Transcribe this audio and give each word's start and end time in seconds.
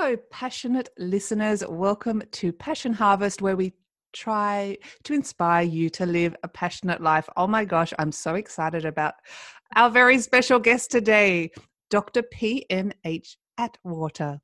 Hello, 0.00 0.16
passionate 0.30 0.90
listeners. 0.96 1.64
Welcome 1.68 2.22
to 2.30 2.52
Passion 2.52 2.92
Harvest, 2.92 3.42
where 3.42 3.56
we 3.56 3.72
try 4.12 4.78
to 5.02 5.12
inspire 5.12 5.64
you 5.64 5.90
to 5.90 6.06
live 6.06 6.36
a 6.44 6.48
passionate 6.48 7.00
life. 7.00 7.28
Oh 7.36 7.48
my 7.48 7.64
gosh, 7.64 7.92
I'm 7.98 8.12
so 8.12 8.36
excited 8.36 8.84
about 8.84 9.14
our 9.74 9.90
very 9.90 10.20
special 10.20 10.60
guest 10.60 10.92
today, 10.92 11.50
Dr. 11.90 12.22
PMH 12.22 13.38
Atwater. 13.58 14.40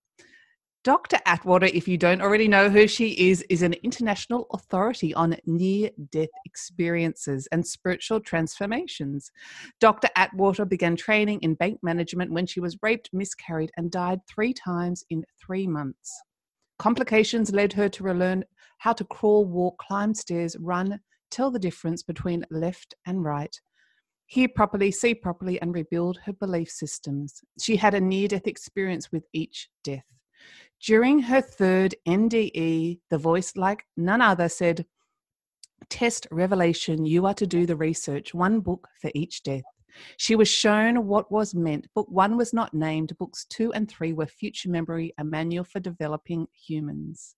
Dr. 0.84 1.16
Atwater, 1.24 1.70
if 1.73 1.88
you 1.88 1.97
don't 1.97 2.20
already 2.20 2.47
know 2.47 2.69
who 2.69 2.87
she 2.87 3.30
is, 3.30 3.41
is 3.48 3.62
an 3.62 3.73
international 3.83 4.47
authority 4.52 5.15
on 5.15 5.34
near 5.47 5.88
death 6.12 6.29
experiences 6.45 7.48
and 7.51 7.66
spiritual 7.66 8.20
transformations. 8.20 9.30
Dr. 9.80 10.09
Atwater 10.15 10.66
began 10.66 10.95
training 10.95 11.41
in 11.41 11.55
bank 11.55 11.78
management 11.83 12.33
when 12.33 12.45
she 12.45 12.61
was 12.61 12.77
raped, 12.83 13.09
miscarried, 13.15 13.70
and 13.78 13.91
died 13.91 14.20
three 14.28 14.52
times 14.52 15.02
in 15.09 15.25
three 15.42 15.66
months. 15.66 16.20
Complications 16.78 17.51
led 17.51 17.73
her 17.73 17.89
to 17.89 18.05
relearn 18.05 18.45
how 18.77 18.92
to 18.92 19.05
crawl, 19.05 19.47
walk, 19.47 19.78
climb 19.78 20.12
stairs, 20.12 20.55
run, 20.61 21.01
tell 21.30 21.51
the 21.51 21.58
difference 21.58 22.03
between 22.03 22.45
left 22.51 22.95
and 23.06 23.25
right, 23.25 23.58
hear 24.27 24.48
properly, 24.55 24.91
see 24.91 25.14
properly, 25.14 25.58
and 25.62 25.75
rebuild 25.75 26.19
her 26.27 26.34
belief 26.34 26.69
systems. 26.69 27.41
She 27.58 27.77
had 27.77 27.95
a 27.95 28.01
near 28.03 28.28
death 28.28 28.47
experience 28.47 29.11
with 29.11 29.25
each 29.33 29.70
death. 29.83 30.05
During 30.83 31.20
her 31.20 31.41
third 31.41 31.94
NDE, 32.06 33.00
the 33.11 33.19
voice, 33.19 33.56
like 33.56 33.86
none 33.97 34.20
other, 34.20 34.48
said, 34.48 34.86
Test 35.89 36.27
revelation, 36.30 37.05
you 37.05 37.27
are 37.27 37.34
to 37.34 37.47
do 37.47 37.67
the 37.67 37.77
research, 37.77 38.34
one 38.34 38.61
book 38.61 38.89
for 39.00 39.11
each 39.14 39.42
death. 39.42 39.64
She 40.17 40.34
was 40.34 40.48
shown 40.48 41.06
what 41.06 41.30
was 41.30 41.55
meant. 41.55 41.86
Book 41.95 42.08
one 42.11 42.36
was 42.36 42.52
not 42.52 42.75
named. 42.75 43.17
Books 43.19 43.47
two 43.48 43.72
and 43.72 43.89
three 43.89 44.12
were 44.12 44.27
Future 44.27 44.69
Memory, 44.69 45.14
a 45.19 45.25
manual 45.25 45.64
for 45.64 45.80
developing 45.80 46.47
humans. 46.52 47.36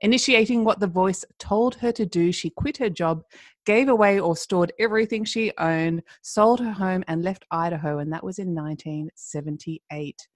Initiating 0.00 0.64
what 0.64 0.80
the 0.80 0.86
voice 0.86 1.24
told 1.38 1.76
her 1.76 1.92
to 1.92 2.04
do, 2.04 2.32
she 2.32 2.50
quit 2.50 2.76
her 2.78 2.90
job, 2.90 3.22
gave 3.64 3.88
away 3.88 4.20
or 4.20 4.36
stored 4.36 4.72
everything 4.78 5.24
she 5.24 5.52
owned, 5.56 6.02
sold 6.20 6.60
her 6.60 6.72
home, 6.72 7.04
and 7.06 7.22
left 7.22 7.46
Idaho, 7.50 7.98
and 7.98 8.12
that 8.12 8.24
was 8.24 8.38
in 8.38 8.54
1978. 8.54 10.28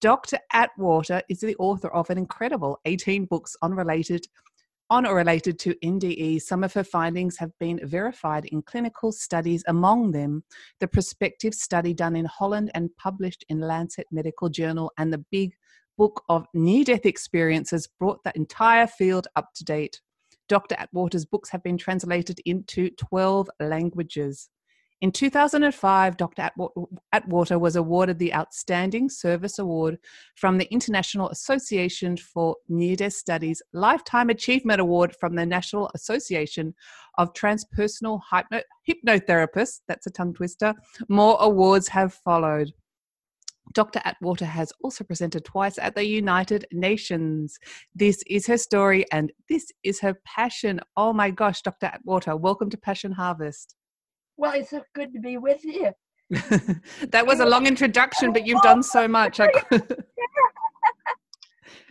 Dr. 0.00 0.38
Atwater 0.52 1.22
is 1.28 1.40
the 1.40 1.56
author 1.56 1.88
of 1.88 2.10
an 2.10 2.18
incredible 2.18 2.78
18 2.84 3.24
books 3.26 3.56
on 3.62 3.74
related 3.74 4.26
on 4.90 5.06
or 5.06 5.14
related 5.14 5.58
to 5.58 5.74
NDE. 5.82 6.42
Some 6.42 6.62
of 6.62 6.74
her 6.74 6.84
findings 6.84 7.38
have 7.38 7.50
been 7.58 7.80
verified 7.84 8.44
in 8.46 8.62
clinical 8.62 9.12
studies, 9.12 9.64
among 9.66 10.10
them 10.10 10.44
the 10.78 10.86
prospective 10.86 11.54
study 11.54 11.94
done 11.94 12.16
in 12.16 12.26
Holland 12.26 12.70
and 12.74 12.94
published 12.96 13.44
in 13.48 13.60
Lancet 13.60 14.06
Medical 14.12 14.48
Journal, 14.48 14.92
and 14.98 15.12
the 15.12 15.24
big 15.30 15.54
book 15.96 16.22
of 16.28 16.46
near 16.54 16.84
death 16.84 17.06
experiences 17.06 17.88
brought 17.98 18.22
the 18.24 18.32
entire 18.36 18.86
field 18.86 19.26
up 19.36 19.48
to 19.54 19.64
date. 19.64 20.00
Dr. 20.48 20.76
Atwater's 20.78 21.24
books 21.24 21.48
have 21.48 21.62
been 21.62 21.78
translated 21.78 22.40
into 22.44 22.90
12 22.90 23.48
languages. 23.60 24.50
In 25.00 25.12
2005, 25.12 26.16
Dr. 26.16 26.50
Atwater 27.12 27.58
was 27.58 27.76
awarded 27.76 28.18
the 28.18 28.32
Outstanding 28.32 29.10
Service 29.10 29.58
Award 29.58 29.98
from 30.36 30.56
the 30.56 30.72
International 30.72 31.28
Association 31.28 32.16
for 32.16 32.56
Near 32.68 32.96
Death 32.96 33.12
Studies 33.12 33.60
Lifetime 33.72 34.30
Achievement 34.30 34.80
Award 34.80 35.14
from 35.16 35.34
the 35.34 35.44
National 35.44 35.90
Association 35.94 36.74
of 37.18 37.34
Transpersonal 37.34 38.20
Hypno- 38.30 38.62
Hypnotherapists. 38.88 39.80
That's 39.88 40.06
a 40.06 40.10
tongue 40.10 40.32
twister. 40.32 40.74
More 41.08 41.36
awards 41.40 41.88
have 41.88 42.14
followed. 42.14 42.72
Dr. 43.72 44.00
Atwater 44.04 44.46
has 44.46 44.72
also 44.82 45.04
presented 45.04 45.44
twice 45.44 45.78
at 45.78 45.94
the 45.94 46.06
United 46.06 46.66
Nations. 46.70 47.58
This 47.94 48.22
is 48.28 48.46
her 48.46 48.58
story 48.58 49.04
and 49.10 49.32
this 49.48 49.72
is 49.82 50.00
her 50.00 50.14
passion. 50.24 50.80
Oh 50.96 51.12
my 51.12 51.30
gosh, 51.30 51.62
Dr. 51.62 51.86
Atwater, 51.86 52.36
welcome 52.36 52.70
to 52.70 52.78
Passion 52.78 53.12
Harvest. 53.12 53.74
Well, 54.36 54.52
it's 54.54 54.70
so 54.70 54.82
good 54.94 55.12
to 55.12 55.20
be 55.20 55.38
with 55.38 55.64
you. 55.64 55.92
that 56.30 57.24
was 57.26 57.40
a 57.40 57.46
long 57.46 57.66
introduction, 57.66 58.32
but 58.32 58.46
you've 58.46 58.62
done 58.62 58.82
so 58.82 59.06
much. 59.06 59.40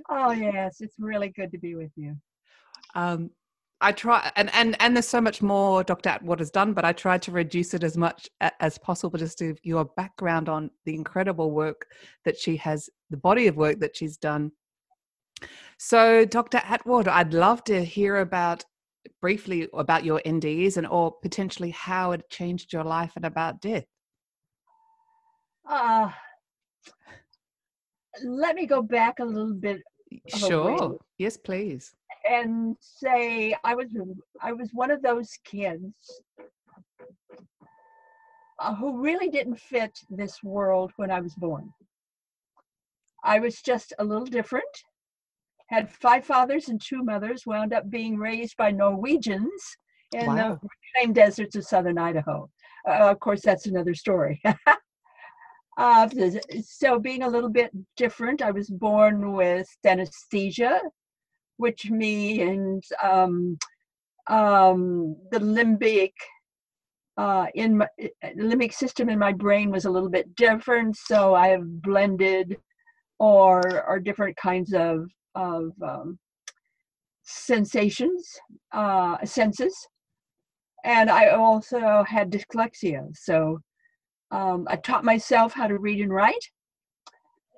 oh, 0.09 0.31
yes, 0.31 0.81
it's 0.81 0.95
really 0.99 1.29
good 1.29 1.51
to 1.51 1.57
be 1.57 1.75
with 1.75 1.91
you. 1.95 2.15
Um, 2.95 3.29
I 3.79 3.91
try, 3.91 4.31
and, 4.35 4.53
and, 4.53 4.75
and 4.79 4.95
there's 4.95 5.07
so 5.07 5.21
much 5.21 5.41
more 5.41 5.83
Dr. 5.83 6.09
Atwater's 6.09 6.51
done, 6.51 6.73
but 6.73 6.85
I 6.85 6.93
tried 6.93 7.21
to 7.23 7.31
reduce 7.31 7.73
it 7.73 7.83
as 7.83 7.97
much 7.97 8.29
as 8.59 8.77
possible 8.77 9.19
just 9.19 9.37
to 9.39 9.55
your 9.61 9.85
background 9.97 10.47
on 10.47 10.71
the 10.85 10.95
incredible 10.95 11.51
work 11.51 11.85
that 12.23 12.37
she 12.37 12.55
has, 12.57 12.89
the 13.09 13.17
body 13.17 13.47
of 13.47 13.57
work 13.57 13.79
that 13.79 13.95
she's 13.95 14.17
done. 14.17 14.51
So, 15.77 16.23
Dr. 16.23 16.61
Atwater, 16.63 17.09
I'd 17.09 17.33
love 17.33 17.63
to 17.65 17.83
hear 17.83 18.17
about 18.17 18.63
briefly 19.21 19.67
about 19.73 20.03
your 20.03 20.21
NDEs 20.25 20.77
and 20.77 20.87
or 20.87 21.11
potentially 21.21 21.71
how 21.71 22.11
it 22.11 22.29
changed 22.29 22.73
your 22.73 22.83
life 22.83 23.13
and 23.15 23.25
about 23.25 23.61
death? 23.61 23.85
Uh, 25.67 26.09
let 28.23 28.55
me 28.55 28.65
go 28.65 28.81
back 28.81 29.19
a 29.19 29.25
little 29.25 29.53
bit. 29.53 29.81
Sure. 30.27 30.97
Yes, 31.17 31.37
please. 31.37 31.93
And 32.29 32.75
say 32.79 33.55
I 33.63 33.75
was 33.75 33.87
I 34.41 34.51
was 34.53 34.69
one 34.73 34.91
of 34.91 35.01
those 35.01 35.37
kids 35.43 36.21
uh, 38.59 38.75
who 38.75 39.01
really 39.01 39.29
didn't 39.29 39.59
fit 39.59 39.97
this 40.09 40.43
world 40.43 40.91
when 40.97 41.11
I 41.11 41.19
was 41.19 41.33
born. 41.35 41.73
I 43.23 43.39
was 43.39 43.61
just 43.61 43.93
a 43.99 44.03
little 44.03 44.25
different 44.25 44.65
had 45.73 45.91
five 45.91 46.25
fathers 46.25 46.69
and 46.69 46.79
two 46.79 47.03
mothers, 47.03 47.45
wound 47.45 47.73
up 47.73 47.89
being 47.89 48.17
raised 48.17 48.55
by 48.57 48.71
Norwegians 48.71 49.77
in 50.13 50.27
wow. 50.27 50.35
the 50.61 50.69
reclaimed 50.95 51.15
deserts 51.15 51.55
of 51.55 51.65
southern 51.65 51.97
Idaho. 51.97 52.49
Uh, 52.87 53.09
of 53.11 53.19
course, 53.19 53.41
that's 53.41 53.65
another 53.65 53.95
story. 53.95 54.41
uh, 55.77 56.09
so, 56.63 56.99
being 56.99 57.23
a 57.23 57.29
little 57.29 57.49
bit 57.49 57.71
different, 57.97 58.41
I 58.41 58.51
was 58.51 58.69
born 58.69 59.33
with 59.33 59.67
synesthesia, 59.85 60.79
which 61.57 61.89
means 61.89 62.91
um, 63.01 63.57
um, 64.27 65.15
the 65.31 65.39
limbic 65.39 66.13
uh, 67.17 67.47
in 67.55 67.77
my 67.77 67.87
limbic 68.37 68.73
system 68.73 69.09
in 69.09 69.19
my 69.19 69.31
brain 69.31 69.69
was 69.69 69.85
a 69.85 69.89
little 69.89 70.09
bit 70.09 70.35
different. 70.35 70.95
So 70.97 71.35
I 71.35 71.49
have 71.49 71.81
blended 71.81 72.57
or 73.19 73.61
or 73.87 73.99
different 73.99 74.35
kinds 74.37 74.73
of 74.73 75.05
of 75.35 75.71
um, 75.81 76.19
sensations, 77.23 78.39
uh, 78.71 79.23
senses. 79.25 79.75
And 80.83 81.09
I 81.09 81.29
also 81.29 82.03
had 82.03 82.31
dyslexia. 82.31 83.15
So 83.15 83.59
um, 84.31 84.67
I 84.69 84.75
taught 84.75 85.05
myself 85.05 85.53
how 85.53 85.67
to 85.67 85.77
read 85.77 86.01
and 86.01 86.13
write. 86.13 86.49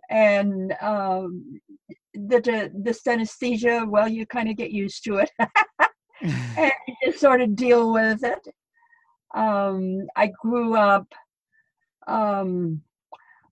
And 0.09 0.75
um, 0.81 1.59
the, 2.13 2.71
the, 2.75 2.91
synesthesia, 2.91 3.89
well, 3.89 4.07
you 4.07 4.27
kind 4.27 4.49
of 4.49 4.55
get 4.55 4.69
used 4.69 5.03
to 5.05 5.17
it 5.17 5.31
and 6.21 6.71
you 6.87 6.95
just 7.03 7.19
sort 7.19 7.41
of 7.41 7.55
deal 7.55 7.91
with 7.91 8.23
it. 8.23 8.47
Um, 9.33 10.07
I 10.15 10.31
grew 10.41 10.75
up 10.75 11.07
um, 12.07 12.81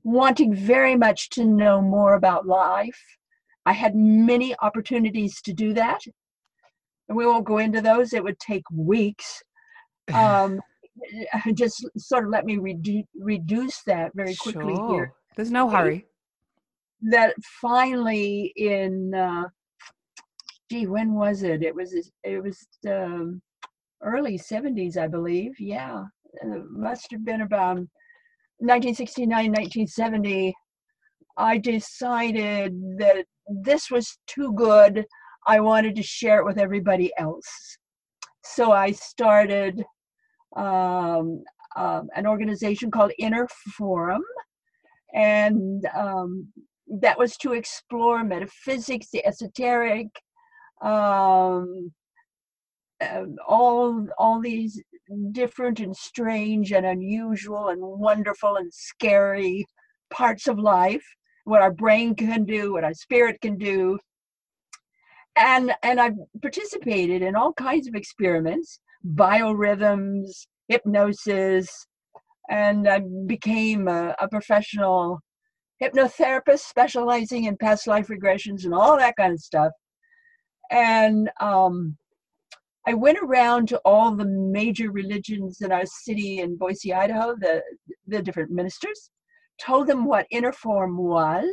wanting 0.03 0.55
very 0.55 0.95
much 0.95 1.29
to 1.31 1.45
know 1.45 1.81
more 1.81 2.13
about 2.13 2.47
life 2.47 3.01
I 3.65 3.73
had 3.73 3.95
many 3.95 4.55
opportunities 4.61 5.41
to 5.43 5.53
do 5.53 5.73
that. 5.73 5.99
And 7.07 7.17
we 7.17 7.25
won't 7.25 7.45
go 7.45 7.57
into 7.57 7.81
those, 7.81 8.13
it 8.13 8.23
would 8.23 8.39
take 8.39 8.63
weeks. 8.71 9.41
Um, 10.13 10.59
just 11.53 11.87
sort 11.97 12.25
of 12.25 12.29
let 12.29 12.45
me 12.45 12.57
redu- 12.57 13.07
reduce 13.15 13.81
that 13.83 14.11
very 14.13 14.35
quickly 14.35 14.75
sure. 14.75 14.89
here. 14.89 15.13
There's 15.35 15.49
no 15.49 15.69
hurry. 15.69 16.05
That 17.01 17.33
finally 17.61 18.53
in 18.55 19.13
uh, 19.13 19.45
gee, 20.69 20.87
when 20.87 21.13
was 21.13 21.43
it? 21.43 21.63
It 21.63 21.75
was 21.75 21.93
it 22.23 22.43
was 22.43 22.67
um, 22.87 23.41
early 24.01 24.37
70s, 24.37 24.97
I 24.97 25.07
believe. 25.07 25.53
Yeah, 25.59 26.03
it 26.33 26.65
must 26.69 27.11
have 27.11 27.25
been 27.25 27.41
about 27.41 27.77
1969, 28.59 29.29
1970. 29.29 30.53
I 31.37 31.57
decided 31.57 32.79
that 32.97 33.25
this 33.47 33.89
was 33.91 34.17
too 34.27 34.53
good. 34.53 35.05
I 35.47 35.59
wanted 35.59 35.95
to 35.95 36.03
share 36.03 36.39
it 36.39 36.45
with 36.45 36.57
everybody 36.57 37.11
else. 37.17 37.77
So 38.43 38.71
I 38.71 38.91
started 38.91 39.83
um, 40.55 41.43
um, 41.75 42.07
an 42.15 42.27
organization 42.27 42.91
called 42.91 43.11
Inner 43.17 43.47
Forum, 43.77 44.21
and 45.13 45.85
um, 45.97 46.47
that 46.87 47.17
was 47.17 47.35
to 47.37 47.53
explore 47.53 48.23
metaphysics, 48.23 49.07
the 49.11 49.25
esoteric, 49.25 50.07
um, 50.81 51.91
uh, 53.01 53.23
all 53.47 54.05
all 54.17 54.39
these 54.39 54.81
different 55.31 55.79
and 55.79 55.95
strange 55.95 56.71
and 56.71 56.85
unusual 56.85 57.69
and 57.69 57.81
wonderful 57.81 58.55
and 58.55 58.73
scary 58.73 59.65
parts 60.11 60.47
of 60.47 60.59
life 60.59 61.03
what 61.45 61.61
our 61.61 61.71
brain 61.71 62.15
can 62.15 62.45
do 62.45 62.73
what 62.73 62.83
our 62.83 62.93
spirit 62.93 63.39
can 63.41 63.57
do. 63.57 63.97
And 65.35 65.73
and 65.81 65.99
i've 65.99 66.17
participated 66.41 67.21
in 67.23 67.35
all 67.35 67.53
kinds 67.53 67.87
of 67.87 67.95
experiments 67.95 68.79
biorhythms 69.15 70.45
hypnosis 70.67 71.87
and 72.49 72.87
i 72.87 73.01
became 73.25 73.87
a, 73.87 74.15
a 74.19 74.27
professional 74.27 75.19
hypnotherapist 75.83 76.59
specializing 76.59 77.45
in 77.45 77.57
past 77.57 77.87
life 77.87 78.07
regressions 78.07 78.65
and 78.65 78.73
all 78.73 78.97
that 78.97 79.15
kind 79.17 79.33
of 79.33 79.39
stuff. 79.39 79.71
And 80.71 81.29
um, 81.39 81.97
I 82.87 82.93
went 82.93 83.17
around 83.21 83.67
to 83.69 83.81
all 83.85 84.15
the 84.15 84.25
major 84.25 84.91
religions 84.91 85.61
in 85.61 85.71
our 85.71 85.85
city 85.85 86.39
in 86.39 86.57
Boise, 86.57 86.93
Idaho, 86.93 87.35
the, 87.35 87.61
the 88.07 88.21
different 88.21 88.51
ministers, 88.51 89.09
told 89.59 89.87
them 89.87 90.05
what 90.05 90.27
Inner 90.31 90.51
Forum 90.51 90.97
was, 90.97 91.51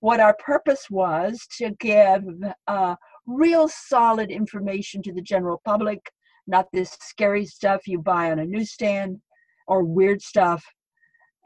what 0.00 0.20
our 0.20 0.34
purpose 0.34 0.86
was 0.90 1.46
to 1.58 1.70
give 1.78 2.24
uh, 2.66 2.96
real 3.26 3.68
solid 3.68 4.30
information 4.30 5.02
to 5.02 5.12
the 5.12 5.22
general 5.22 5.60
public, 5.64 6.00
not 6.46 6.66
this 6.72 6.96
scary 7.00 7.46
stuff 7.46 7.86
you 7.86 7.98
buy 7.98 8.30
on 8.30 8.40
a 8.40 8.44
newsstand 8.44 9.20
or 9.68 9.84
weird 9.84 10.20
stuff. 10.20 10.64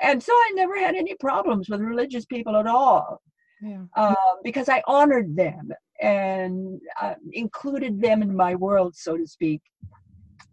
And 0.00 0.22
so 0.22 0.32
I 0.32 0.52
never 0.54 0.78
had 0.78 0.94
any 0.94 1.14
problems 1.20 1.68
with 1.68 1.80
religious 1.80 2.24
people 2.24 2.56
at 2.56 2.66
all. 2.66 3.20
Yeah. 3.62 3.84
Uh, 3.96 4.14
because 4.44 4.68
I 4.68 4.82
honored 4.86 5.34
them 5.34 5.70
and 6.00 6.78
uh, 7.00 7.14
included 7.32 8.00
them 8.00 8.20
in 8.22 8.36
my 8.36 8.54
world, 8.54 8.94
so 8.94 9.16
to 9.16 9.26
speak, 9.26 9.62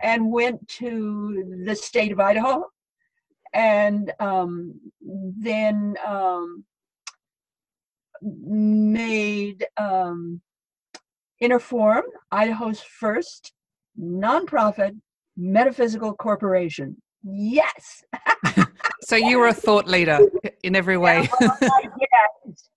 and 0.01 0.31
went 0.31 0.65
to 0.79 1.61
the 1.65 1.75
state 1.75 2.13
of 2.13 2.19
Idaho 2.19 2.65
and 3.53 4.11
um, 4.19 4.79
then 5.01 5.95
um, 6.05 6.63
made 8.21 9.65
um, 9.77 10.41
Inner 11.39 11.59
Forum, 11.59 12.05
Idaho's 12.31 12.81
first 12.81 13.53
nonprofit 13.99 14.95
metaphysical 15.37 16.13
corporation. 16.13 16.95
Yes. 17.23 18.03
so 19.01 19.15
you 19.15 19.39
were 19.39 19.47
a 19.47 19.53
thought 19.53 19.87
leader 19.87 20.19
in 20.63 20.75
every 20.75 20.97
way. 20.97 21.29
yes 21.61 22.69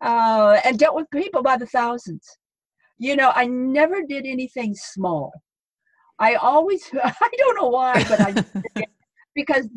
uh, 0.00 0.60
and 0.64 0.78
dealt 0.78 0.94
with 0.94 1.10
people 1.10 1.42
by 1.42 1.56
the 1.56 1.66
thousands. 1.66 2.24
You 2.98 3.16
know, 3.16 3.32
I 3.34 3.46
never 3.46 4.02
did 4.02 4.26
anything 4.26 4.74
small. 4.74 5.32
I 6.18 6.34
always, 6.34 6.82
I 7.02 7.30
don't 7.38 7.60
know 7.60 7.68
why, 7.68 8.04
but 8.08 8.20
I, 8.20 8.86
because, 9.34 9.68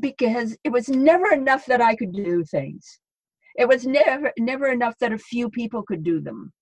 because 0.00 0.56
it 0.64 0.70
was 0.70 0.88
never 0.88 1.32
enough 1.32 1.66
that 1.66 1.80
I 1.80 1.94
could 1.96 2.12
do 2.12 2.44
things. 2.44 3.00
It 3.56 3.66
was 3.66 3.86
never, 3.86 4.32
never 4.38 4.68
enough 4.68 4.94
that 5.00 5.12
a 5.12 5.18
few 5.18 5.50
people 5.50 5.82
could 5.82 6.02
do 6.04 6.20
them. 6.20 6.52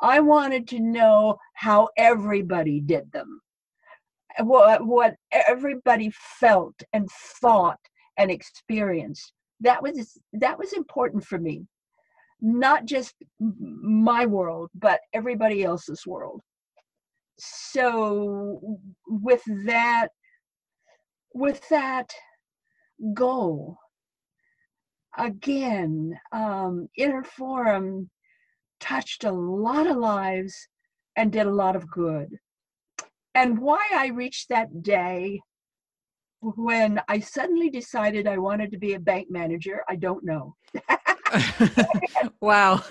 I 0.00 0.20
wanted 0.20 0.66
to 0.68 0.80
know 0.80 1.36
how 1.54 1.88
everybody 1.96 2.80
did 2.80 3.10
them, 3.12 3.40
what, 4.40 4.84
what 4.84 5.14
everybody 5.30 6.10
felt 6.40 6.74
and 6.92 7.08
thought 7.40 7.78
and 8.18 8.30
experienced. 8.30 9.32
That 9.60 9.82
was 9.82 10.18
that 10.32 10.58
was 10.58 10.72
important 10.72 11.24
for 11.24 11.38
me 11.38 11.64
not 12.44 12.84
just 12.84 13.14
my 13.40 14.26
world, 14.26 14.70
but 14.74 15.00
everybody 15.14 15.64
else's 15.64 16.06
world. 16.06 16.42
So 17.38 18.78
with 19.08 19.42
that, 19.64 20.08
with 21.32 21.66
that 21.70 22.12
goal, 23.12 23.76
again, 25.18 26.18
um, 26.32 26.88
Inner 26.96 27.24
Forum 27.24 28.10
touched 28.80 29.24
a 29.24 29.32
lot 29.32 29.86
of 29.86 29.96
lives 29.96 30.54
and 31.16 31.32
did 31.32 31.46
a 31.46 31.52
lot 31.52 31.76
of 31.76 31.90
good. 31.90 32.28
And 33.34 33.58
why 33.58 33.84
I 33.92 34.08
reached 34.08 34.48
that 34.48 34.82
day 34.82 35.40
when 36.40 37.00
I 37.08 37.20
suddenly 37.20 37.70
decided 37.70 38.26
I 38.26 38.38
wanted 38.38 38.70
to 38.72 38.78
be 38.78 38.94
a 38.94 39.00
bank 39.00 39.28
manager, 39.30 39.82
I 39.88 39.96
don't 39.96 40.24
know. 40.24 40.54
wow. 42.40 42.82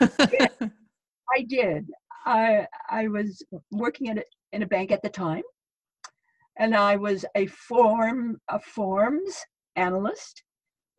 I 1.29 1.41
did. 1.47 1.87
I 2.25 2.67
I 2.89 3.07
was 3.07 3.43
working 3.71 4.09
at 4.09 4.17
a, 4.17 4.25
in 4.51 4.63
a 4.63 4.67
bank 4.67 4.91
at 4.91 5.01
the 5.01 5.09
time, 5.09 5.43
and 6.57 6.75
I 6.75 6.95
was 6.95 7.25
a 7.35 7.47
form 7.47 8.39
a 8.49 8.59
forms 8.59 9.37
analyst 9.75 10.43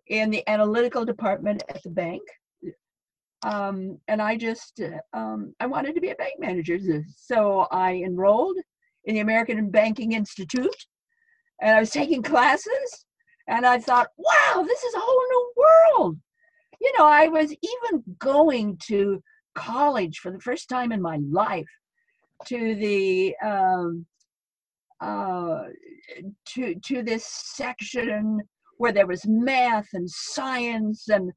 in 0.09 0.31
the 0.31 0.47
analytical 0.49 1.05
department 1.05 1.63
at 1.69 1.83
the 1.83 1.91
bank. 1.91 2.23
Um, 3.45 3.99
and 4.09 4.23
I 4.23 4.37
just 4.37 4.81
um, 5.13 5.55
I 5.61 5.67
wanted 5.67 5.95
to 5.95 6.01
be 6.01 6.11
a 6.11 6.15
bank 6.15 6.35
manager, 6.39 6.79
so 7.15 7.67
I 7.71 7.95
enrolled 7.97 8.57
in 9.05 9.15
the 9.15 9.21
American 9.21 9.71
Banking 9.71 10.13
Institute, 10.13 10.87
and 11.61 11.77
I 11.77 11.81
was 11.81 11.91
taking 11.91 12.23
classes, 12.23 13.05
and 13.47 13.67
I 13.67 13.79
thought, 13.79 14.09
wow, 14.17 14.63
this 14.63 14.83
is 14.83 14.95
a 14.95 15.01
whole 15.01 15.23
new 15.29 15.53
world 15.57 16.19
you 16.85 16.93
know, 16.99 17.07
I 17.07 17.29
was 17.29 17.51
even 17.51 18.05
going 18.19 18.77
to 18.89 19.23
college 19.55 20.19
for 20.19 20.31
the 20.31 20.41
first 20.41 20.69
time 20.69 20.93
in 20.93 21.01
my 21.01 21.19
life 21.31 21.69
to 22.47 22.75
the 22.75 23.35
um, 23.43 24.05
uh, 25.01 25.63
to 26.47 26.75
to 26.75 27.03
this 27.03 27.25
section 27.27 28.41
where 28.79 28.93
there 28.93 29.07
was 29.07 29.27
math 29.27 29.89
and 29.93 30.09
science 30.09 31.09
and 31.09 31.33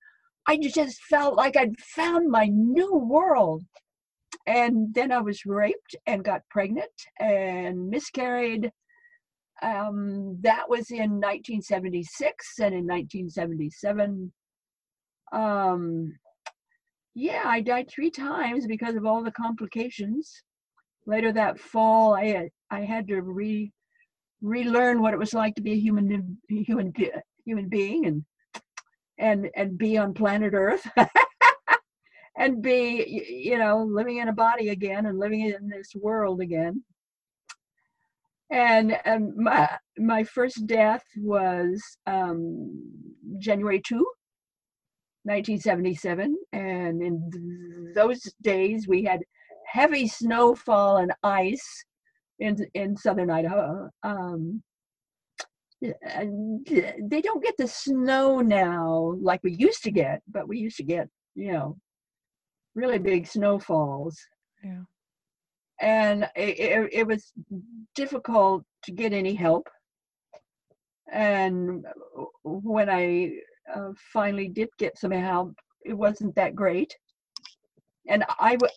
I 0.47 0.57
just 0.57 1.01
felt 1.03 1.35
like 1.35 1.57
I'd 1.57 1.79
found 1.79 2.29
my 2.29 2.45
new 2.45 2.95
world. 2.95 3.63
And 4.45 4.93
then 4.93 5.11
I 5.11 5.19
was 5.19 5.45
raped 5.45 5.95
and 6.05 6.23
got 6.23 6.41
pregnant 6.49 6.89
and 7.19 7.89
miscarried. 7.89 8.71
Um, 9.61 10.37
that 10.41 10.69
was 10.69 10.89
in 10.89 11.19
1976 11.19 12.59
and 12.59 12.73
in 12.73 12.87
1977 12.87 14.31
um, 15.31 16.13
yeah, 17.15 17.43
I 17.45 17.61
died 17.61 17.89
three 17.89 18.11
times 18.11 18.67
because 18.67 18.95
of 18.95 19.05
all 19.05 19.23
the 19.23 19.31
complications. 19.31 20.31
Later 21.05 21.31
that 21.33 21.59
fall, 21.59 22.15
I 22.15 22.49
I 22.69 22.81
had 22.81 23.07
to 23.07 23.21
re 23.21 23.71
relearn 24.41 25.01
what 25.01 25.13
it 25.13 25.19
was 25.19 25.33
like 25.33 25.55
to 25.55 25.61
be 25.61 25.71
a 25.73 25.79
human 25.79 26.37
human 26.49 26.91
human 27.47 27.69
being 27.69 28.05
and 28.05 28.23
and 29.17 29.49
and 29.55 29.77
be 29.77 29.97
on 29.97 30.13
planet 30.13 30.53
Earth. 30.53 30.87
and 32.37 32.61
be 32.61 33.25
you 33.45 33.57
know 33.57 33.83
living 33.83 34.17
in 34.17 34.27
a 34.27 34.33
body 34.33 34.69
again 34.69 35.07
and 35.07 35.17
living 35.17 35.41
in 35.41 35.67
this 35.67 35.93
world 35.95 36.39
again 36.39 36.83
and 38.51 38.95
um, 39.05 39.33
my 39.35 39.67
my 39.97 40.23
first 40.23 40.67
death 40.67 41.03
was 41.17 41.81
um, 42.05 42.79
January 43.39 43.81
2 43.81 44.05
1977. 45.27 46.37
And 46.53 47.01
in 47.01 47.91
those 47.93 48.21
days, 48.41 48.87
we 48.87 49.03
had 49.03 49.19
heavy 49.65 50.07
snowfall 50.07 50.97
and 50.97 51.11
ice 51.21 51.83
in, 52.39 52.55
in 52.73 52.95
southern 52.95 53.29
Idaho. 53.29 53.89
Um, 54.03 54.63
they 55.81 57.21
don't 57.21 57.43
get 57.43 57.55
the 57.57 57.67
snow 57.67 58.39
now 58.41 59.15
like 59.21 59.41
we 59.43 59.53
used 59.53 59.83
to 59.83 59.91
get, 59.91 60.21
but 60.27 60.47
we 60.47 60.57
used 60.57 60.77
to 60.77 60.83
get, 60.83 61.07
you 61.35 61.51
know, 61.51 61.77
really 62.75 62.97
big 62.97 63.27
snowfalls. 63.27 64.19
Yeah. 64.63 64.81
And 65.79 66.23
it, 66.35 66.59
it, 66.59 66.89
it 66.91 67.07
was 67.07 67.31
difficult 67.95 68.63
to 68.83 68.91
get 68.91 69.13
any 69.13 69.35
help. 69.35 69.67
And 71.11 71.85
when 72.43 72.89
I 72.89 73.33
uh, 73.73 73.91
finally 74.11 74.49
did 74.49 74.69
get 74.79 74.97
some 74.97 75.11
help, 75.11 75.53
it 75.85 75.93
wasn't 75.93 76.35
that 76.35 76.55
great. 76.55 76.95
And 78.07 78.25
I 78.39 78.53
w- 78.53 78.73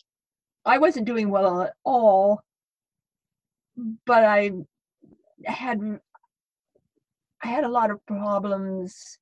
I 0.65 0.77
wasn't 0.77 1.07
doing 1.07 1.29
well 1.29 1.63
at 1.63 1.73
all, 1.83 2.41
but 4.05 4.23
I 4.23 4.51
had 5.45 5.79
I 7.43 7.47
had 7.47 7.63
a 7.63 7.69
lot 7.69 7.91
of 7.91 8.05
problems 8.05 9.19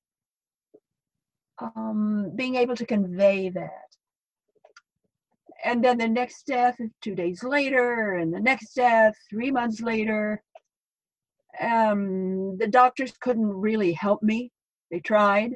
um, 1.60 2.32
being 2.36 2.56
able 2.56 2.76
to 2.76 2.86
convey 2.86 3.50
that. 3.50 3.90
and 5.64 5.84
then 5.84 5.98
the 5.98 6.08
next 6.08 6.46
death 6.46 6.78
two 7.02 7.16
days 7.16 7.44
later 7.44 8.14
and 8.14 8.34
the 8.34 8.40
next 8.40 8.74
death 8.74 9.16
three 9.30 9.52
months 9.52 9.82
later 9.82 10.42
um, 11.62 12.58
the 12.58 12.68
doctors 12.68 13.14
couldn't 13.20 13.48
really 13.48 13.94
help 13.94 14.22
me 14.24 14.52
they 14.92 15.00
tried 15.00 15.56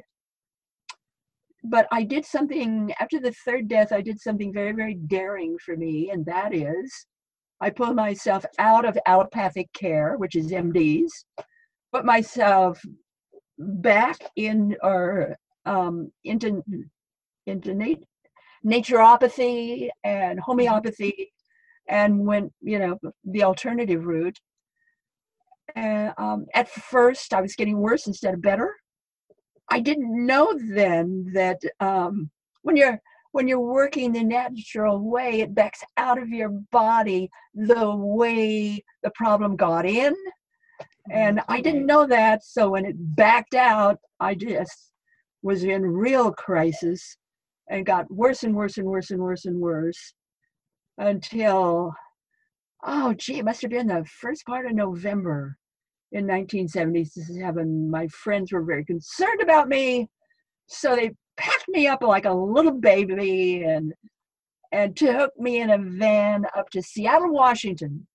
but 1.64 1.86
i 1.90 2.02
did 2.02 2.24
something 2.24 2.92
after 3.00 3.18
the 3.20 3.32
third 3.44 3.68
death 3.68 3.92
i 3.92 4.00
did 4.00 4.20
something 4.20 4.52
very 4.52 4.72
very 4.72 4.94
daring 4.94 5.56
for 5.64 5.76
me 5.76 6.10
and 6.10 6.26
that 6.26 6.54
is 6.54 7.06
i 7.60 7.70
pulled 7.70 7.96
myself 7.96 8.44
out 8.58 8.84
of 8.84 8.98
allopathic 9.06 9.72
care 9.72 10.16
which 10.18 10.36
is 10.36 10.50
mds 10.50 11.10
put 11.94 12.04
myself 12.04 12.82
back 13.56 14.18
in 14.34 14.76
or 14.82 15.36
um, 15.64 16.10
into 16.24 16.62
into 17.46 17.72
nat- 17.72 18.02
naturopathy 18.66 19.88
and 20.02 20.40
homeopathy 20.40 21.32
and 21.88 22.26
went 22.26 22.52
you 22.60 22.78
know 22.80 22.98
the 23.24 23.44
alternative 23.44 24.04
route. 24.06 24.38
And 25.76 26.12
um, 26.18 26.46
at 26.54 26.68
first 26.68 27.32
i 27.32 27.40
was 27.40 27.54
getting 27.54 27.78
worse 27.78 28.06
instead 28.08 28.34
of 28.34 28.42
better. 28.42 28.74
I 29.70 29.78
didn't 29.80 30.26
know 30.26 30.58
then 30.74 31.30
that 31.34 31.60
um, 31.78 32.28
when 32.62 32.76
you're 32.76 33.00
when 33.30 33.46
you're 33.46 33.60
working 33.60 34.12
the 34.12 34.24
natural 34.24 34.98
way 34.98 35.40
it 35.42 35.54
backs 35.54 35.82
out 35.96 36.18
of 36.18 36.28
your 36.28 36.50
body 36.72 37.30
the 37.54 37.94
way 37.94 38.82
the 39.04 39.10
problem 39.14 39.54
got 39.54 39.86
in 39.86 40.14
and 41.10 41.40
i 41.48 41.60
didn't 41.60 41.86
know 41.86 42.06
that 42.06 42.42
so 42.44 42.70
when 42.70 42.84
it 42.84 42.96
backed 43.16 43.54
out 43.54 43.98
i 44.20 44.34
just 44.34 44.90
was 45.42 45.64
in 45.64 45.82
real 45.82 46.32
crisis 46.32 47.16
and 47.70 47.86
got 47.86 48.10
worse 48.10 48.42
and 48.42 48.54
worse 48.54 48.78
and 48.78 48.86
worse 48.86 49.10
and 49.10 49.20
worse 49.20 49.44
and 49.44 49.58
worse 49.60 50.14
until 50.98 51.92
oh 52.84 53.12
gee 53.14 53.38
it 53.38 53.44
must 53.44 53.62
have 53.62 53.70
been 53.70 53.86
the 53.86 54.04
first 54.20 54.44
part 54.46 54.66
of 54.66 54.72
november 54.72 55.56
in 56.12 56.26
1977 56.26 57.90
my 57.90 58.06
friends 58.08 58.52
were 58.52 58.62
very 58.62 58.84
concerned 58.84 59.42
about 59.42 59.68
me 59.68 60.08
so 60.66 60.96
they 60.96 61.10
packed 61.36 61.68
me 61.68 61.86
up 61.86 62.02
like 62.02 62.24
a 62.24 62.32
little 62.32 62.72
baby 62.72 63.62
and 63.64 63.92
and 64.72 64.96
took 64.96 65.38
me 65.38 65.60
in 65.60 65.70
a 65.70 65.78
van 65.78 66.46
up 66.56 66.70
to 66.70 66.80
seattle 66.80 67.32
washington 67.32 68.06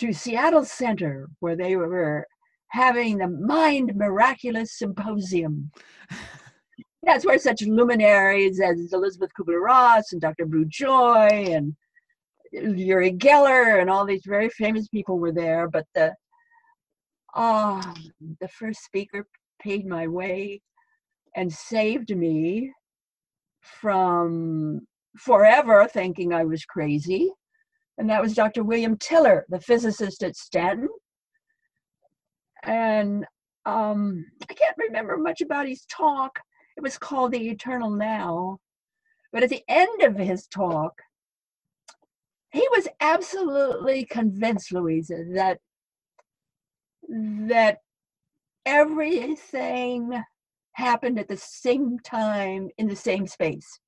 to 0.00 0.14
seattle 0.14 0.64
center 0.64 1.28
where 1.40 1.54
they 1.54 1.76
were 1.76 2.26
having 2.68 3.18
the 3.18 3.28
Mind 3.28 3.94
Miraculous 3.94 4.78
Symposium. 4.78 5.70
That's 7.02 7.26
where 7.26 7.38
such 7.38 7.60
luminaries 7.62 8.60
as 8.60 8.92
Elisabeth 8.92 9.30
Kübler-Ross 9.38 10.12
and 10.12 10.20
Dr. 10.20 10.46
Brugh 10.46 10.68
Joy 10.68 11.48
and 11.50 11.76
Uri 12.52 13.12
Geller 13.12 13.80
and 13.80 13.90
all 13.90 14.06
these 14.06 14.22
very 14.26 14.48
famous 14.48 14.88
people 14.88 15.18
were 15.18 15.32
there. 15.32 15.68
But 15.68 15.86
the 15.94 16.14
oh, 17.36 17.82
the 18.40 18.48
first 18.48 18.82
speaker 18.82 19.26
paid 19.62 19.86
my 19.86 20.06
way 20.06 20.62
and 21.36 21.52
saved 21.52 22.16
me 22.16 22.72
from 23.60 24.80
forever 25.18 25.86
thinking 25.92 26.32
I 26.32 26.44
was 26.44 26.64
crazy. 26.64 27.30
And 28.00 28.08
that 28.08 28.22
was 28.22 28.32
Dr. 28.32 28.64
William 28.64 28.96
Tiller, 28.96 29.44
the 29.50 29.60
physicist 29.60 30.22
at 30.22 30.34
Stanford, 30.34 30.88
and 32.62 33.26
um, 33.66 34.24
I 34.48 34.54
can't 34.54 34.74
remember 34.78 35.18
much 35.18 35.42
about 35.42 35.68
his 35.68 35.84
talk. 35.84 36.40
It 36.78 36.82
was 36.82 36.96
called 36.96 37.32
The 37.32 37.50
Eternal 37.50 37.90
Now. 37.90 38.56
But 39.34 39.42
at 39.42 39.50
the 39.50 39.62
end 39.68 40.00
of 40.00 40.16
his 40.16 40.46
talk, 40.46 40.94
he 42.52 42.66
was 42.70 42.88
absolutely 43.00 44.06
convinced, 44.06 44.72
Louisa, 44.72 45.22
that 45.34 45.58
that 47.06 47.80
everything 48.64 50.24
happened 50.72 51.18
at 51.18 51.28
the 51.28 51.36
same 51.36 51.98
time 51.98 52.70
in 52.78 52.88
the 52.88 52.96
same 52.96 53.26
space. 53.26 53.78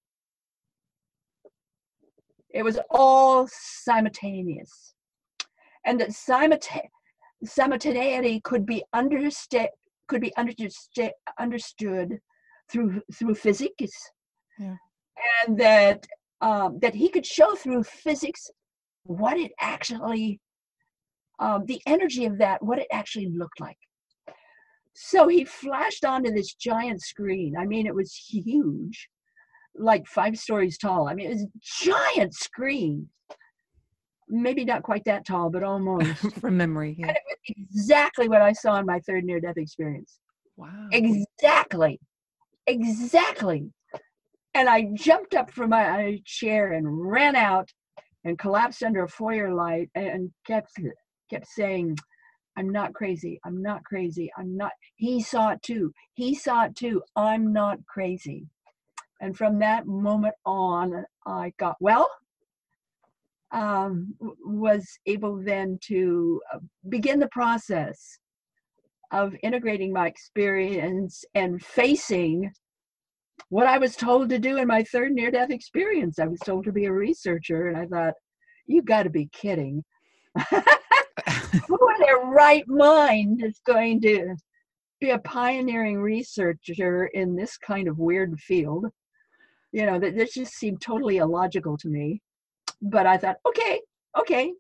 It 2.53 2.63
was 2.63 2.79
all 2.91 3.49
simultaneous. 3.51 4.95
And 5.85 6.01
that 6.01 6.13
simultaneity 7.45 8.41
could 8.45 8.67
be 8.67 8.85
understood 8.93 9.69
could 10.09 10.21
be 10.21 10.37
understood 10.37 11.13
understood 11.39 12.19
through 12.71 13.01
through 13.15 13.35
physics 13.35 14.11
yeah. 14.59 14.77
and 15.47 15.59
that 15.59 16.07
um, 16.41 16.79
that 16.81 16.95
he 16.95 17.09
could 17.09 17.27
show 17.27 17.55
through 17.55 17.83
physics 17.85 18.51
what 19.05 19.37
it 19.37 19.53
actually 19.61 20.41
um, 21.39 21.65
the 21.67 21.81
energy 21.87 22.25
of 22.27 22.39
that 22.39 22.63
what 22.63 22.79
it 22.79 22.87
actually 22.93 23.29
looked 23.29 23.61
like 23.61 23.79
so 24.95 25.29
he 25.29 25.45
flashed 25.45 26.05
onto 26.05 26.31
this 26.31 26.55
giant 26.55 27.01
screen 27.01 27.55
i 27.59 27.65
mean 27.65 27.87
it 27.87 27.95
was 27.95 28.15
huge 28.15 29.09
like 29.75 30.07
five 30.07 30.37
stories 30.37 30.77
tall 30.79 31.09
i 31.09 31.15
mean 31.15 31.27
it 31.27 31.35
was 31.35 31.43
a 31.43 31.85
giant 31.85 32.35
screen 32.35 33.09
maybe 34.33 34.65
not 34.65 34.83
quite 34.83 35.05
that 35.05 35.27
tall, 35.27 35.51
but 35.51 35.63
almost. 35.63 36.07
From 36.41 36.57
memory, 36.57 36.97
yeah. 36.99 37.15
exactly 37.47 38.29
what 38.29 38.41
I 38.41 38.53
saw 38.53 38.79
in 38.79 38.87
my 38.87 38.99
third 39.01 39.25
near 39.25 39.41
death 39.41 39.59
experience. 39.59 40.19
Wow. 40.57 40.89
Exactly. 40.91 42.01
Exactly. 42.67 43.71
And 44.55 44.69
I 44.69 44.89
jumped 44.95 45.35
up 45.35 45.51
from 45.51 45.71
my 45.71 46.21
chair 46.27 46.73
and 46.73 47.11
ran 47.11 47.35
out 47.35 47.69
and 48.25 48.39
collapsed 48.39 48.83
under 48.83 49.05
a 49.05 49.09
foyer 49.09 49.53
light 49.55 49.89
and 49.95 50.31
kept 50.47 50.73
kept 51.31 51.47
saying, 51.49 51.97
I'm 52.57 52.69
not 52.69 52.93
crazy. 52.93 53.41
I'm 53.45 53.63
not 53.63 53.83
crazy. 53.85 54.31
I'm 54.37 54.57
not. 54.57 54.73
He 54.97 55.23
saw 55.23 55.51
it 55.53 55.63
too. 55.63 55.93
He 56.15 56.35
saw 56.35 56.67
it 56.67 56.77
too. 56.77 57.03
I'm 57.17 57.53
not 57.53 57.79
crazy. 57.87 58.47
And 59.23 59.37
from 59.37 59.59
that 59.61 59.87
moment 59.87 60.35
on, 60.45 61.05
I 61.27 61.53
got 61.59 61.77
well 61.81 62.11
um, 63.53 64.15
was 64.45 64.87
able 65.07 65.43
then 65.43 65.79
to 65.83 66.41
uh, 66.53 66.59
begin 66.89 67.21
the 67.21 67.29
process 67.29 68.19
of 69.13 69.37
integrating 69.43 69.93
my 69.93 70.07
experience 70.07 71.25
and 71.35 71.63
facing 71.63 72.51
what 73.51 73.67
I 73.67 73.79
was 73.79 73.95
told 73.95 74.31
to 74.31 74.39
do 74.39 74.57
in 74.57 74.67
my 74.67 74.83
third 74.85 75.13
near 75.13 75.31
death 75.31 75.51
experience. 75.51 76.19
I 76.19 76.27
was 76.27 76.41
told 76.41 76.65
to 76.65 76.73
be 76.73 76.87
a 76.87 76.93
researcher, 76.93 77.69
and 77.69 77.77
I 77.77 77.87
thought, 77.87 78.15
you 78.67 78.83
got 78.83 79.03
to 79.03 79.11
be 79.11 79.29
kidding. 79.33 79.85
Who 80.51 81.89
in 81.91 82.01
their 82.01 82.21
right 82.25 82.67
mind 82.67 83.45
is 83.45 83.61
going 83.67 84.01
to 84.03 84.35
be 85.01 85.11
a 85.11 85.19
pioneering 85.19 86.01
researcher 86.01 87.07
in 87.07 87.37
this 87.37 87.59
kind 87.59 87.87
of 87.87 87.99
weird 87.99 88.39
field? 88.41 88.87
You 89.73 89.87
know, 89.87 89.99
that 89.99 90.15
this 90.15 90.35
just 90.35 90.55
seemed 90.55 90.81
totally 90.81 91.17
illogical 91.17 91.77
to 91.79 91.89
me 91.89 92.21
but 92.83 93.07
I 93.07 93.17
thought, 93.17 93.37
okay, 93.47 93.81
okay. 94.19 94.53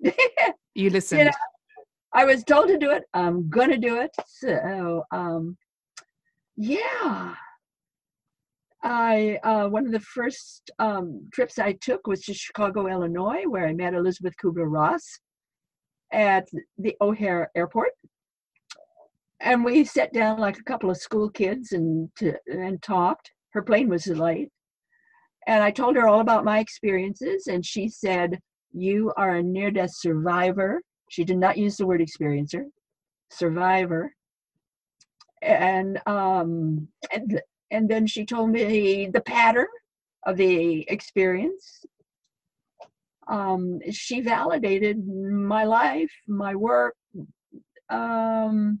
you 0.74 0.90
listened. 0.90 1.18
You 1.18 1.24
know, 1.26 1.32
I 2.14 2.24
was 2.24 2.42
told 2.42 2.68
to 2.68 2.78
do 2.78 2.90
it. 2.90 3.04
I'm 3.12 3.48
gonna 3.50 3.76
do 3.76 4.00
it. 4.00 4.10
So, 4.26 5.04
um, 5.12 5.56
yeah. 6.56 7.34
I 8.82 9.38
uh, 9.42 9.68
one 9.68 9.86
of 9.86 9.92
the 9.92 10.00
first 10.00 10.70
um, 10.78 11.28
trips 11.32 11.58
I 11.58 11.72
took 11.72 12.06
was 12.06 12.22
to 12.22 12.34
Chicago, 12.34 12.86
Illinois, 12.86 13.42
where 13.46 13.66
I 13.66 13.74
met 13.74 13.92
Elisabeth 13.92 14.34
Kübler-Ross 14.42 15.18
at 16.12 16.48
the 16.78 16.96
O'Hare 17.00 17.50
Airport, 17.56 17.90
and 19.40 19.64
we 19.64 19.84
sat 19.84 20.12
down 20.12 20.38
like 20.38 20.58
a 20.58 20.62
couple 20.62 20.90
of 20.90 20.96
school 20.96 21.28
kids 21.28 21.72
and 21.72 22.08
to, 22.18 22.34
and 22.46 22.80
talked. 22.80 23.32
Her 23.58 23.62
plane 23.62 23.88
was 23.88 24.06
late, 24.06 24.52
and 25.48 25.64
I 25.64 25.72
told 25.72 25.96
her 25.96 26.06
all 26.06 26.20
about 26.20 26.44
my 26.44 26.60
experiences, 26.60 27.48
and 27.48 27.66
she 27.66 27.88
said, 27.88 28.38
You 28.72 29.12
are 29.16 29.34
a 29.34 29.42
near 29.42 29.72
death 29.72 29.90
survivor. 29.94 30.80
She 31.10 31.24
did 31.24 31.38
not 31.38 31.58
use 31.58 31.76
the 31.76 31.84
word 31.84 32.00
experiencer, 32.00 32.66
survivor. 33.32 34.14
And, 35.42 36.00
um, 36.06 36.86
and, 37.12 37.42
and 37.72 37.88
then 37.88 38.06
she 38.06 38.24
told 38.24 38.50
me 38.50 39.10
the 39.12 39.22
pattern 39.22 39.66
of 40.24 40.36
the 40.36 40.88
experience. 40.88 41.84
Um, 43.26 43.80
she 43.90 44.20
validated 44.20 45.04
my 45.04 45.64
life, 45.64 46.12
my 46.28 46.54
work, 46.54 46.94
um, 47.90 48.80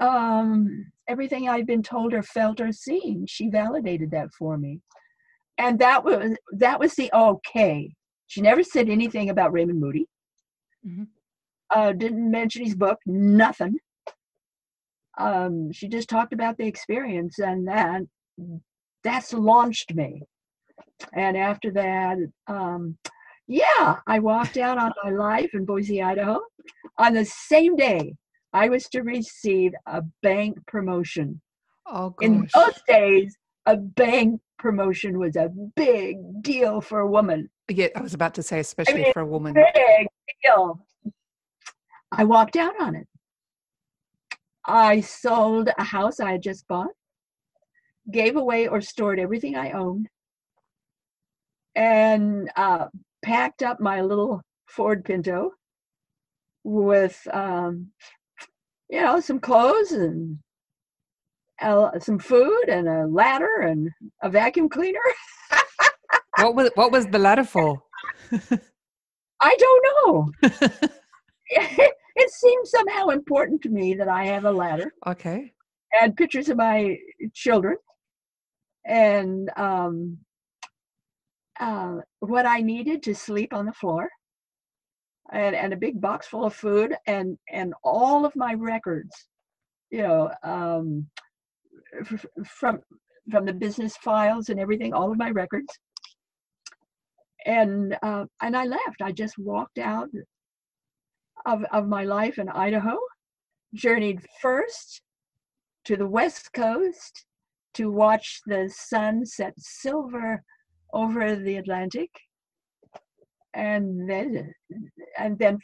um, 0.00 0.86
everything 1.08 1.48
I'd 1.48 1.66
been 1.66 1.82
told 1.82 2.14
or 2.14 2.22
felt 2.22 2.60
or 2.60 2.72
seen. 2.72 3.26
She 3.26 3.48
validated 3.48 4.10
that 4.12 4.28
for 4.38 4.58
me 4.58 4.80
and 5.58 5.78
that 5.78 6.04
was 6.04 6.36
that 6.52 6.78
was 6.78 6.94
the 6.94 7.10
okay. 7.12 7.94
She 8.26 8.40
never 8.40 8.62
said 8.62 8.88
anything 8.88 9.30
about 9.30 9.52
Raymond 9.52 9.80
Moody. 9.80 10.06
Mm-hmm. 10.86 11.04
Uh, 11.70 11.92
didn't 11.92 12.30
mention 12.30 12.64
his 12.64 12.74
book. 12.74 12.98
Nothing. 13.06 13.76
Um, 15.18 15.72
she 15.72 15.88
just 15.88 16.08
talked 16.08 16.32
about 16.32 16.58
the 16.58 16.66
experience, 16.66 17.38
and 17.38 17.66
that 17.68 18.02
that's 19.02 19.32
launched 19.32 19.94
me. 19.94 20.22
And 21.14 21.36
after 21.36 21.70
that, 21.72 22.18
um, 22.46 22.98
yeah, 23.46 23.96
I 24.06 24.18
walked 24.18 24.56
out 24.56 24.78
on 24.78 24.92
my 25.04 25.10
life 25.10 25.50
in 25.54 25.64
Boise, 25.64 26.02
Idaho. 26.02 26.40
On 26.98 27.14
the 27.14 27.24
same 27.24 27.76
day, 27.76 28.14
I 28.56 28.70
was 28.70 28.88
to 28.88 29.02
receive 29.02 29.72
a 29.84 30.02
bank 30.22 30.56
promotion. 30.66 31.42
Oh, 31.84 32.08
gosh. 32.08 32.26
In 32.26 32.48
those 32.54 32.80
days, 32.88 33.36
a 33.66 33.76
bank 33.76 34.40
promotion 34.58 35.18
was 35.18 35.36
a 35.36 35.50
big 35.76 36.16
deal 36.40 36.80
for 36.80 37.00
a 37.00 37.06
woman. 37.06 37.50
Yeah, 37.68 37.88
I 37.94 38.00
was 38.00 38.14
about 38.14 38.32
to 38.34 38.42
say, 38.42 38.60
especially 38.60 39.02
mean, 39.02 39.12
for 39.12 39.20
a 39.20 39.26
woman. 39.26 39.52
Big 39.52 40.06
deal. 40.42 40.80
I 42.12 42.24
walked 42.24 42.56
out 42.56 42.80
on 42.80 42.96
it. 42.96 43.06
I 44.64 45.02
sold 45.02 45.68
a 45.76 45.84
house 45.84 46.18
I 46.18 46.32
had 46.32 46.42
just 46.42 46.66
bought, 46.66 46.94
gave 48.10 48.36
away 48.36 48.68
or 48.68 48.80
stored 48.80 49.20
everything 49.20 49.54
I 49.54 49.72
owned, 49.72 50.08
and 51.74 52.50
uh, 52.56 52.86
packed 53.22 53.62
up 53.62 53.80
my 53.80 54.00
little 54.00 54.40
Ford 54.64 55.04
Pinto 55.04 55.50
with, 56.64 57.20
um, 57.34 57.88
you 58.88 59.00
know, 59.00 59.20
some 59.20 59.40
clothes 59.40 59.92
and 59.92 60.38
uh, 61.60 61.98
some 61.98 62.18
food 62.18 62.64
and 62.68 62.88
a 62.88 63.06
ladder 63.06 63.62
and 63.62 63.90
a 64.22 64.30
vacuum 64.30 64.68
cleaner. 64.68 65.00
what 66.38 66.54
was 66.54 66.70
what 66.74 66.92
was 66.92 67.06
the 67.06 67.18
ladder 67.18 67.44
for? 67.44 67.82
I 69.40 69.56
don't 69.58 69.86
know. 70.06 70.32
it 71.48 72.30
seems 72.30 72.70
somehow 72.70 73.08
important 73.08 73.62
to 73.62 73.68
me 73.68 73.94
that 73.94 74.08
I 74.08 74.26
have 74.26 74.44
a 74.44 74.50
ladder. 74.50 74.92
Okay. 75.06 75.52
And 76.00 76.16
pictures 76.16 76.48
of 76.48 76.56
my 76.56 76.96
children. 77.32 77.76
And 78.84 79.50
um, 79.56 80.18
uh, 81.60 81.96
what 82.20 82.46
I 82.46 82.60
needed 82.60 83.02
to 83.04 83.14
sleep 83.14 83.52
on 83.52 83.66
the 83.66 83.72
floor. 83.72 84.08
And, 85.32 85.56
and 85.56 85.72
a 85.72 85.76
big 85.76 86.00
box 86.00 86.28
full 86.28 86.44
of 86.44 86.54
food 86.54 86.94
and 87.06 87.36
and 87.50 87.74
all 87.82 88.24
of 88.24 88.36
my 88.36 88.54
records 88.54 89.26
you 89.90 90.02
know 90.02 90.30
um, 90.44 91.08
from 92.46 92.80
from 93.30 93.44
the 93.44 93.52
business 93.52 93.96
files 93.96 94.50
and 94.50 94.60
everything 94.60 94.92
all 94.92 95.10
of 95.10 95.18
my 95.18 95.30
records 95.30 95.76
and 97.46 97.96
uh, 98.02 98.26
and 98.42 98.56
I 98.56 98.64
left. 98.64 99.00
I 99.00 99.12
just 99.12 99.38
walked 99.38 99.78
out 99.78 100.10
of 101.46 101.64
of 101.72 101.88
my 101.88 102.04
life 102.04 102.38
in 102.38 102.48
Idaho, 102.48 102.98
journeyed 103.72 104.20
first 104.42 105.00
to 105.84 105.96
the 105.96 106.06
west 106.06 106.52
coast 106.52 107.24
to 107.74 107.90
watch 107.90 108.40
the 108.46 108.68
sun 108.74 109.24
set 109.24 109.54
silver 109.58 110.42
over 110.92 111.36
the 111.36 111.56
Atlantic, 111.56 112.10
and 113.56 114.08
then 114.08 114.52
and 115.18 115.38
then 115.38 115.58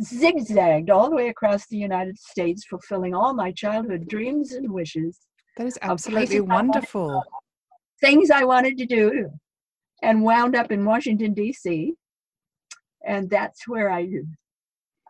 zigzagged 0.00 0.88
all 0.88 1.10
the 1.10 1.16
way 1.16 1.28
across 1.28 1.66
the 1.66 1.76
United 1.76 2.16
States, 2.18 2.64
fulfilling 2.64 3.14
all 3.14 3.34
my 3.34 3.50
childhood 3.52 4.08
dreams 4.08 4.52
and 4.52 4.70
wishes. 4.72 5.18
That 5.56 5.66
is 5.66 5.78
absolutely 5.82 6.40
wonderful. 6.40 7.24
things 8.00 8.30
I 8.30 8.44
wanted 8.44 8.78
to 8.78 8.86
do 8.86 9.28
and 10.02 10.22
wound 10.22 10.54
up 10.54 10.70
in 10.70 10.84
Washington 10.84 11.34
D.C. 11.34 11.92
And 13.04 13.28
that's 13.28 13.66
where 13.66 13.90
I 13.90 14.08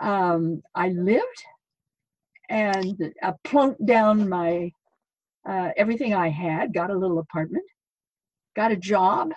um, 0.00 0.62
I 0.74 0.88
lived, 0.88 1.42
and 2.48 3.12
I 3.22 3.34
plunked 3.44 3.84
down 3.84 4.28
my 4.28 4.70
uh, 5.46 5.70
everything 5.76 6.14
I 6.14 6.28
had. 6.28 6.72
Got 6.72 6.90
a 6.90 6.96
little 6.96 7.18
apartment, 7.18 7.66
got 8.56 8.72
a 8.72 8.76
job 8.76 9.32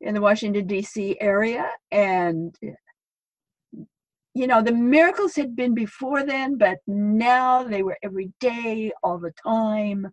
in 0.00 0.14
the 0.14 0.20
Washington 0.20 0.66
D.C. 0.66 1.16
area, 1.20 1.70
and 1.90 2.54
you 4.34 4.46
know 4.46 4.62
the 4.62 4.72
miracles 4.72 5.34
had 5.34 5.54
been 5.54 5.74
before 5.74 6.24
then, 6.24 6.56
but 6.56 6.78
now 6.86 7.62
they 7.62 7.82
were 7.82 7.98
every 8.02 8.32
day, 8.40 8.92
all 9.02 9.18
the 9.18 9.32
time. 9.42 10.06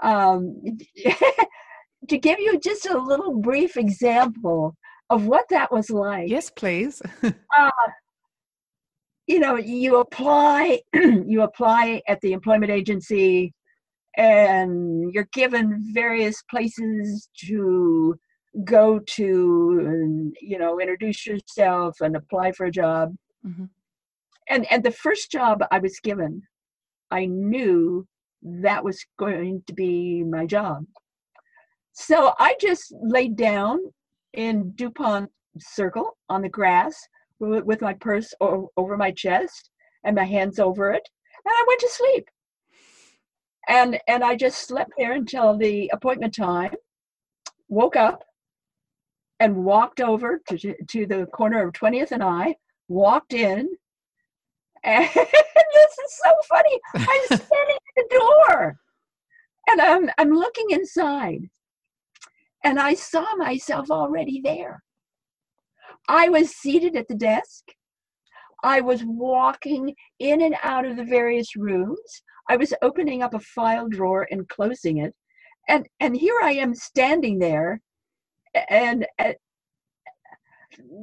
Um, 0.00 0.62
to 2.08 2.18
give 2.18 2.38
you 2.38 2.58
just 2.60 2.86
a 2.86 2.98
little 2.98 3.40
brief 3.40 3.76
example 3.76 4.76
of 5.10 5.26
what 5.26 5.46
that 5.50 5.72
was 5.72 5.90
like. 5.90 6.28
Yes, 6.28 6.50
please. 6.50 7.02
uh, 7.22 7.70
you 9.26 9.38
know, 9.38 9.56
you 9.56 9.96
apply, 9.96 10.80
you 10.94 11.42
apply 11.42 12.02
at 12.08 12.20
the 12.20 12.32
employment 12.32 12.70
agency, 12.70 13.52
and 14.16 15.12
you're 15.12 15.28
given 15.32 15.84
various 15.92 16.42
places 16.50 17.28
to 17.46 18.18
go 18.64 18.98
to, 18.98 19.80
and 19.84 20.36
you 20.40 20.58
know, 20.58 20.80
introduce 20.80 21.26
yourself 21.26 22.00
and 22.00 22.16
apply 22.16 22.52
for 22.52 22.66
a 22.66 22.70
job. 22.70 23.14
Mm-hmm. 23.46 23.64
And 24.48 24.66
and 24.70 24.82
the 24.82 24.90
first 24.90 25.30
job 25.30 25.62
I 25.70 25.78
was 25.78 26.00
given, 26.00 26.42
I 27.10 27.26
knew 27.26 28.06
that 28.42 28.84
was 28.84 29.04
going 29.18 29.62
to 29.66 29.74
be 29.74 30.22
my 30.24 30.46
job. 30.46 30.84
So 31.92 32.32
I 32.38 32.54
just 32.60 32.94
laid 33.02 33.36
down 33.36 33.78
in 34.34 34.72
DuPont 34.76 35.30
Circle 35.58 36.16
on 36.28 36.42
the 36.42 36.48
grass 36.48 36.96
with 37.40 37.80
my 37.80 37.94
purse 37.94 38.32
over 38.40 38.96
my 38.96 39.10
chest 39.10 39.70
and 40.04 40.14
my 40.14 40.24
hands 40.24 40.58
over 40.58 40.92
it, 40.92 41.08
and 41.44 41.52
I 41.52 41.64
went 41.66 41.80
to 41.80 41.88
sleep. 41.90 42.28
And 43.68 44.00
and 44.08 44.24
I 44.24 44.34
just 44.34 44.66
slept 44.66 44.92
there 44.96 45.12
until 45.12 45.56
the 45.56 45.90
appointment 45.92 46.34
time. 46.34 46.72
Woke 47.68 47.96
up 47.96 48.22
and 49.40 49.64
walked 49.64 50.00
over 50.00 50.40
to 50.48 50.74
to 50.88 51.06
the 51.06 51.26
corner 51.26 51.66
of 51.66 51.72
20th 51.72 52.12
and 52.12 52.22
I. 52.22 52.56
Walked 52.88 53.34
in, 53.34 53.68
and 54.82 55.04
this 55.14 55.98
is 56.04 56.20
so 56.24 56.32
funny. 56.48 56.80
I'm 56.94 57.24
standing 57.26 57.76
at 57.76 57.94
the 57.96 58.18
door, 58.18 58.78
and 59.68 59.80
I'm 59.80 60.10
I'm 60.18 60.30
looking 60.30 60.70
inside 60.70 61.48
and 62.64 62.78
I 62.78 62.94
saw 62.94 63.24
myself 63.36 63.90
already 63.90 64.40
there. 64.42 64.82
I 66.08 66.28
was 66.28 66.54
seated 66.54 66.96
at 66.96 67.08
the 67.08 67.14
desk. 67.14 67.64
I 68.64 68.80
was 68.80 69.04
walking 69.04 69.94
in 70.18 70.42
and 70.42 70.56
out 70.62 70.84
of 70.84 70.96
the 70.96 71.04
various 71.04 71.54
rooms. 71.56 72.22
I 72.48 72.56
was 72.56 72.74
opening 72.82 73.22
up 73.22 73.34
a 73.34 73.40
file 73.40 73.88
drawer 73.88 74.26
and 74.30 74.48
closing 74.48 74.98
it. 74.98 75.14
And, 75.68 75.86
and 76.00 76.16
here 76.16 76.40
I 76.42 76.52
am 76.52 76.74
standing 76.74 77.38
there, 77.38 77.80
and, 78.54 79.06
and 79.18 79.34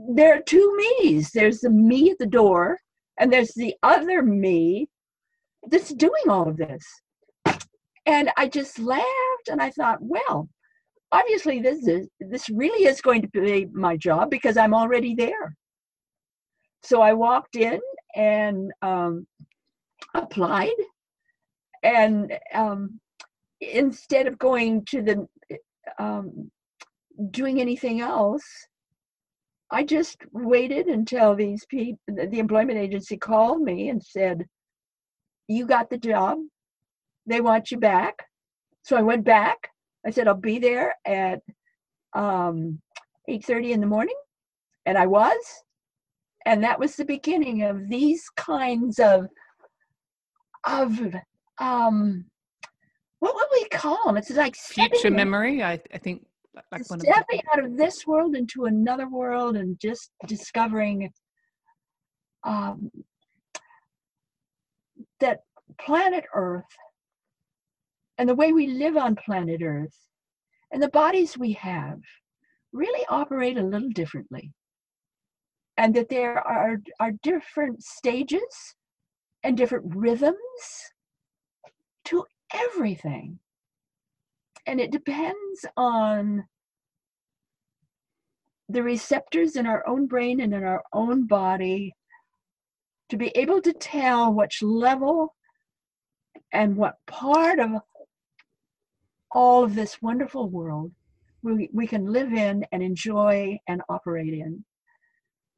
there 0.10 0.38
are 0.38 0.42
two 0.42 0.78
me's. 1.02 1.32
There's 1.32 1.60
the 1.60 1.70
me 1.70 2.12
at 2.12 2.18
the 2.20 2.26
door, 2.26 2.80
and 3.20 3.32
there's 3.32 3.54
the 3.56 3.76
other 3.84 4.22
me 4.22 4.88
that's 5.70 5.94
doing 5.94 6.30
all 6.30 6.48
of 6.48 6.58
this. 6.58 6.84
And 8.06 8.30
I 8.38 8.48
just 8.48 8.78
laughed 8.78 9.48
and 9.50 9.62
I 9.62 9.72
thought, 9.72 9.98
well, 10.00 10.48
obviously 11.12 11.62
this 11.62 11.88
is 11.88 12.08
this 12.20 12.50
really 12.50 12.86
is 12.86 13.02
going 13.02 13.22
to 13.22 13.28
be 13.28 13.68
my 13.72 13.96
job 13.96 14.30
because 14.30 14.58
i'm 14.58 14.74
already 14.74 15.16
there 15.16 15.56
so 16.84 17.02
i 17.02 17.14
walked 17.14 17.56
in 17.56 17.80
and 18.16 18.72
um, 18.82 19.26
applied 20.14 20.80
and 21.84 22.34
um, 22.54 23.00
instead 23.62 24.28
of 24.28 24.38
going 24.40 24.84
to 24.86 25.02
the 25.02 25.28
um, 26.00 26.52
doing 27.32 27.62
anything 27.62 28.02
else 28.02 28.44
i 29.72 29.84
just 29.84 30.18
waited 30.32 30.88
until 30.88 31.36
these 31.36 31.66
people 31.66 32.00
the 32.08 32.40
employment 32.40 32.78
agency 32.78 33.18
called 33.18 33.62
me 33.62 33.90
and 33.90 34.04
said 34.04 34.46
you 35.48 35.66
got 35.66 35.90
the 35.90 35.98
job 35.98 36.38
they 37.26 37.42
want 37.42 37.72
you 37.72 37.78
back 37.78 38.26
so 38.84 38.96
i 38.96 39.02
went 39.02 39.24
back 39.24 39.70
I 40.06 40.12
said 40.12 40.28
I'll 40.28 40.36
be 40.36 40.60
there 40.60 40.96
at 41.06 41.42
um, 42.14 42.80
8:30 43.28 43.72
in 43.72 43.82
the 43.82 43.88
morning, 43.88 44.16
and 44.86 44.98
I 44.98 45.08
was, 45.08 45.38
and 46.46 46.64
that 46.64 46.80
was 46.80 46.96
the 46.96 47.06
beginning 47.06 47.64
of 47.64 47.90
these 47.90 48.30
kinds 48.38 49.00
of 49.00 49.28
of 50.64 51.00
um, 51.60 52.26
what 53.20 53.36
would 53.36 53.48
we 53.52 53.68
call 53.70 54.00
them? 54.06 54.18
It's 54.18 54.30
like 54.30 54.56
future 54.56 55.10
memory. 55.10 55.64
I, 55.64 55.82
I 55.94 55.98
think 55.98 56.26
like 56.72 56.84
stepping 56.86 57.42
of 57.54 57.60
out 57.60 57.66
of 57.66 57.78
this 57.78 58.06
world 58.08 58.36
into 58.36 58.66
another 58.66 59.10
world 59.10 59.56
and 59.56 59.80
just 59.80 60.12
discovering 60.28 61.12
um, 62.44 62.92
that 65.20 65.42
planet 65.80 66.26
Earth 66.34 66.64
and 68.18 68.30
the 68.30 68.36
way 68.36 68.54
we 68.54 68.68
live 68.68 68.96
on 68.96 69.16
planet 69.16 69.62
Earth 69.64 69.98
and 70.72 70.82
the 70.82 70.90
bodies 70.90 71.38
we 71.38 71.54
have 71.54 72.00
really 72.72 73.06
operate 73.10 73.58
a 73.58 73.64
little 73.64 73.90
differently. 73.90 74.52
And 75.78 75.94
that 75.96 76.10
there 76.10 76.38
are, 76.40 76.78
are 77.00 77.12
different 77.24 77.84
stages 77.84 78.76
and 79.44 79.58
different 79.58 79.94
rhythms 79.96 80.36
to 82.06 82.26
everything. 82.54 83.40
And 84.66 84.80
it 84.80 84.92
depends 84.92 85.66
on 85.78 86.46
the 88.68 88.82
receptors 88.82 89.56
in 89.56 89.68
our 89.68 89.88
own 89.88 90.08
brain 90.08 90.42
and 90.42 90.54
in 90.54 90.64
our 90.64 90.84
own 90.92 91.28
body 91.28 91.94
to 93.10 93.18
be 93.18 93.28
able 93.36 93.62
to 93.62 93.74
tell 93.74 94.34
which 94.34 94.64
level 94.64 95.36
and 96.52 96.76
what 96.76 96.96
part 97.06 97.60
of 97.60 97.72
all 99.32 99.64
of 99.64 99.76
this 99.76 100.02
wonderful 100.02 100.50
world 100.50 100.92
we, 101.44 101.70
we 101.72 101.86
can 101.86 102.06
live 102.12 102.34
in 102.34 102.66
and 102.72 102.82
enjoy 102.82 103.60
and 103.68 103.82
operate 103.90 104.34
in. 104.34 104.66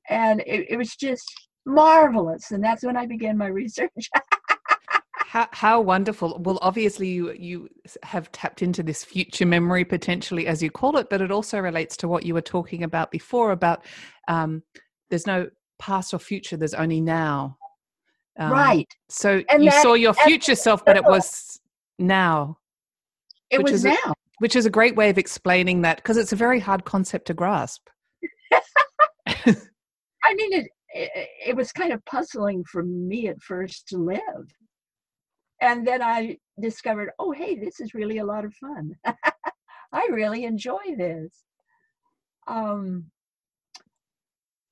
And 0.09 0.41
it, 0.41 0.67
it 0.69 0.77
was 0.77 0.95
just 0.95 1.31
marvelous. 1.65 2.51
And 2.51 2.63
that's 2.63 2.83
when 2.83 2.97
I 2.97 3.05
began 3.05 3.37
my 3.37 3.47
research. 3.47 4.09
How, 5.37 5.47
how 5.51 5.81
wonderful. 5.81 6.39
Well, 6.43 6.57
obviously, 6.61 7.09
you, 7.09 7.31
you 7.33 7.69
have 8.03 8.31
tapped 8.31 8.61
into 8.61 8.81
this 8.81 9.03
future 9.03 9.45
memory 9.45 9.85
potentially, 9.85 10.47
as 10.47 10.63
you 10.63 10.71
call 10.71 10.97
it, 10.97 11.09
but 11.09 11.21
it 11.21 11.31
also 11.31 11.59
relates 11.59 11.95
to 11.97 12.07
what 12.07 12.25
you 12.25 12.33
were 12.33 12.41
talking 12.41 12.83
about 12.83 13.11
before 13.11 13.51
about 13.51 13.85
um, 14.27 14.63
there's 15.09 15.27
no 15.27 15.49
past 15.79 16.13
or 16.13 16.19
future, 16.19 16.57
there's 16.57 16.73
only 16.73 17.01
now. 17.01 17.57
Um, 18.39 18.51
right. 18.51 18.91
So 19.09 19.43
and 19.49 19.63
you 19.63 19.69
that, 19.69 19.81
saw 19.81 19.93
your 19.93 20.13
future 20.13 20.55
self, 20.55 20.83
but 20.83 20.97
it 20.97 21.03
was 21.05 21.59
now. 21.99 22.57
It 23.51 23.61
was 23.61 23.83
now. 23.83 23.95
A, 24.05 24.13
which 24.39 24.55
is 24.55 24.65
a 24.65 24.71
great 24.71 24.95
way 24.95 25.09
of 25.09 25.17
explaining 25.17 25.83
that 25.83 25.97
because 25.97 26.17
it's 26.17 26.33
a 26.33 26.35
very 26.35 26.59
hard 26.59 26.83
concept 26.83 27.27
to 27.27 27.33
grasp. 27.33 27.87
I 29.27 30.33
mean, 30.33 30.53
it, 30.53 30.67
it, 30.93 31.29
it 31.47 31.55
was 31.55 31.71
kind 31.71 31.93
of 31.93 32.03
puzzling 32.05 32.63
for 32.71 32.83
me 32.83 33.27
at 33.27 33.39
first 33.41 33.87
to 33.89 33.97
live. 33.97 34.19
And 35.61 35.87
then 35.87 36.01
I 36.01 36.37
discovered, 36.59 37.11
oh, 37.19 37.31
hey, 37.31 37.55
this 37.55 37.79
is 37.79 37.93
really 37.93 38.19
a 38.19 38.25
lot 38.25 38.45
of 38.45 38.53
fun. 38.53 38.95
I 39.91 40.07
really 40.11 40.43
enjoy 40.43 40.95
this. 40.97 41.43
Um, 42.47 43.05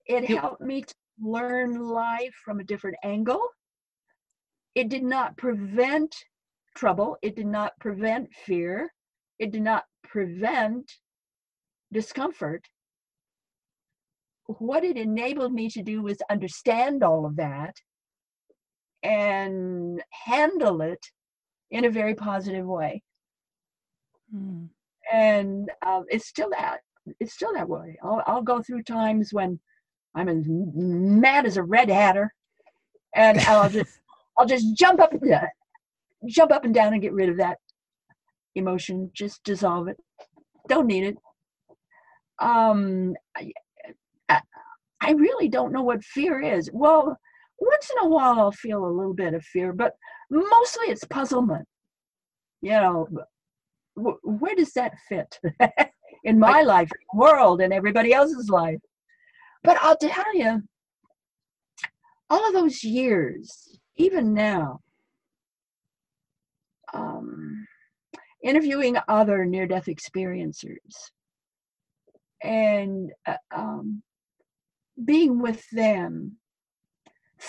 it 0.05 0.25
helped 0.25 0.61
me 0.61 0.81
to 0.81 0.93
learn 1.19 1.79
life 1.79 2.33
from 2.43 2.59
a 2.59 2.63
different 2.63 2.97
angle. 3.03 3.41
It 4.75 4.89
did 4.89 5.03
not 5.03 5.37
prevent 5.37 6.15
trouble, 6.75 7.17
it 7.21 7.35
did 7.35 7.47
not 7.47 7.71
prevent 7.79 8.33
fear, 8.33 8.91
it 9.39 9.51
did 9.51 9.61
not 9.61 9.85
prevent 10.03 10.91
discomfort. 11.91 12.67
What 14.47 14.83
it 14.83 14.97
enabled 14.97 15.53
me 15.53 15.69
to 15.69 15.81
do 15.81 16.03
was 16.03 16.17
understand 16.29 17.01
all 17.03 17.25
of 17.25 17.37
that 17.37 17.75
and 19.05 20.01
handle 20.09 20.81
it 20.81 21.05
in 21.69 21.85
a 21.85 21.89
very 21.89 22.15
positive 22.15 22.65
way. 22.65 23.03
Mm. 24.33 24.69
And 25.13 25.69
uh, 25.85 26.01
it's 26.09 26.27
still 26.27 26.49
that 26.49 26.79
it's 27.19 27.33
still 27.33 27.53
that 27.53 27.69
way. 27.69 27.97
I'll, 28.03 28.23
I'll 28.25 28.41
go 28.41 28.63
through 28.63 28.81
times 28.81 29.31
when 29.31 29.59
I'm 30.15 30.27
as 30.27 30.43
mad 30.47 31.45
as 31.45 31.57
a 31.57 31.63
red 31.63 31.89
hatter, 31.89 32.33
and 33.15 33.39
I'll 33.41 33.69
just 33.79 33.99
I'll 34.37 34.47
just 34.47 34.75
jump 34.75 34.99
up 34.99 35.13
and 35.13 35.31
uh, 35.31 35.41
jump 36.27 36.51
up 36.51 36.65
and 36.65 36.73
down 36.73 36.93
and 36.93 37.01
get 37.01 37.13
rid 37.13 37.29
of 37.29 37.37
that 37.37 37.57
emotion. 38.55 39.11
Just 39.13 39.43
dissolve 39.43 39.87
it. 39.87 39.97
Don't 40.67 40.87
need 40.87 41.03
it. 41.03 41.17
Um, 42.39 43.13
I, 43.37 43.51
I 45.01 45.11
really 45.11 45.47
don't 45.47 45.71
know 45.71 45.83
what 45.83 46.03
fear 46.03 46.41
is. 46.41 46.69
Well, 46.73 47.17
once 47.59 47.89
in 47.91 48.05
a 48.05 48.09
while 48.09 48.39
I'll 48.39 48.51
feel 48.51 48.85
a 48.85 48.87
little 48.87 49.13
bit 49.13 49.33
of 49.33 49.43
fear, 49.43 49.73
but 49.73 49.93
mostly 50.29 50.87
it's 50.87 51.03
puzzlement. 51.05 51.67
You 52.61 52.71
know, 52.71 53.07
where 53.95 54.55
does 54.55 54.73
that 54.73 54.93
fit 55.07 55.39
in 56.23 56.39
my 56.39 56.61
life, 56.61 56.89
world, 57.13 57.61
and 57.61 57.73
everybody 57.73 58.13
else's 58.13 58.49
life? 58.49 58.79
But 59.63 59.77
I'll 59.81 59.97
tell 59.97 60.35
you, 60.35 60.61
all 62.29 62.47
of 62.47 62.53
those 62.53 62.83
years, 62.83 63.77
even 63.97 64.33
now, 64.33 64.79
um, 66.93 67.67
interviewing 68.43 68.97
other 69.07 69.45
near 69.45 69.67
death 69.67 69.85
experiencers 69.85 70.77
and 72.43 73.11
uh, 73.25 73.37
um, 73.55 74.03
being 75.03 75.41
with 75.41 75.67
them, 75.71 76.37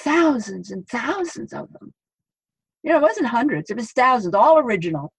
thousands 0.02 0.70
and 0.70 0.86
thousands 0.88 1.52
of 1.52 1.72
them. 1.72 1.92
You 2.82 2.92
know, 2.92 2.98
it 2.98 3.02
wasn't 3.02 3.26
hundreds, 3.26 3.70
it 3.70 3.76
was 3.76 3.92
thousands, 3.92 4.34
all 4.34 4.58
original. 4.58 5.12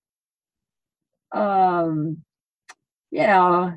Um, 1.33 2.23
you 3.11 3.27
know, 3.27 3.73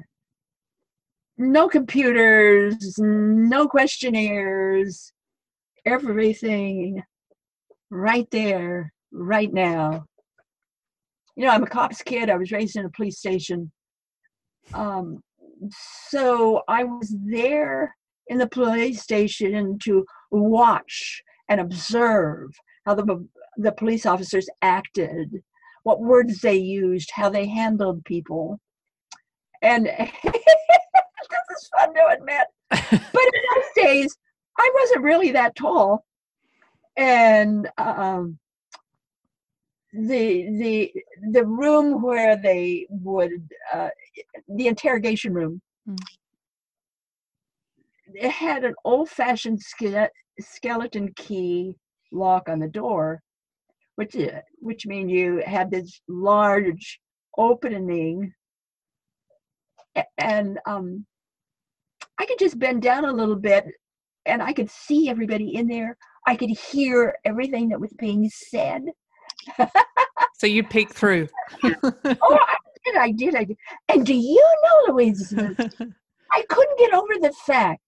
no 1.39 1.69
computers, 1.69 2.99
no 2.99 3.67
questionnaires, 3.67 5.13
everything 5.85 7.03
right 7.91 8.31
there, 8.31 8.93
right 9.11 9.53
now. 9.53 10.05
You 11.37 11.47
know, 11.47 11.53
I'm 11.53 11.63
a 11.63 11.67
cop's 11.67 12.03
kid. 12.03 12.29
I 12.29 12.37
was 12.37 12.53
raised 12.53 12.77
in 12.77 12.85
a 12.85 12.91
police 12.91 13.19
station. 13.19 13.73
Um, 14.75 15.23
so 16.09 16.63
I 16.69 16.85
was 16.85 17.15
there 17.25 17.97
in 18.29 18.39
the 18.39 18.49
police 18.49 19.03
station 19.03 19.79
to 19.81 20.05
watch 20.31 21.23
and 21.49 21.61
observe 21.61 22.51
how 22.87 22.95
the, 22.95 23.27
the 23.57 23.73
police 23.73 24.07
officers 24.07 24.49
acted, 24.63 25.43
what 25.83 26.01
words 26.01 26.41
they 26.41 26.57
used, 26.57 27.11
how 27.13 27.29
they 27.29 27.47
handled 27.47 28.05
people. 28.05 28.61
And 29.63 29.87
this 30.25 30.25
is 30.25 31.71
fun 31.77 31.95
to 31.95 32.07
admit. 32.13 32.47
but 32.71 32.81
in 32.91 33.43
those 33.55 33.85
days, 33.85 34.17
I 34.59 34.71
wasn't 34.81 35.05
really 35.05 35.33
that 35.33 35.57
tall. 35.57 36.05
And 36.97 37.69
um, 37.79 38.39
the 39.93 40.49
the 40.59 40.93
the 41.33 41.45
room 41.45 42.03
where 42.03 42.37
they 42.37 42.87
would 42.91 43.51
uh, 43.73 43.89
the 44.49 44.67
interrogation 44.67 45.33
room 45.33 45.61
mm. 45.89 45.99
It 48.15 48.31
had 48.31 48.65
an 48.65 48.75
old-fashioned 48.85 49.61
skeleton 50.41 51.13
key 51.17 51.75
lock 52.13 52.49
on 52.49 52.59
the 52.59 52.69
door 52.69 53.21
which 53.97 54.17
uh, 54.17 54.41
which 54.61 54.87
means 54.87 55.11
you 55.11 55.43
had 55.45 55.71
this 55.71 56.01
large 56.09 57.01
opening 57.37 58.33
and 60.19 60.59
um, 60.67 61.05
I 62.19 62.27
could 62.27 62.39
just 62.39 62.59
bend 62.59 62.83
down 62.83 63.05
a 63.05 63.13
little 63.13 63.37
bit 63.37 63.67
and 64.27 64.43
I 64.43 64.53
could 64.53 64.71
see 64.71 65.09
everybody 65.09 65.55
in 65.55 65.67
there. 65.67 65.97
I 66.27 66.37
could 66.37 66.51
hear 66.51 67.15
everything 67.25 67.69
that 67.71 67.81
was 67.81 67.93
being 67.99 68.29
said. 68.31 68.83
so 70.39 70.47
you 70.47 70.63
peeked 70.63 70.93
through. 70.93 71.29
oh, 71.65 71.73
I 72.05 72.57
did, 72.85 72.97
I 72.97 73.11
did, 73.11 73.35
I 73.35 73.45
did. 73.45 73.57
And 73.89 74.07
do 74.07 74.15
you 74.15 74.55
know, 74.65 74.93
Louise, 74.93 75.35
I 76.33 76.43
couldn't 76.49 76.79
get 76.79 76.95
over 76.95 77.15
the 77.21 77.33
fact 77.47 77.81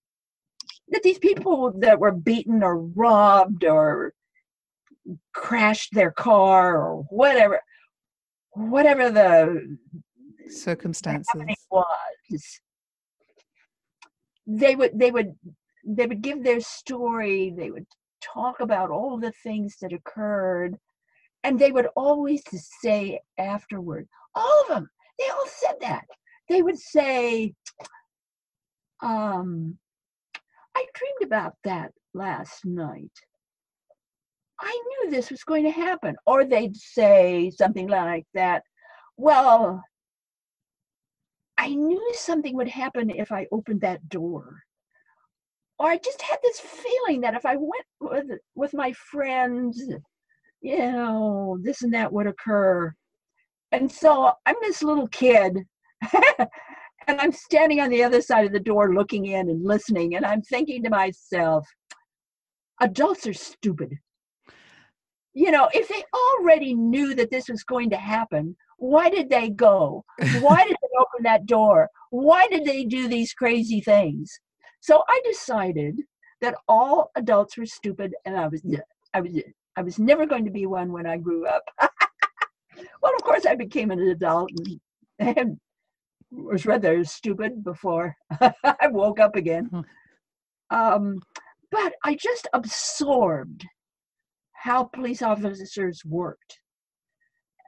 that 0.93 1.03
these 1.03 1.19
people 1.19 1.73
that 1.79 1.99
were 1.99 2.11
beaten 2.11 2.63
or 2.63 2.77
robbed 2.77 3.65
or 3.65 4.13
crashed 5.33 5.93
their 5.93 6.11
car 6.11 6.77
or 6.77 7.03
whatever, 7.09 7.59
whatever 8.51 9.11
the 9.11 9.77
circumstances. 10.47 11.41
was, 11.71 12.59
they 14.45 14.75
would 14.75 14.97
they 14.97 15.11
would 15.11 15.33
they 15.85 16.05
would 16.05 16.21
give 16.21 16.43
their 16.43 16.59
story 16.59 17.53
they 17.57 17.71
would 17.71 17.85
talk 18.21 18.59
about 18.59 18.89
all 18.89 19.17
the 19.17 19.31
things 19.41 19.77
that 19.81 19.93
occurred 19.93 20.77
and 21.45 21.57
they 21.57 21.71
would 21.71 21.87
always 21.95 22.43
say 22.81 23.19
afterward 23.37 24.05
all 24.35 24.61
of 24.63 24.67
them 24.67 24.89
they 25.19 25.29
all 25.29 25.47
said 25.47 25.75
that. 25.81 26.05
They 26.49 26.61
would 26.61 26.79
say 26.79 27.53
um 29.01 29.77
i 30.75 30.85
dreamed 30.93 31.23
about 31.23 31.55
that 31.63 31.91
last 32.13 32.65
night 32.65 33.11
i 34.59 34.81
knew 34.87 35.11
this 35.11 35.29
was 35.29 35.43
going 35.43 35.63
to 35.63 35.71
happen 35.71 36.15
or 36.25 36.45
they'd 36.45 36.75
say 36.75 37.51
something 37.55 37.87
like 37.87 38.25
that 38.33 38.63
well 39.17 39.83
I 41.63 41.69
knew 41.69 42.11
something 42.13 42.57
would 42.57 42.67
happen 42.67 43.09
if 43.09 43.31
I 43.31 43.47
opened 43.49 43.79
that 43.81 44.09
door. 44.09 44.63
Or 45.79 45.87
I 45.87 45.97
just 45.97 46.21
had 46.21 46.37
this 46.43 46.59
feeling 46.59 47.21
that 47.21 47.35
if 47.35 47.45
I 47.45 47.55
went 47.55 47.85
with, 48.01 48.39
with 48.53 48.73
my 48.73 48.91
friends, 48.93 49.81
you 50.59 50.77
know, 50.77 51.57
this 51.61 51.81
and 51.81 51.93
that 51.93 52.11
would 52.11 52.27
occur. 52.27 52.93
And 53.71 53.89
so 53.89 54.33
I'm 54.45 54.55
this 54.61 54.83
little 54.83 55.07
kid, 55.07 55.65
and 57.07 57.19
I'm 57.19 57.31
standing 57.31 57.79
on 57.79 57.89
the 57.89 58.03
other 58.03 58.21
side 58.21 58.45
of 58.45 58.51
the 58.53 58.59
door 58.59 58.93
looking 58.93 59.25
in 59.27 59.49
and 59.49 59.63
listening, 59.63 60.15
and 60.15 60.25
I'm 60.25 60.41
thinking 60.41 60.83
to 60.83 60.89
myself, 60.89 61.67
adults 62.81 63.27
are 63.27 63.33
stupid. 63.33 63.97
You 65.33 65.51
know, 65.51 65.69
if 65.73 65.87
they 65.87 66.03
already 66.13 66.75
knew 66.75 67.15
that 67.15 67.31
this 67.31 67.49
was 67.49 67.63
going 67.63 67.89
to 67.89 67.97
happen, 67.97 68.55
Why 68.77 69.09
did 69.09 69.29
they 69.29 69.49
go? 69.49 70.03
Why 70.41 70.63
did 70.65 70.75
they 70.81 70.97
open 70.99 71.23
that 71.23 71.45
door? 71.45 71.89
Why 72.09 72.47
did 72.47 72.65
they 72.65 72.83
do 72.83 73.07
these 73.07 73.33
crazy 73.33 73.79
things? 73.79 74.39
So 74.81 75.03
I 75.07 75.21
decided 75.23 76.01
that 76.41 76.55
all 76.67 77.09
adults 77.15 77.57
were 77.57 77.65
stupid 77.65 78.13
and 78.25 78.35
I 78.37 78.47
was 78.47 78.61
I 79.13 79.21
was 79.21 79.31
I 79.77 79.81
was 79.81 79.99
never 79.99 80.25
going 80.25 80.43
to 80.45 80.51
be 80.51 80.65
one 80.65 80.91
when 80.91 81.05
I 81.05 81.17
grew 81.17 81.47
up. 81.47 81.63
well, 83.01 83.15
of 83.15 83.23
course 83.23 83.45
I 83.45 83.55
became 83.55 83.89
an 83.91 83.99
adult 83.99 84.49
and, 85.19 85.37
and 85.37 85.59
was 86.35 86.65
rather 86.65 87.03
stupid 87.03 87.63
before 87.63 88.15
I 88.63 88.87
woke 88.89 89.19
up 89.19 89.35
again. 89.35 89.65
Hmm. 89.65 89.81
Um, 90.69 91.21
but 91.71 91.93
I 92.03 92.15
just 92.15 92.47
absorbed 92.53 93.65
how 94.53 94.83
police 94.83 95.21
officers 95.21 96.01
worked 96.05 96.59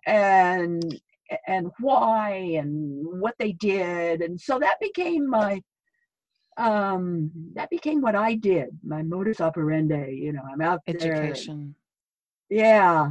and 0.07 0.99
and 1.47 1.71
why 1.79 2.35
and 2.57 3.05
what 3.19 3.35
they 3.39 3.51
did 3.53 4.21
and 4.21 4.39
so 4.39 4.59
that 4.59 4.79
became 4.79 5.27
my 5.27 5.59
um 6.57 7.31
that 7.55 7.69
became 7.69 8.01
what 8.01 8.15
i 8.15 8.35
did 8.35 8.67
my 8.83 9.01
modus 9.01 9.41
operandi 9.41 10.11
you 10.11 10.31
know 10.31 10.43
i'm 10.51 10.61
out 10.61 10.79
education 10.87 11.75
there. 12.49 12.59
yeah 12.61 13.09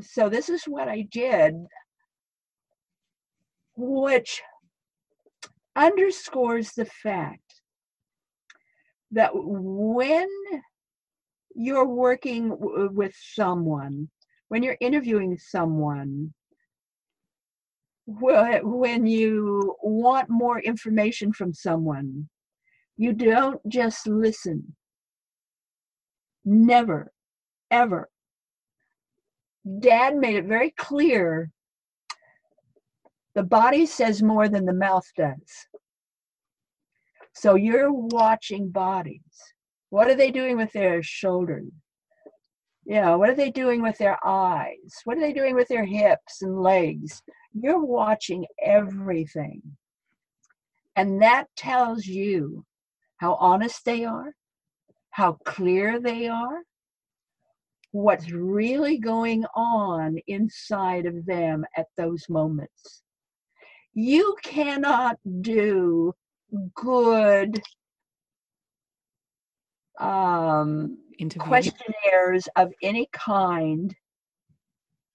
so 0.00 0.28
this 0.28 0.48
is 0.48 0.62
what 0.64 0.88
i 0.88 1.06
did 1.10 1.54
which 3.76 4.42
underscores 5.76 6.72
the 6.72 6.84
fact 6.84 7.40
that 9.10 9.30
when 9.34 10.28
you're 11.54 11.86
working 11.86 12.50
w- 12.50 12.90
with 12.92 13.14
someone, 13.16 14.08
when 14.48 14.62
you're 14.62 14.76
interviewing 14.80 15.38
someone, 15.38 16.32
wh- 18.06 18.60
when 18.62 19.06
you 19.06 19.76
want 19.82 20.28
more 20.28 20.60
information 20.60 21.32
from 21.32 21.52
someone, 21.52 22.28
you 22.96 23.12
don't 23.12 23.60
just 23.68 24.06
listen. 24.06 24.76
Never, 26.44 27.12
ever. 27.70 28.08
Dad 29.80 30.16
made 30.16 30.36
it 30.36 30.44
very 30.44 30.70
clear 30.70 31.50
the 33.34 33.42
body 33.42 33.86
says 33.86 34.22
more 34.22 34.48
than 34.48 34.64
the 34.64 34.72
mouth 34.72 35.06
does. 35.16 35.68
So 37.34 37.56
you're 37.56 37.92
watching 37.92 38.70
bodies. 38.70 39.20
What 39.90 40.08
are 40.08 40.14
they 40.14 40.30
doing 40.30 40.56
with 40.56 40.72
their 40.72 41.02
shoulders? 41.02 41.70
Yeah, 42.86 43.14
what 43.14 43.30
are 43.30 43.34
they 43.34 43.50
doing 43.50 43.82
with 43.82 43.96
their 43.98 44.18
eyes? 44.26 44.94
What 45.04 45.16
are 45.16 45.20
they 45.20 45.32
doing 45.32 45.54
with 45.54 45.68
their 45.68 45.84
hips 45.84 46.42
and 46.42 46.60
legs? 46.62 47.22
You're 47.54 47.84
watching 47.84 48.44
everything. 48.62 49.62
And 50.96 51.22
that 51.22 51.46
tells 51.56 52.06
you 52.06 52.64
how 53.16 53.34
honest 53.34 53.84
they 53.84 54.04
are, 54.04 54.34
how 55.10 55.38
clear 55.44 55.98
they 55.98 56.28
are, 56.28 56.60
what's 57.92 58.30
really 58.30 58.98
going 58.98 59.44
on 59.54 60.18
inside 60.26 61.06
of 61.06 61.24
them 61.26 61.64
at 61.76 61.86
those 61.96 62.28
moments. 62.28 63.03
You 63.94 64.36
cannot 64.42 65.18
do 65.40 66.12
good 66.74 67.62
um, 70.00 70.98
questionnaires 71.38 72.48
of 72.56 72.72
any 72.82 73.08
kind. 73.12 73.94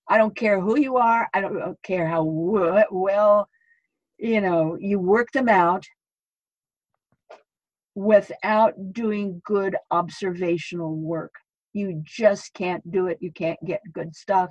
I 0.08 0.18
don't 0.18 0.36
care 0.36 0.62
who 0.62 0.80
you 0.80 0.96
are. 0.96 1.28
I 1.34 1.42
don't 1.42 1.78
care 1.84 2.08
how 2.08 2.24
well, 2.24 3.50
you 4.18 4.42
know, 4.42 4.78
you 4.80 4.98
work 5.00 5.28
them 5.34 5.50
out 5.50 5.86
without 7.96 8.94
doing 8.94 9.42
good 9.46 9.76
observational 9.92 10.96
work. 10.96 11.34
You 11.74 12.02
just 12.06 12.54
can't 12.54 12.90
do 12.92 13.08
it. 13.08 13.18
You 13.20 13.32
can't 13.34 13.60
get 13.66 13.82
good 13.94 14.16
stuff. 14.16 14.50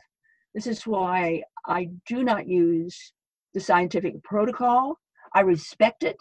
This 0.55 0.67
is 0.67 0.87
why 0.87 1.43
I 1.67 1.88
do 2.07 2.23
not 2.23 2.47
use 2.47 3.12
the 3.59 3.64
scientific 3.64 4.23
protocol. 4.23 4.97
I 5.35 5.40
respect 5.40 6.05
it. 6.05 6.16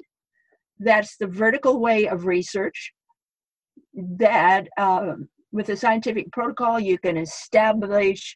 That's 0.79 1.17
the 1.17 1.27
vertical 1.27 1.79
way 1.79 2.07
of 2.07 2.25
research 2.25 2.93
that 3.93 4.67
um, 4.77 5.29
with 5.51 5.69
a 5.69 5.77
scientific 5.77 6.31
protocol, 6.31 6.79
you 6.79 6.97
can 6.97 7.15
establish 7.17 8.35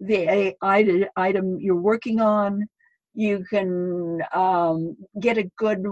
the 0.00 0.54
item 0.62 1.58
you're 1.60 1.80
working 1.92 2.20
on. 2.20 2.66
You 3.14 3.44
can 3.48 4.20
um, 4.34 4.96
get 5.20 5.38
a 5.38 5.50
good 5.56 5.84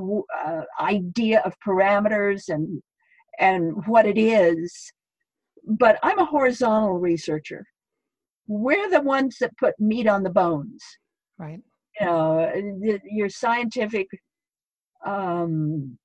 uh, 0.44 0.62
idea 0.80 1.40
of 1.40 1.54
parameters 1.66 2.42
and 2.48 2.82
and 3.38 3.86
what 3.86 4.04
it 4.06 4.18
is. 4.18 4.92
But 5.66 5.98
I'm 6.02 6.18
a 6.18 6.24
horizontal 6.24 6.98
researcher. 6.98 7.64
We're 8.48 8.90
the 8.90 9.02
ones 9.02 9.36
that 9.40 9.56
put 9.56 9.78
meat 9.78 10.06
on 10.06 10.22
the 10.22 10.30
bones. 10.30 10.82
Right. 11.38 11.60
Know, 12.00 12.50
your 13.04 13.28
scientific 13.28 14.06
um, 15.04 15.98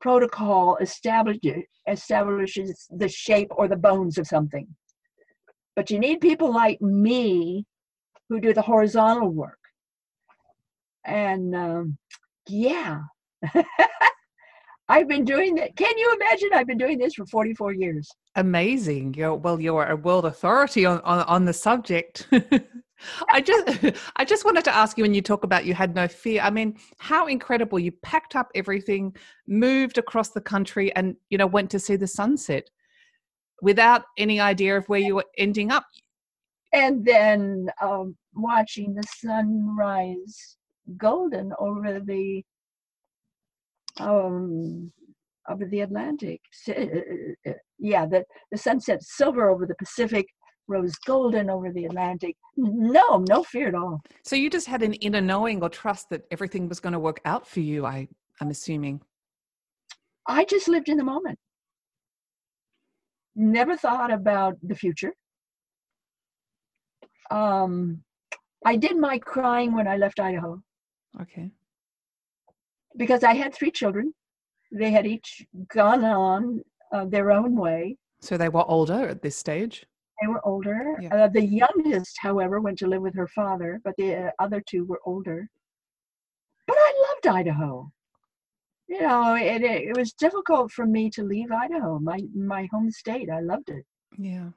protocol 0.00 0.76
establishes, 0.76 1.64
establishes 1.86 2.86
the 2.90 3.08
shape 3.08 3.48
or 3.50 3.68
the 3.68 3.76
bones 3.76 4.18
of 4.18 4.26
something. 4.26 4.66
But 5.76 5.90
you 5.90 5.98
need 5.98 6.20
people 6.20 6.52
like 6.52 6.80
me 6.82 7.64
who 8.28 8.40
do 8.40 8.52
the 8.52 8.62
horizontal 8.62 9.30
work. 9.30 9.58
And 11.04 11.54
um, 11.54 11.98
yeah, 12.48 13.00
I've 14.88 15.08
been 15.08 15.24
doing 15.24 15.54
that. 15.56 15.76
Can 15.76 15.96
you 15.96 16.14
imagine? 16.14 16.50
I've 16.52 16.66
been 16.66 16.78
doing 16.78 16.98
this 16.98 17.14
for 17.14 17.26
44 17.26 17.74
years. 17.74 18.08
Amazing. 18.36 19.14
You're, 19.14 19.34
well, 19.34 19.60
you're 19.60 19.86
a 19.86 19.96
world 19.96 20.24
authority 20.24 20.84
on, 20.86 21.00
on, 21.00 21.20
on 21.20 21.44
the 21.44 21.52
subject. 21.52 22.26
I 23.30 23.40
just 23.40 23.84
I 24.16 24.24
just 24.24 24.44
wanted 24.44 24.64
to 24.64 24.74
ask 24.74 24.98
you 24.98 25.04
when 25.04 25.14
you 25.14 25.22
talk 25.22 25.44
about 25.44 25.64
you 25.64 25.74
had 25.74 25.94
no 25.94 26.08
fear. 26.08 26.42
I 26.42 26.50
mean, 26.50 26.76
how 26.98 27.26
incredible 27.26 27.78
you 27.78 27.92
packed 27.92 28.36
up 28.36 28.50
everything, 28.54 29.14
moved 29.46 29.98
across 29.98 30.30
the 30.30 30.40
country 30.40 30.94
and 30.94 31.16
you 31.30 31.38
know 31.38 31.46
went 31.46 31.70
to 31.70 31.78
see 31.78 31.96
the 31.96 32.06
sunset 32.06 32.68
without 33.62 34.02
any 34.16 34.40
idea 34.40 34.76
of 34.76 34.88
where 34.88 35.00
you 35.00 35.16
were 35.16 35.26
ending 35.36 35.70
up. 35.70 35.84
And 36.72 37.04
then 37.04 37.68
um, 37.82 38.16
watching 38.34 38.94
the 38.94 39.02
sunrise 39.02 40.56
golden 40.96 41.52
over 41.58 42.00
the 42.00 42.42
um 43.98 44.92
over 45.48 45.64
the 45.64 45.80
Atlantic. 45.80 46.40
Uh, 46.68 46.72
uh, 46.72 47.50
uh, 47.50 47.52
yeah, 47.78 48.06
the, 48.06 48.24
the 48.52 48.58
sunset 48.58 49.02
silver 49.02 49.48
over 49.48 49.66
the 49.66 49.74
Pacific 49.76 50.26
rose 50.68 50.94
golden 50.96 51.50
over 51.50 51.72
the 51.72 51.86
Atlantic. 51.86 52.36
No, 52.56 53.24
no 53.28 53.42
fear 53.42 53.68
at 53.68 53.74
all. 53.74 54.00
So 54.22 54.36
you 54.36 54.50
just 54.50 54.66
had 54.66 54.82
an 54.82 54.94
inner 54.94 55.20
knowing 55.20 55.62
or 55.62 55.68
trust 55.68 56.10
that 56.10 56.22
everything 56.30 56.68
was 56.68 56.78
going 56.78 56.92
to 56.92 56.98
work 57.00 57.20
out 57.24 57.46
for 57.46 57.60
you, 57.60 57.86
I, 57.86 58.06
I'm 58.40 58.50
assuming. 58.50 59.00
I 60.26 60.44
just 60.44 60.68
lived 60.68 60.88
in 60.88 60.98
the 60.98 61.04
moment. 61.04 61.38
Never 63.34 63.76
thought 63.76 64.12
about 64.12 64.56
the 64.62 64.74
future. 64.74 65.14
Um, 67.30 68.02
I 68.64 68.76
did 68.76 68.96
my 68.96 69.18
crying 69.18 69.74
when 69.74 69.88
I 69.88 69.96
left 69.96 70.20
Idaho. 70.20 70.60
Okay. 71.20 71.50
Because 72.96 73.24
I 73.24 73.34
had 73.34 73.54
three 73.54 73.70
children. 73.70 74.12
They 74.72 74.90
had 74.90 75.06
each 75.06 75.46
gone 75.72 76.04
on 76.04 76.62
uh, 76.92 77.06
their 77.06 77.30
own 77.30 77.56
way. 77.56 77.96
So 78.20 78.36
they 78.36 78.48
were 78.48 78.68
older 78.68 79.08
at 79.08 79.22
this 79.22 79.36
stage? 79.36 79.86
They 80.20 80.26
were 80.26 80.44
older. 80.46 80.96
Yeah. 81.00 81.14
Uh, 81.14 81.28
the 81.28 81.44
youngest, 81.44 82.16
however, 82.20 82.60
went 82.60 82.78
to 82.78 82.88
live 82.88 83.02
with 83.02 83.14
her 83.14 83.28
father, 83.28 83.80
but 83.84 83.94
the 83.96 84.26
uh, 84.26 84.30
other 84.38 84.62
two 84.66 84.84
were 84.84 85.00
older. 85.04 85.48
But 86.66 86.76
I 86.76 87.06
loved 87.08 87.36
Idaho. 87.38 87.90
You 88.88 89.02
know, 89.02 89.34
it, 89.34 89.62
it, 89.62 89.88
it 89.88 89.96
was 89.96 90.12
difficult 90.12 90.72
for 90.72 90.86
me 90.86 91.10
to 91.10 91.22
leave 91.22 91.52
Idaho, 91.52 91.98
my 91.98 92.18
my 92.34 92.68
home 92.72 92.90
state. 92.90 93.28
I 93.30 93.40
loved 93.40 93.68
it. 93.68 93.84
Yeah. 94.16 94.48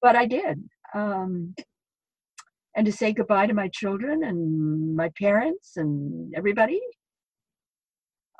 But 0.00 0.14
I 0.14 0.26
did. 0.26 0.62
Um, 0.94 1.54
and 2.76 2.86
to 2.86 2.92
say 2.92 3.12
goodbye 3.12 3.46
to 3.46 3.54
my 3.54 3.68
children 3.68 4.24
and 4.24 4.96
my 4.96 5.10
parents 5.18 5.76
and 5.76 6.34
everybody. 6.34 6.80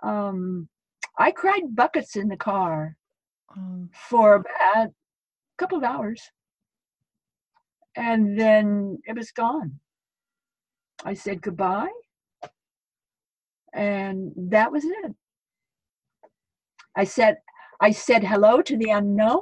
Um, 0.02 0.68
I 1.18 1.30
cried 1.30 1.76
buckets 1.76 2.16
in 2.16 2.28
the 2.28 2.36
car 2.36 2.96
um, 3.56 3.90
for 4.08 4.36
about 4.36 4.88
a 4.88 4.92
couple 5.58 5.78
of 5.78 5.84
hours 5.84 6.20
and 7.96 8.38
then 8.38 8.98
it 9.04 9.16
was 9.16 9.30
gone. 9.30 9.78
I 11.04 11.14
said 11.14 11.42
goodbye, 11.42 11.90
and 13.72 14.32
that 14.36 14.70
was 14.70 14.84
it. 14.84 15.14
I 16.96 17.04
said, 17.04 17.38
I 17.80 17.90
said 17.90 18.22
hello 18.22 18.62
to 18.62 18.76
the 18.76 18.90
unknown, 18.90 19.40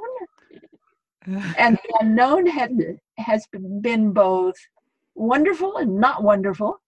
and 1.25 1.77
the 1.77 1.97
unknown 2.01 2.47
had 2.47 2.71
has 3.17 3.47
been 3.81 4.11
both 4.11 4.55
wonderful 5.15 5.77
and 5.77 5.97
not 5.97 6.23
wonderful. 6.23 6.81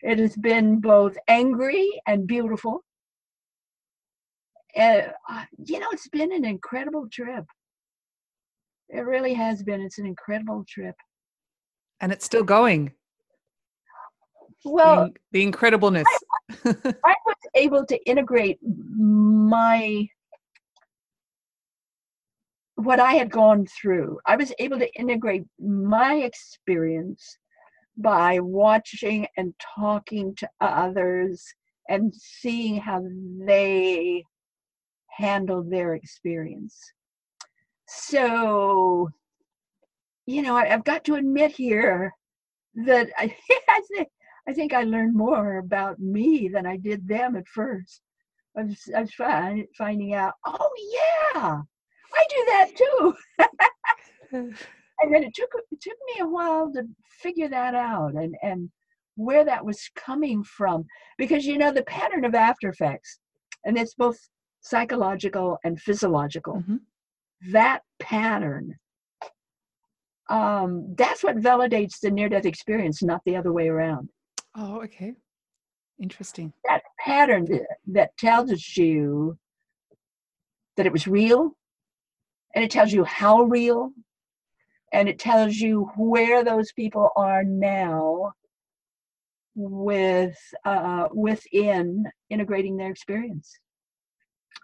It 0.00 0.18
has 0.18 0.36
been 0.36 0.80
both 0.80 1.16
angry 1.28 2.00
and 2.06 2.26
beautiful. 2.26 2.84
Uh, 4.76 5.02
you 5.64 5.78
know, 5.78 5.88
it's 5.92 6.08
been 6.08 6.32
an 6.32 6.44
incredible 6.44 7.08
trip. 7.10 7.44
It 8.88 9.00
really 9.00 9.34
has 9.34 9.62
been. 9.62 9.80
It's 9.80 9.98
an 9.98 10.06
incredible 10.06 10.64
trip. 10.68 10.94
And 12.00 12.12
it's 12.12 12.24
still 12.24 12.44
going. 12.44 12.92
Well, 14.64 15.10
the, 15.32 15.40
the 15.40 15.52
incredibleness. 15.52 16.04
I, 16.64 16.74
I 17.04 17.14
was 17.24 17.36
able 17.54 17.86
to 17.86 17.98
integrate 18.04 18.58
my 18.62 20.08
what 22.76 23.00
I 23.00 23.14
had 23.14 23.30
gone 23.30 23.66
through. 23.66 24.18
I 24.26 24.36
was 24.36 24.52
able 24.58 24.78
to 24.78 24.94
integrate 24.98 25.44
my 25.58 26.16
experience 26.16 27.38
by 27.96 28.38
watching 28.40 29.26
and 29.36 29.54
talking 29.76 30.34
to 30.36 30.48
others 30.60 31.42
and 31.88 32.14
seeing 32.14 32.78
how 32.78 33.02
they 33.40 34.24
handled 35.10 35.70
their 35.70 35.94
experience. 35.94 36.78
So, 37.86 39.08
you 40.26 40.42
know, 40.42 40.56
I, 40.56 40.66
have 40.66 40.84
got 40.84 41.04
to 41.04 41.14
admit 41.14 41.52
here 41.52 42.12
that 42.86 43.08
I, 43.16 43.34
I, 43.68 43.80
think, 43.94 44.08
I 44.48 44.52
think 44.52 44.72
I 44.72 44.82
learned 44.82 45.14
more 45.14 45.58
about 45.58 45.98
me 45.98 46.48
than 46.48 46.66
I 46.66 46.76
did 46.76 47.06
them 47.06 47.36
at 47.36 47.48
first. 47.48 48.02
I 48.56 48.62
was, 48.62 48.78
I 48.94 49.00
was 49.02 49.14
find, 49.14 49.66
finding 49.76 50.14
out, 50.14 50.34
oh, 50.46 50.70
yeah, 51.34 51.60
I 52.14 52.26
do 52.28 52.44
that 52.46 52.70
too. 52.76 53.14
and 55.00 55.14
then 55.14 55.22
it 55.22 55.34
took 55.34 55.50
it 55.70 55.80
took 55.80 55.96
me 56.06 56.20
a 56.20 56.28
while 56.28 56.72
to 56.72 56.84
figure 57.20 57.48
that 57.48 57.74
out 57.74 58.14
and 58.14 58.34
and 58.42 58.70
where 59.16 59.44
that 59.44 59.64
was 59.64 59.90
coming 59.94 60.42
from 60.42 60.84
because 61.18 61.46
you 61.46 61.58
know 61.58 61.72
the 61.72 61.82
pattern 61.84 62.24
of 62.24 62.34
after 62.34 62.68
effects 62.68 63.18
and 63.64 63.78
it's 63.78 63.94
both 63.94 64.18
psychological 64.60 65.58
and 65.64 65.80
physiological 65.80 66.54
mm-hmm. 66.54 66.76
That 67.52 67.82
pattern 67.98 68.74
um 70.28 70.94
that's 70.96 71.22
what 71.22 71.36
validates 71.36 72.00
the 72.00 72.10
near 72.10 72.28
death 72.28 72.46
experience 72.46 73.02
not 73.02 73.20
the 73.24 73.36
other 73.36 73.52
way 73.52 73.68
around. 73.68 74.08
Oh 74.56 74.82
okay. 74.82 75.14
Interesting. 76.00 76.52
That 76.68 76.82
pattern 76.98 77.46
that, 77.46 77.66
that 77.86 78.16
tells 78.18 78.76
you 78.76 79.38
that 80.76 80.86
it 80.86 80.92
was 80.92 81.06
real 81.06 81.56
and 82.54 82.64
it 82.64 82.70
tells 82.70 82.92
you 82.92 83.04
how 83.04 83.42
real 83.42 83.92
and 84.92 85.08
it 85.08 85.18
tells 85.18 85.56
you 85.56 85.90
where 85.96 86.44
those 86.44 86.72
people 86.72 87.10
are 87.16 87.44
now 87.44 88.32
with 89.54 90.36
uh, 90.64 91.08
within 91.12 92.04
integrating 92.30 92.76
their 92.76 92.90
experience 92.90 93.58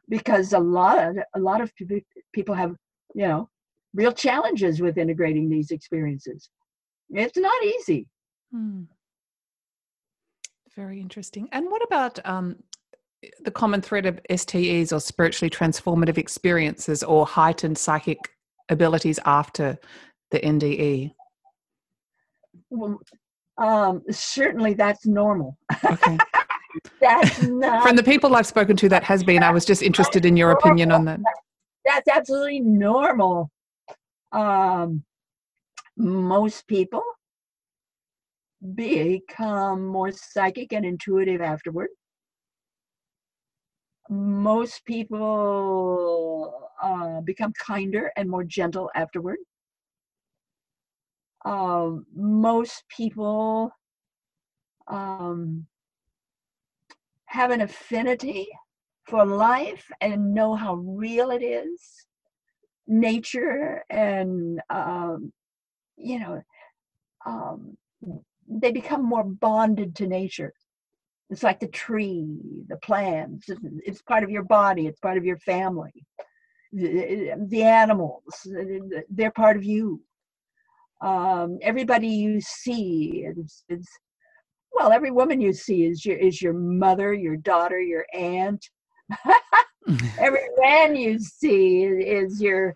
because 0.08 0.52
a 0.52 0.58
lot 0.58 0.98
of 0.98 1.16
a 1.34 1.40
lot 1.40 1.60
of 1.60 1.72
people 2.32 2.54
have 2.54 2.74
you 3.14 3.26
know 3.26 3.48
real 3.94 4.12
challenges 4.12 4.80
with 4.80 4.98
integrating 4.98 5.48
these 5.48 5.70
experiences 5.70 6.48
it's 7.10 7.36
not 7.36 7.64
easy 7.64 8.06
hmm. 8.52 8.82
very 10.74 11.00
interesting 11.00 11.48
and 11.52 11.70
what 11.70 11.82
about 11.82 12.18
um, 12.26 12.56
the 13.40 13.50
common 13.50 13.80
thread 13.80 14.06
of 14.06 14.20
STEs 14.34 14.92
or 14.92 15.00
spiritually 15.00 15.50
transformative 15.50 16.18
experiences 16.18 17.02
or 17.02 17.26
heightened 17.26 17.78
psychic 17.78 18.18
abilities 18.68 19.18
after 19.24 19.78
the 20.30 20.40
NDE? 20.40 21.12
Well, 22.70 23.00
um, 23.58 24.02
certainly 24.10 24.74
that's 24.74 25.06
normal. 25.06 25.56
Okay. 25.84 26.18
that's 27.00 27.42
not. 27.48 27.82
From 27.82 27.96
the 27.96 28.02
people 28.02 28.34
I've 28.36 28.46
spoken 28.46 28.76
to, 28.76 28.88
that 28.88 29.04
has 29.04 29.22
been. 29.22 29.42
I 29.42 29.50
was 29.50 29.64
just 29.64 29.82
interested 29.82 30.24
in 30.24 30.36
your 30.36 30.50
opinion 30.52 30.92
on 30.92 31.04
that. 31.06 31.20
That's 31.84 32.08
absolutely 32.08 32.60
normal. 32.60 33.50
Um, 34.32 35.04
most 35.96 36.66
people 36.66 37.02
become 38.74 39.86
more 39.86 40.12
psychic 40.12 40.72
and 40.72 40.84
intuitive 40.84 41.40
afterward 41.40 41.88
most 44.12 44.84
people 44.84 46.68
uh, 46.82 47.20
become 47.22 47.52
kinder 47.58 48.12
and 48.16 48.28
more 48.28 48.44
gentle 48.44 48.90
afterward. 48.94 49.38
Um, 51.44 52.06
most 52.14 52.84
people 52.94 53.70
um, 54.88 55.66
have 57.32 57.50
an 57.50 57.62
affinity 57.62 58.46
for 59.06 59.24
life 59.24 59.90
and 60.02 60.34
know 60.34 60.54
how 60.54 60.74
real 60.74 61.30
it 61.30 61.42
is, 61.42 61.80
nature, 62.86 63.82
and 63.88 64.60
um, 64.68 65.32
you 65.96 66.20
know, 66.20 66.42
um, 67.24 67.76
they 68.46 68.70
become 68.70 69.02
more 69.02 69.24
bonded 69.24 69.96
to 69.96 70.06
nature. 70.06 70.52
It's 71.30 71.42
like 71.42 71.60
the 71.60 71.68
tree, 71.68 72.26
the 72.68 72.76
plants. 72.76 73.48
It's 73.86 74.02
part 74.02 74.24
of 74.24 74.30
your 74.30 74.44
body. 74.44 74.86
It's 74.86 75.00
part 75.00 75.16
of 75.16 75.24
your 75.24 75.38
family. 75.38 76.04
The, 76.72 77.32
the 77.48 77.62
animals, 77.62 78.34
they're 79.08 79.30
part 79.30 79.56
of 79.56 79.64
you. 79.64 80.02
Um, 81.00 81.58
everybody 81.62 82.08
you 82.08 82.40
see 82.42 83.24
is, 83.26 83.64
is, 83.70 83.88
well, 84.82 84.92
every 84.92 85.12
woman 85.12 85.40
you 85.40 85.52
see 85.52 85.84
is 85.84 86.04
your 86.04 86.16
is 86.16 86.42
your 86.42 86.54
mother, 86.54 87.14
your 87.14 87.36
daughter, 87.36 87.80
your 87.80 88.04
aunt. 88.12 88.68
every 90.18 90.48
man 90.58 90.96
you 90.96 91.20
see 91.20 91.84
is 91.84 92.42
your 92.42 92.74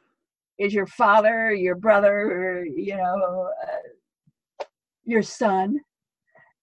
is 0.57 0.73
your 0.73 0.87
father, 0.87 1.53
your 1.53 1.75
brother, 1.75 2.65
you 2.65 2.97
know, 2.97 3.51
uh, 3.65 3.89
your 5.05 5.23
son, 5.23 5.81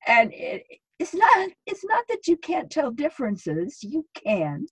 and 0.08 0.32
it, 0.34 0.64
it's 0.98 1.14
not 1.14 1.50
it's 1.66 1.84
not 1.84 2.06
that 2.08 2.26
you 2.26 2.38
can't 2.38 2.72
tell 2.72 2.92
differences 2.92 3.84
you 3.84 4.06
can. 4.16 4.66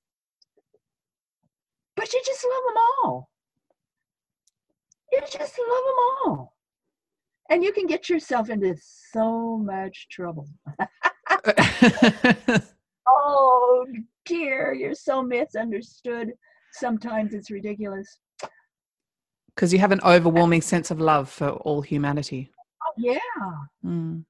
But 1.97 2.13
you 2.13 2.21
just 2.25 2.45
love 2.45 2.63
them 2.73 2.83
all. 3.03 3.29
You 5.11 5.19
just 5.19 5.59
love 5.59 5.83
them 5.83 6.25
all 6.25 6.53
and 7.51 7.63
you 7.63 7.71
can 7.71 7.85
get 7.85 8.09
yourself 8.09 8.49
into 8.49 8.75
so 9.11 9.57
much 9.57 10.07
trouble. 10.09 10.47
Oh 13.13 13.85
dear 14.25 14.73
you're 14.73 14.95
so 14.95 15.21
misunderstood. 15.21 16.33
Sometimes 16.71 17.33
it's 17.33 17.51
ridiculous. 17.51 18.19
Because 19.53 19.73
you 19.73 19.79
have 19.79 19.91
an 19.91 19.99
overwhelming 20.05 20.61
sense 20.61 20.91
of 20.91 21.01
love 21.01 21.27
for 21.29 21.49
all 21.49 21.81
humanity. 21.81 22.51
Oh, 22.87 22.93
yeah. 22.97 23.17
Mm 23.85 24.23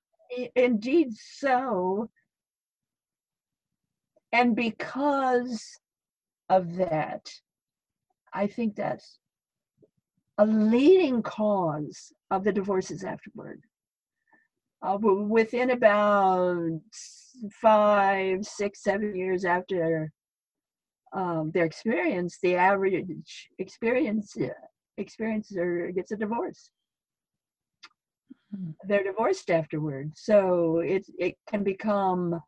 indeed 0.55 1.13
so. 1.13 2.09
And 4.31 4.55
because 4.55 5.79
of 6.49 6.75
that, 6.77 7.29
I 8.33 8.47
think 8.47 8.75
that's 8.75 9.19
a 10.37 10.45
leading 10.45 11.21
cause 11.21 12.11
of 12.29 12.43
the 12.43 12.51
divorces 12.51 13.03
afterward. 13.03 13.61
Uh, 14.81 14.97
within 14.97 15.71
about 15.71 16.81
five, 17.61 18.43
six, 18.43 18.83
seven 18.83 19.15
years 19.15 19.45
after 19.45 20.11
um, 21.13 21.51
their 21.53 21.65
experience, 21.65 22.39
the 22.41 22.55
average 22.55 23.05
experience 23.59 24.35
experiencer 24.99 25.93
gets 25.93 26.11
a 26.11 26.17
divorce. 26.17 26.71
Mm. 28.55 28.75
they're 28.85 29.03
divorced 29.03 29.49
afterward, 29.49 30.11
so 30.15 30.79
it 30.79 31.05
it 31.17 31.35
can 31.49 31.63
become 31.63 32.41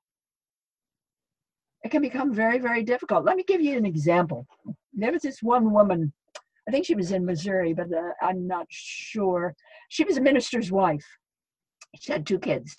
it 1.83 1.91
can 1.91 2.01
become 2.01 2.33
very 2.33 2.59
very 2.59 2.83
difficult 2.83 3.25
let 3.25 3.37
me 3.37 3.43
give 3.43 3.61
you 3.61 3.77
an 3.77 3.85
example 3.85 4.45
there 4.93 5.11
was 5.11 5.21
this 5.21 5.41
one 5.41 5.71
woman 5.71 6.11
i 6.67 6.71
think 6.71 6.85
she 6.85 6.95
was 6.95 7.11
in 7.11 7.25
missouri 7.25 7.73
but 7.73 7.91
uh, 7.93 8.11
i'm 8.21 8.47
not 8.47 8.65
sure 8.69 9.55
she 9.89 10.03
was 10.03 10.17
a 10.17 10.21
minister's 10.21 10.71
wife 10.71 11.05
she 11.99 12.11
had 12.11 12.25
two 12.25 12.39
kids 12.39 12.75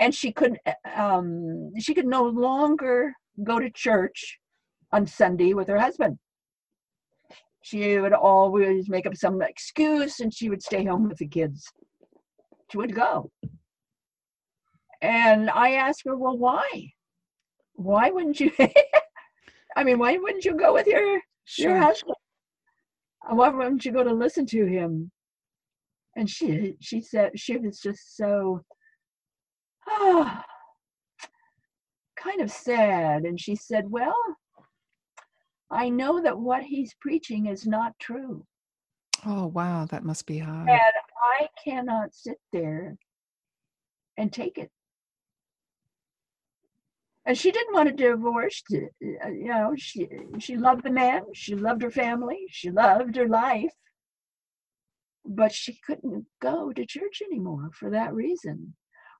and 0.00 0.14
she 0.14 0.32
could 0.32 0.58
uh, 0.66 1.00
um, 1.00 1.70
she 1.78 1.94
could 1.94 2.06
no 2.06 2.24
longer 2.24 3.12
go 3.42 3.58
to 3.58 3.70
church 3.70 4.38
on 4.92 5.06
sunday 5.06 5.54
with 5.54 5.68
her 5.68 5.78
husband 5.78 6.18
she 7.64 7.98
would 7.98 8.12
always 8.12 8.90
make 8.90 9.06
up 9.06 9.16
some 9.16 9.40
excuse 9.40 10.20
and 10.20 10.34
she 10.34 10.50
would 10.50 10.62
stay 10.62 10.84
home 10.84 11.08
with 11.08 11.16
the 11.16 11.26
kids. 11.26 11.72
She 12.70 12.76
would 12.76 12.94
go. 12.94 13.30
And 15.00 15.48
I 15.48 15.72
asked 15.72 16.02
her, 16.04 16.14
well, 16.14 16.36
why? 16.36 16.92
Why 17.72 18.10
wouldn't 18.10 18.38
you? 18.38 18.52
I 19.76 19.82
mean, 19.82 19.98
why 19.98 20.18
wouldn't 20.18 20.44
you 20.44 20.54
go 20.54 20.74
with 20.74 20.86
your, 20.86 21.22
sure. 21.44 21.70
your 21.70 21.78
husband? 21.80 22.16
Why 23.28 23.48
wouldn't 23.48 23.84
you 23.84 23.92
go 23.92 24.04
to 24.04 24.12
listen 24.12 24.46
to 24.46 24.66
him? 24.66 25.10
and 26.16 26.28
she 26.28 26.76
she 26.80 27.00
said 27.00 27.38
she 27.38 27.56
was 27.56 27.78
just 27.80 28.16
so 28.16 28.62
oh, 29.88 30.40
kind 32.16 32.40
of 32.40 32.50
sad 32.50 33.24
and 33.24 33.40
she 33.40 33.54
said 33.54 33.90
well 33.90 34.14
i 35.70 35.88
know 35.88 36.22
that 36.22 36.38
what 36.38 36.62
he's 36.62 36.94
preaching 37.00 37.46
is 37.46 37.66
not 37.66 37.92
true 37.98 38.44
Oh, 39.26 39.46
wow. 39.46 39.86
That 39.86 40.04
must 40.04 40.26
be 40.26 40.38
hard. 40.38 40.68
and 40.68 40.78
i 41.38 41.48
cannot 41.64 42.14
sit 42.14 42.36
there 42.52 42.96
and 44.18 44.30
take 44.30 44.58
it 44.58 44.70
and 47.26 47.36
she 47.38 47.50
didn't 47.50 47.74
want 47.74 47.88
a 47.88 47.92
divorce. 47.92 48.62
Uh, 48.72 49.28
you 49.28 49.48
know 49.48 49.72
she 49.76 50.08
she 50.38 50.56
loved 50.56 50.84
the 50.84 50.90
man. 50.90 51.22
She 51.34 51.54
loved 51.54 51.82
her 51.82 51.90
family. 51.90 52.46
She 52.50 52.70
loved 52.70 53.16
her 53.16 53.28
life. 53.28 53.72
But 55.26 55.52
she 55.52 55.78
couldn't 55.86 56.26
go 56.40 56.72
to 56.72 56.86
church 56.86 57.22
anymore 57.24 57.70
for 57.72 57.90
that 57.90 58.14
reason. 58.14 58.74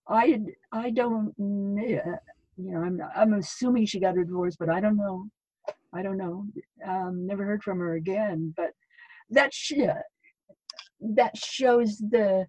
I 0.08 0.40
i 0.72 0.90
don't 0.90 1.28
uh, 1.38 2.18
you 2.56 2.70
know 2.72 2.80
i'm 2.82 3.00
i'm 3.16 3.32
assuming 3.34 3.86
she 3.86 4.00
got 4.00 4.18
a 4.18 4.24
divorce 4.24 4.56
but 4.56 4.68
i 4.68 4.80
don't 4.80 4.96
know. 4.98 5.28
I 5.94 6.02
don't 6.02 6.18
know. 6.18 6.46
Um 6.86 7.26
never 7.26 7.44
heard 7.44 7.62
from 7.62 7.78
her 7.78 7.94
again. 7.94 8.52
But 8.56 8.72
that 9.30 9.54
sh- 9.54 9.74
that 11.00 11.36
shows 11.36 11.98
the 11.98 12.46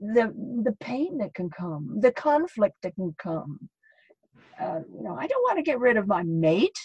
the 0.00 0.32
the 0.64 0.76
pain 0.80 1.18
that 1.18 1.34
can 1.34 1.50
come 1.50 2.00
the 2.00 2.12
conflict 2.12 2.76
that 2.82 2.94
can 2.94 3.14
come 3.18 3.68
uh, 4.60 4.80
you 4.94 5.02
know 5.02 5.16
i 5.18 5.26
don't 5.26 5.42
want 5.42 5.56
to 5.58 5.62
get 5.62 5.78
rid 5.80 5.96
of 5.96 6.06
my 6.06 6.22
mate 6.22 6.78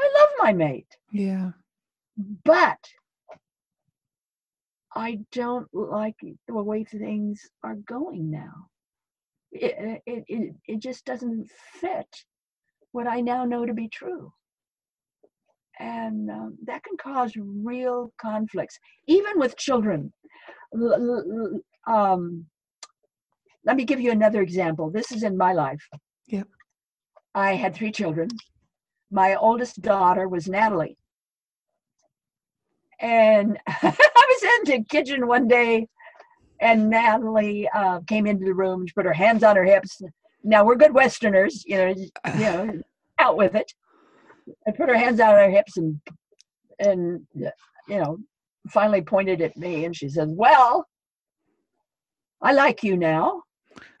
i 0.00 0.10
love 0.18 0.28
my 0.38 0.52
mate 0.52 0.88
Yeah. 1.12 1.50
but 2.44 2.78
I 4.94 5.20
don't 5.30 5.68
like 5.72 6.16
the 6.48 6.54
way 6.54 6.82
things 6.84 7.40
are 7.62 7.76
going 7.76 8.30
now. 8.30 8.66
It, 9.52 10.00
it, 10.06 10.24
it, 10.26 10.54
it 10.66 10.78
just 10.80 11.04
doesn't 11.04 11.48
fit 11.80 12.08
what 12.92 13.06
I 13.06 13.20
now 13.20 13.44
know 13.44 13.64
to 13.64 13.72
be 13.72 13.88
true. 13.88 14.32
And 15.78 16.28
um, 16.30 16.58
that 16.66 16.82
can 16.82 16.96
cause 16.96 17.32
real 17.36 18.12
conflicts, 18.20 18.78
even 19.06 19.38
with 19.38 19.56
children. 19.56 20.12
L- 20.74 21.60
Um, 21.86 22.46
let 23.64 23.76
me 23.76 23.84
give 23.84 24.00
you 24.00 24.10
another 24.10 24.42
example. 24.42 24.90
This 24.90 25.12
is 25.12 25.22
in 25.22 25.36
my 25.36 25.52
life. 25.52 25.84
Yep. 26.26 26.48
I 27.34 27.54
had 27.54 27.74
three 27.74 27.92
children. 27.92 28.28
My 29.10 29.34
oldest 29.34 29.82
daughter 29.82 30.28
was 30.28 30.48
Natalie. 30.48 30.96
And 33.00 33.58
I 33.66 33.74
was 33.82 34.42
in 34.42 34.80
the 34.80 34.84
kitchen 34.84 35.26
one 35.26 35.48
day, 35.48 35.88
and 36.60 36.90
Natalie 36.90 37.68
uh, 37.74 38.00
came 38.06 38.26
into 38.26 38.44
the 38.44 38.54
room. 38.54 38.86
She 38.86 38.92
put 38.92 39.06
her 39.06 39.12
hands 39.12 39.42
on 39.42 39.56
her 39.56 39.64
hips. 39.64 40.00
Now 40.44 40.64
we're 40.64 40.76
good 40.76 40.94
Westerners, 40.94 41.64
you 41.66 41.76
know, 41.76 41.88
you 41.88 42.08
know, 42.38 42.80
out 43.18 43.36
with 43.36 43.54
it. 43.54 43.72
And 44.66 44.76
put 44.76 44.88
her 44.88 44.96
hands 44.96 45.20
on 45.20 45.34
her 45.34 45.50
hips 45.50 45.76
and 45.76 46.00
and 46.80 47.26
you 47.34 47.98
know, 47.98 48.18
finally 48.68 49.02
pointed 49.02 49.40
at 49.42 49.56
me, 49.56 49.84
and 49.84 49.94
she 49.94 50.08
says, 50.08 50.30
"Well, 50.32 50.86
I 52.42 52.52
like 52.52 52.82
you 52.82 52.96
now, 52.96 53.42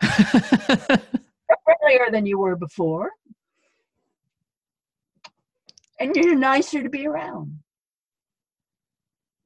friendlier 0.00 1.00
than 2.10 2.26
you 2.26 2.38
were 2.38 2.56
before, 2.56 3.10
and 6.00 6.16
you're 6.16 6.34
nicer 6.34 6.82
to 6.82 6.88
be 6.88 7.06
around." 7.06 7.60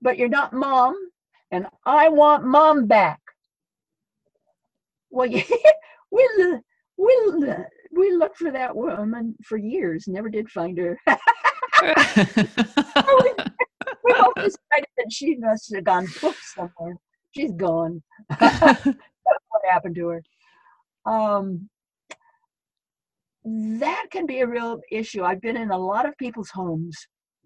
but 0.04 0.18
you're 0.18 0.28
not 0.28 0.52
mom, 0.52 0.94
and 1.50 1.66
I 1.84 2.10
want 2.10 2.44
mom 2.44 2.86
back. 2.86 3.18
Well, 5.10 5.26
yeah, 5.26 5.42
we 6.12 6.28
we 6.96 7.38
we 7.90 8.12
looked 8.12 8.36
for 8.36 8.52
that 8.52 8.76
woman 8.76 9.34
for 9.42 9.56
years, 9.56 10.06
never 10.06 10.28
did 10.28 10.48
find 10.50 10.78
her. 10.78 10.98
we 11.06 11.14
both 14.04 14.34
decided 14.36 14.90
that 14.98 15.10
she 15.10 15.36
must 15.36 15.74
have 15.74 15.84
gone 15.84 16.06
somewhere. 16.06 16.96
She's 17.34 17.52
gone. 17.52 18.02
what 18.38 19.62
happened 19.68 19.96
to 19.96 20.08
her? 20.08 20.22
Um, 21.06 21.68
that 23.44 24.06
can 24.10 24.26
be 24.26 24.40
a 24.40 24.46
real 24.46 24.80
issue. 24.90 25.22
I've 25.22 25.40
been 25.40 25.56
in 25.56 25.70
a 25.70 25.78
lot 25.78 26.08
of 26.08 26.16
people's 26.16 26.50
homes, 26.50 26.96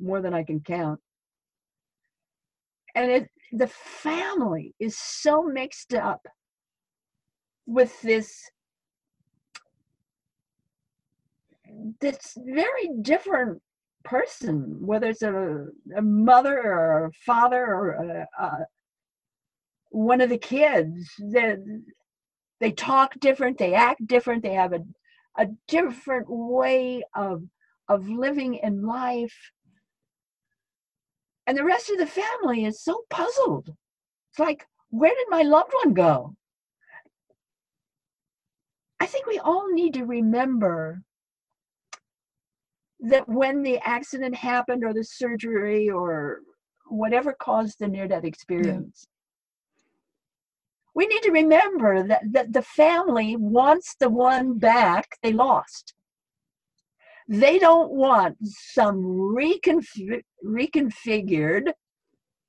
more 0.01 0.21
than 0.21 0.35
I 0.35 0.45
can 0.45 0.61
count 0.61 1.01
and 2.99 3.11
it 3.11 3.31
the 3.53 3.67
family 3.69 4.75
is 4.79 4.99
so 4.99 5.43
mixed 5.43 5.95
up 5.95 6.27
with 7.67 8.01
this 8.03 8.51
this 12.01 12.37
very 12.45 12.91
different 13.03 13.61
person 14.05 14.77
whether 14.81 15.09
it's 15.11 15.23
a, 15.23 15.67
a 15.97 16.03
mother 16.03 16.59
or 16.59 17.07
a 17.07 17.13
father 17.27 17.65
or 17.65 17.91
a, 17.91 18.45
a, 18.45 18.51
one 19.91 20.21
of 20.21 20.31
the 20.31 20.39
kids 20.39 21.09
they, 21.21 21.57
they 22.61 22.73
talk 22.73 23.15
different 23.21 23.59
they 23.59 23.75
act 23.75 24.07
different 24.07 24.43
they 24.43 24.55
have 24.55 24.73
a, 24.73 24.81
a 25.39 25.47
different 25.67 26.27
way 26.29 27.03
of 27.15 27.43
of 27.89 28.09
living 28.09 28.55
in 28.57 28.83
life 28.83 29.35
and 31.49 31.57
the 31.57 31.65
rest 31.65 31.89
of 31.89 31.97
the 31.97 32.07
family 32.07 32.67
is 32.67 32.83
so 32.83 33.05
puzzled. 33.09 33.71
It's 34.31 34.39
like, 34.39 34.67
where 34.91 35.15
did 35.15 35.27
my 35.31 35.41
loved 35.41 35.73
one 35.83 35.95
go? 35.95 36.35
I 39.01 39.07
think 39.07 39.27
we 39.27 39.39
all 39.39 39.73
need 39.73 39.95
to 39.95 40.05
remember 40.05 41.01
that 43.01 43.27
when 43.27 43.63
the 43.63 43.79
accident 43.79 44.35
happened 44.35 44.85
or 44.85 44.93
the 44.93 45.05
surgery 45.05 45.89
or 45.89 46.41
whatever 46.89 47.33
caused 47.33 47.79
the 47.79 47.89
near 47.89 48.07
death 48.07 48.25
experience, 48.25 49.07
we 50.99 51.07
need 51.07 51.23
to 51.23 51.31
remember 51.31 52.03
that, 52.09 52.23
that 52.33 52.53
the 52.53 52.63
family 52.63 53.37
wants 53.37 53.95
the 54.01 54.09
one 54.09 54.59
back 54.59 55.07
they 55.23 55.33
lost. 55.33 55.95
They 57.29 57.61
don't 57.61 57.93
want 57.93 58.37
some 58.43 58.97
reconf- 59.41 60.23
reconfigured, 60.45 61.67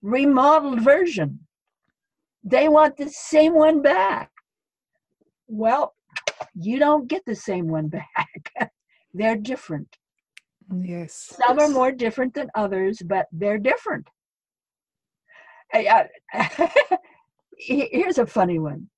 remodeled 0.02 0.82
version. 0.82 1.42
They 2.44 2.68
want 2.70 2.98
the 2.98 3.10
same 3.10 3.54
one 3.54 3.84
back. 3.84 4.32
Well, 5.48 5.94
you 6.56 6.80
don't 6.80 7.08
get 7.08 7.24
the 7.28 7.36
same 7.36 7.68
one 7.68 7.88
back. 8.00 8.42
they're 9.14 9.36
different. 9.36 9.96
yes. 10.82 11.38
Some 11.46 11.60
are 11.60 11.70
more 11.70 11.92
different 11.92 12.34
than 12.34 12.50
others, 12.56 13.00
but 13.06 13.28
they're 13.32 13.60
different. 13.60 14.08
I- 15.72 16.08
I- 16.34 16.98
Here's 17.60 18.18
a 18.18 18.26
funny 18.26 18.58
one. 18.58 18.90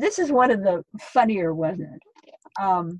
This 0.00 0.18
is 0.18 0.32
one 0.32 0.50
of 0.50 0.62
the 0.62 0.82
funnier 1.00 1.54
ones. 1.54 1.82
Um, 2.60 2.98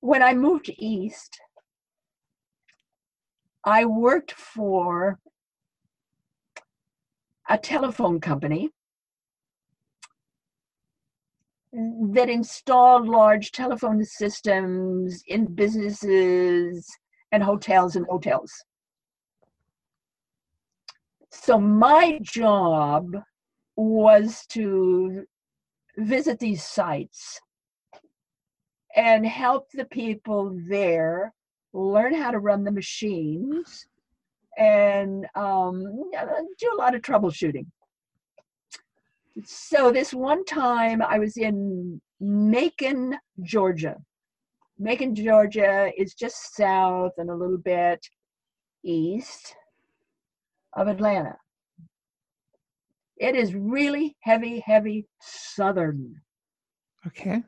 when 0.00 0.22
I 0.22 0.34
moved 0.34 0.70
east, 0.78 1.40
I 3.64 3.84
worked 3.84 4.32
for 4.32 5.18
a 7.48 7.56
telephone 7.56 8.20
company 8.20 8.70
that 11.72 12.28
installed 12.28 13.08
large 13.08 13.52
telephone 13.52 14.04
systems 14.04 15.22
in 15.26 15.46
businesses 15.54 16.86
and 17.30 17.42
hotels 17.42 17.96
and 17.96 18.06
motels. 18.10 18.52
So 21.32 21.58
my 21.58 22.18
job 22.22 23.16
was 23.74 24.44
to 24.50 25.24
visit 25.96 26.38
these 26.38 26.62
sites 26.62 27.40
and 28.94 29.26
help 29.26 29.70
the 29.72 29.86
people 29.86 30.56
there 30.68 31.32
learn 31.72 32.14
how 32.14 32.30
to 32.30 32.38
run 32.38 32.64
the 32.64 32.70
machines 32.70 33.86
and 34.58 35.26
um, 35.34 35.82
do 36.58 36.70
a 36.72 36.76
lot 36.76 36.94
of 36.94 37.00
troubleshooting. 37.00 37.66
So 39.44 39.90
this 39.90 40.12
one 40.12 40.44
time 40.44 41.00
I 41.00 41.18
was 41.18 41.38
in 41.38 42.00
Macon, 42.20 43.16
Georgia. 43.42 43.96
Macon, 44.78 45.14
Georgia 45.14 45.90
is 45.96 46.12
just 46.12 46.54
south 46.54 47.12
and 47.16 47.30
a 47.30 47.34
little 47.34 47.58
bit 47.58 48.06
east 48.84 49.54
of 50.74 50.88
Atlanta. 50.88 51.36
It 53.16 53.36
is 53.36 53.54
really 53.54 54.16
heavy, 54.20 54.60
heavy 54.60 55.06
southern. 55.20 56.16
Okay. 57.06 57.42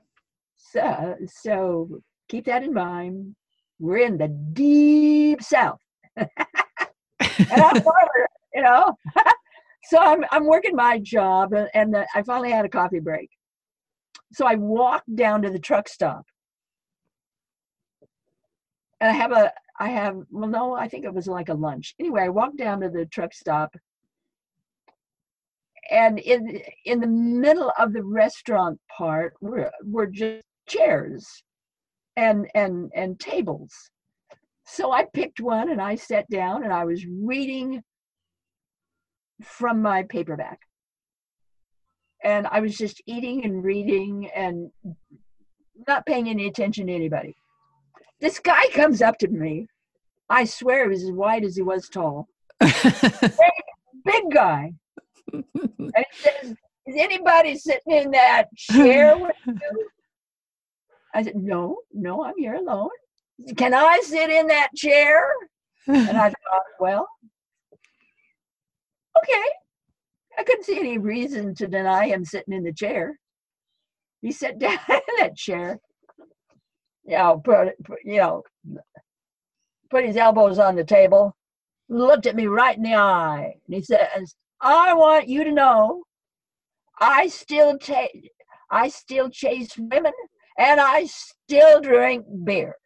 So, 0.57 1.17
so 1.43 1.89
keep 2.29 2.47
that 2.47 2.63
in 2.63 2.73
mind. 2.73 3.35
We're 3.79 3.99
in 3.99 4.19
the 4.19 4.29
deep 4.29 5.43
south. 5.43 5.81
and 6.17 6.29
I'm 7.21 7.83
farther, 7.83 8.29
you 8.55 8.63
know. 8.63 8.97
so 9.85 9.99
I'm 9.99 10.25
I'm 10.31 10.47
working 10.47 10.77
my 10.77 10.99
job, 10.99 11.53
and, 11.75 11.95
the, 11.95 12.07
I 12.15 12.23
finally 12.23 12.51
had 12.51 12.65
a 12.65 12.69
coffee 12.69 13.01
break. 13.01 13.31
So 14.33 14.47
I 14.47 14.55
walked 14.55 15.15
down 15.15 15.43
to 15.43 15.51
the 15.51 15.59
truck 15.59 15.89
stop, 15.89 16.25
and 19.01 19.11
I 19.11 19.13
have 19.13 19.33
a 19.33 19.53
I 19.79 19.89
have 19.89 20.17
well 20.31 20.49
no 20.49 20.75
I 20.75 20.89
think 20.89 21.05
it 21.05 21.15
was 21.15 21.27
like 21.27 21.49
a 21.49 21.55
lunch. 21.55 21.95
Anyway, 21.99 22.23
I 22.23 22.29
walked 22.29 22.59
down 22.59 22.81
to 22.81 22.89
the 22.89 23.07
truck 23.07 23.35
stop, 23.35 23.75
and 25.91 26.19
in 26.19 26.61
in 26.85 27.01
the 27.01 27.07
middle 27.07 27.73
of 27.79 27.93
the 27.93 28.05
restaurant 28.05 28.81
part 28.97 29.35
were 29.41 29.71
were 29.85 30.07
just 30.07 30.45
chairs 30.67 31.43
and 32.17 32.49
and 32.55 32.91
and 32.95 33.19
tables. 33.19 33.73
So 34.67 34.93
I 34.93 35.05
picked 35.13 35.41
one 35.41 35.71
and 35.71 35.81
I 35.81 35.95
sat 35.97 36.29
down 36.31 36.65
and 36.65 36.73
I 36.73 36.85
was 36.85 37.05
reading 37.07 37.83
from 39.43 39.83
my 39.83 40.05
paperback. 40.05 40.59
And 42.23 42.47
I 42.47 42.61
was 42.61 42.77
just 42.79 43.03
eating 43.07 43.45
and 43.45 43.63
reading 43.63 44.31
and 44.35 44.71
not 45.87 46.07
paying 46.07 46.31
any 46.31 46.47
attention 46.47 46.87
to 46.87 46.95
anybody. 46.95 47.37
This 48.25 48.39
guy 48.39 48.69
comes 48.73 49.03
up 49.03 49.19
to 49.19 49.29
me. 49.29 49.67
I 50.31 50.47
swear 50.47 50.85
he 50.85 50.89
was 50.89 51.03
as 51.03 51.13
wide 51.13 51.45
as 51.45 51.57
he 51.57 51.63
was 51.63 51.91
tall. 51.91 52.27
big 52.59 54.25
guy. 54.33 54.73
And 55.31 55.45
he 55.95 56.05
says, 56.15 56.55
Is 56.87 56.97
anybody 56.97 57.55
sitting 57.55 57.93
in 57.93 58.11
that 58.13 58.47
chair 58.57 59.19
with 59.19 59.37
you? 59.47 59.89
I 61.15 61.23
said, 61.23 61.37
No, 61.37 61.77
no, 61.93 62.25
I'm 62.25 62.33
here 62.39 62.55
alone. 62.55 62.89
Can 63.59 63.75
I 63.75 64.01
sit 64.03 64.31
in 64.31 64.47
that 64.47 64.71
chair? 64.75 65.23
And 65.87 66.17
I 66.17 66.31
thought, 66.31 66.63
Well, 66.81 67.07
okay. 69.19 69.45
I 70.39 70.45
couldn't 70.45 70.65
see 70.65 70.79
any 70.79 70.97
reason 70.97 71.55
to 71.57 71.67
deny 71.67 72.09
him 72.09 72.25
sitting 72.25 72.55
in 72.55 72.63
the 72.65 72.73
chair. 72.73 73.19
He 74.23 74.33
sat 74.33 74.59
down 74.59 74.79
in 74.89 75.01
that 75.19 75.37
chair, 75.37 75.79
you 77.05 77.17
know, 77.17 77.41
put, 77.45 77.69
put, 77.85 77.99
you 78.05 78.19
know, 78.19 78.43
put 79.91 80.05
his 80.05 80.17
elbows 80.17 80.59
on 80.59 80.75
the 80.75 80.85
table, 80.85 81.37
looked 81.89 82.27
at 82.27 82.37
me 82.37 82.47
right 82.47 82.77
in 82.77 82.83
the 82.83 82.95
eye, 82.95 83.55
and 83.67 83.75
he 83.75 83.83
says, 83.83 84.35
"I 84.61 84.95
want 84.95 85.29
you 85.29 85.45
to 85.45 85.53
know, 85.53 86.05
I 87.01 87.29
still 87.29 87.79
take, 87.79 88.31
I 88.71 88.89
still 88.89 89.29
chase 89.31 89.77
women, 89.77 90.13
and 90.59 90.81
I 90.81 91.07
still 91.07 91.81
drink 91.81 92.25
beer." 92.45 92.77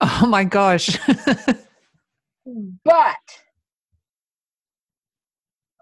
Oh 0.00 0.26
my 0.26 0.44
gosh! 0.44 0.98
but 2.84 3.16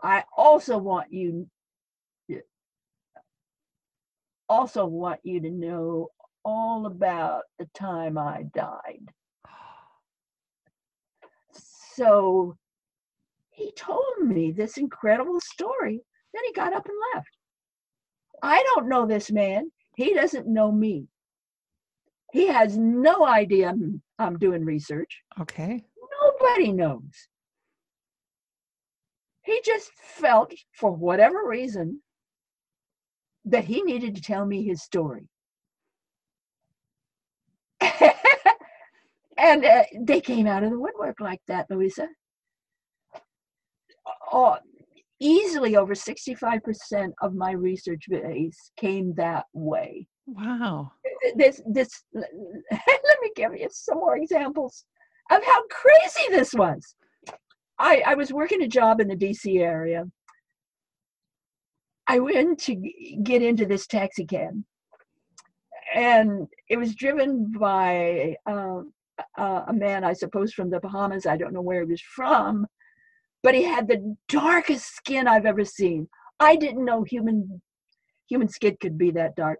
I 0.02 0.24
also 0.36 0.78
want 0.78 1.12
you 1.12 1.48
also 4.48 4.86
want 4.86 5.20
you 5.24 5.40
to 5.40 5.50
know 5.50 6.08
all 6.44 6.86
about 6.86 7.42
the 7.58 7.68
time 7.74 8.18
I 8.18 8.44
died. 8.54 9.08
So 11.94 12.56
he 13.50 13.72
told 13.72 14.18
me 14.20 14.52
this 14.52 14.76
incredible 14.76 15.40
story. 15.40 16.00
Then 16.32 16.42
he 16.44 16.52
got 16.52 16.72
up 16.72 16.86
and 16.86 16.96
left. 17.14 17.28
I 18.42 18.62
don't 18.74 18.88
know 18.88 19.06
this 19.06 19.30
man. 19.30 19.70
He 19.96 20.12
doesn't 20.12 20.48
know 20.48 20.72
me. 20.72 21.06
He 22.32 22.48
has 22.48 22.76
no 22.76 23.24
idea 23.24 23.68
I'm, 23.68 24.02
I'm 24.18 24.38
doing 24.38 24.64
research. 24.64 25.22
Okay. 25.40 25.84
Nobody 26.22 26.72
knows. 26.72 27.28
He 29.42 29.60
just 29.64 29.92
felt, 29.92 30.52
for 30.72 30.90
whatever 30.90 31.46
reason, 31.46 32.00
that 33.44 33.64
he 33.64 33.82
needed 33.82 34.16
to 34.16 34.22
tell 34.22 34.44
me 34.44 34.64
his 34.64 34.82
story. 34.82 35.28
And 39.38 39.64
uh, 39.64 39.84
they 40.00 40.20
came 40.20 40.46
out 40.46 40.62
of 40.62 40.70
the 40.70 40.78
woodwork 40.78 41.20
like 41.20 41.40
that, 41.48 41.66
Louisa. 41.70 42.08
Oh, 44.32 44.56
easily 45.20 45.76
over 45.76 45.94
65% 45.94 47.12
of 47.22 47.34
my 47.34 47.52
research 47.52 48.04
base 48.08 48.72
came 48.76 49.14
that 49.14 49.46
way. 49.52 50.06
Wow. 50.26 50.92
This, 51.36 51.60
this, 51.66 52.04
let 52.14 53.18
me 53.22 53.30
give 53.36 53.54
you 53.56 53.68
some 53.70 53.98
more 53.98 54.16
examples 54.16 54.84
of 55.30 55.42
how 55.44 55.62
crazy 55.68 56.30
this 56.30 56.52
was. 56.54 56.94
I, 57.78 58.02
I 58.06 58.14
was 58.14 58.32
working 58.32 58.62
a 58.62 58.68
job 58.68 59.00
in 59.00 59.08
the 59.08 59.16
DC 59.16 59.60
area. 59.60 60.04
I 62.06 62.18
went 62.18 62.58
to 62.60 62.74
get 63.22 63.42
into 63.42 63.64
this 63.64 63.86
taxi 63.86 64.26
cab, 64.26 64.62
and 65.94 66.46
it 66.68 66.76
was 66.76 66.94
driven 66.94 67.50
by 67.58 68.36
uh, 69.38 69.62
a 69.68 69.72
man, 69.72 70.04
I 70.04 70.12
suppose, 70.12 70.52
from 70.52 70.70
the 70.70 70.80
Bahamas. 70.80 71.26
I 71.26 71.36
don't 71.36 71.52
know 71.52 71.62
where 71.62 71.80
he 71.80 71.90
was 71.90 72.00
from, 72.00 72.66
but 73.42 73.54
he 73.54 73.62
had 73.62 73.88
the 73.88 74.16
darkest 74.28 74.94
skin 74.94 75.26
I've 75.28 75.46
ever 75.46 75.64
seen. 75.64 76.08
I 76.40 76.56
didn't 76.56 76.84
know 76.84 77.02
human 77.02 77.60
human 78.28 78.48
skin 78.48 78.76
could 78.80 78.96
be 78.98 79.10
that 79.12 79.36
dark. 79.36 79.58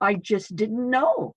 I 0.00 0.14
just 0.14 0.54
didn't 0.54 0.90
know. 0.90 1.34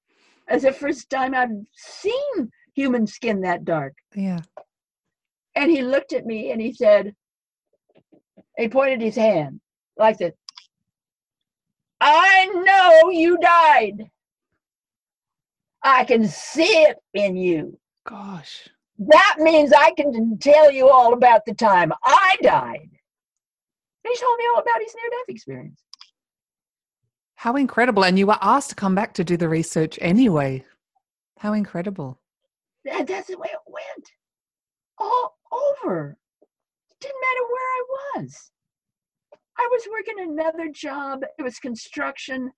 As 0.48 0.64
the 0.64 0.72
first 0.72 1.10
time 1.10 1.34
I've 1.34 1.50
seen 1.76 2.52
human 2.76 3.08
skin 3.08 3.42
that 3.42 3.66
dark. 3.66 3.94
Yeah. 4.16 4.42
And 5.56 5.72
he 5.72 5.82
looked 5.82 6.14
at 6.14 6.26
me 6.26 6.52
and 6.52 6.62
he 6.62 6.74
said, 6.74 7.16
he 8.58 8.68
pointed 8.68 9.02
his 9.02 9.16
hand 9.16 9.62
like 9.98 10.18
this. 10.18 10.34
I 12.02 12.46
know 12.66 13.10
you 13.10 13.38
died. 13.38 14.10
I 15.86 16.04
can 16.04 16.28
see 16.28 16.64
it 16.64 16.98
in 17.14 17.38
you. 17.38 17.78
Gosh. 18.10 18.68
That 18.98 19.36
means 19.38 19.72
I 19.72 19.92
can 19.92 20.38
tell 20.40 20.72
you 20.72 20.90
all 20.90 21.14
about 21.14 21.42
the 21.46 21.54
time 21.54 21.94
I 22.04 22.36
died. 22.42 22.90
And 22.90 24.12
he 24.12 24.18
told 24.18 24.38
me 24.40 24.46
all 24.52 24.62
about 24.62 24.82
his 24.82 24.96
near 24.96 25.12
death 25.12 25.30
experience. 25.30 25.80
How 27.36 27.56
incredible. 27.56 28.04
And 28.04 28.18
you 28.18 28.26
were 28.26 28.38
asked 28.42 28.70
to 28.70 28.76
come 28.76 28.96
back 28.96 29.14
to 29.14 29.24
do 29.24 29.38
the 29.38 29.48
research 29.48 30.00
anyway. 30.02 30.66
How 31.38 31.54
incredible. 31.54 32.20
That, 32.84 33.06
that's 33.06 33.28
the 33.28 33.38
way 33.38 33.50
it 33.52 33.60
went. 33.68 34.10
All 34.98 35.38
over. 35.52 36.18
It 36.90 36.96
didn't 37.00 37.22
matter 37.22 37.46
where 37.52 37.62
I 37.62 37.84
was. 38.16 38.52
I 39.60 39.70
was 39.72 39.88
working 39.92 40.32
another 40.32 40.70
job. 40.72 41.24
It 41.38 41.44
was 41.44 41.60
construction, 41.60 42.52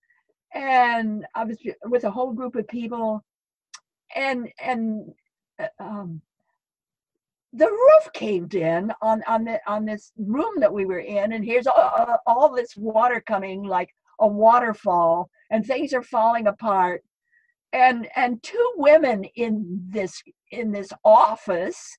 and 0.53 1.25
I 1.35 1.43
was 1.43 1.57
with 1.85 2.03
a 2.03 2.11
whole 2.11 2.33
group 2.33 2.55
of 2.55 2.67
people, 2.67 3.23
and 4.15 4.49
and 4.59 5.13
uh, 5.59 5.67
um, 5.79 6.21
the 7.53 7.67
roof 7.67 8.13
caved 8.13 8.55
in 8.55 8.91
on 9.01 9.23
on 9.27 9.45
the 9.45 9.59
on 9.67 9.85
this 9.85 10.11
room 10.17 10.59
that 10.59 10.73
we 10.73 10.85
were 10.85 10.99
in, 10.99 11.33
and 11.33 11.43
here's 11.43 11.67
all, 11.67 12.19
all 12.25 12.53
this 12.53 12.75
water 12.75 13.21
coming 13.25 13.63
like 13.63 13.89
a 14.19 14.27
waterfall, 14.27 15.29
and 15.51 15.65
things 15.65 15.93
are 15.93 16.03
falling 16.03 16.47
apart, 16.47 17.03
and 17.73 18.07
and 18.15 18.41
two 18.43 18.73
women 18.77 19.23
in 19.35 19.85
this 19.89 20.21
in 20.51 20.71
this 20.71 20.91
office 21.03 21.97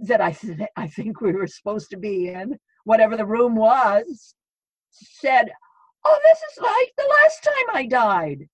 that 0.00 0.20
I, 0.20 0.32
th- 0.32 0.58
I 0.76 0.88
think 0.88 1.20
we 1.20 1.32
were 1.32 1.46
supposed 1.46 1.90
to 1.90 1.96
be 1.96 2.28
in, 2.28 2.58
whatever 2.84 3.16
the 3.16 3.26
room 3.26 3.54
was, 3.54 4.34
said, 4.90 5.50
Oh, 6.04 6.18
this 6.24 6.38
is 6.38 6.62
like 6.62 6.92
the 6.96 7.14
last 7.22 7.44
time 7.44 7.76
I 7.76 7.86
died. 7.86 8.48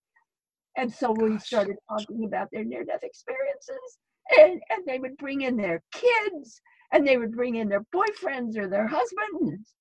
And 0.77 0.93
so 0.93 1.15
Gosh. 1.15 1.23
we 1.23 1.39
started 1.39 1.77
talking 1.89 2.25
about 2.25 2.49
their 2.53 2.65
near 2.65 2.85
death 2.85 3.03
experiences. 3.03 3.99
And, 4.39 4.61
and 4.71 4.87
they 4.87 4.99
would 4.99 5.17
bring 5.17 5.43
in 5.43 5.57
their 5.57 5.83
kids 5.93 6.61
and 6.93 7.07
they 7.07 7.17
would 7.17 7.33
bring 7.33 7.57
in 7.57 7.69
their 7.69 7.85
boyfriends 7.95 8.59
or 8.59 8.69
their 8.69 8.87
husbands. 8.87 9.75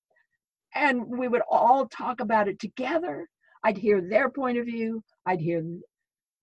And 0.74 1.04
we 1.06 1.28
would 1.28 1.42
all 1.50 1.86
talk 1.86 2.20
about 2.20 2.48
it 2.48 2.58
together. 2.58 3.28
I'd 3.64 3.76
hear 3.76 4.00
their 4.00 4.30
point 4.30 4.56
of 4.58 4.64
view. 4.64 5.02
I'd 5.26 5.40
hear 5.40 5.62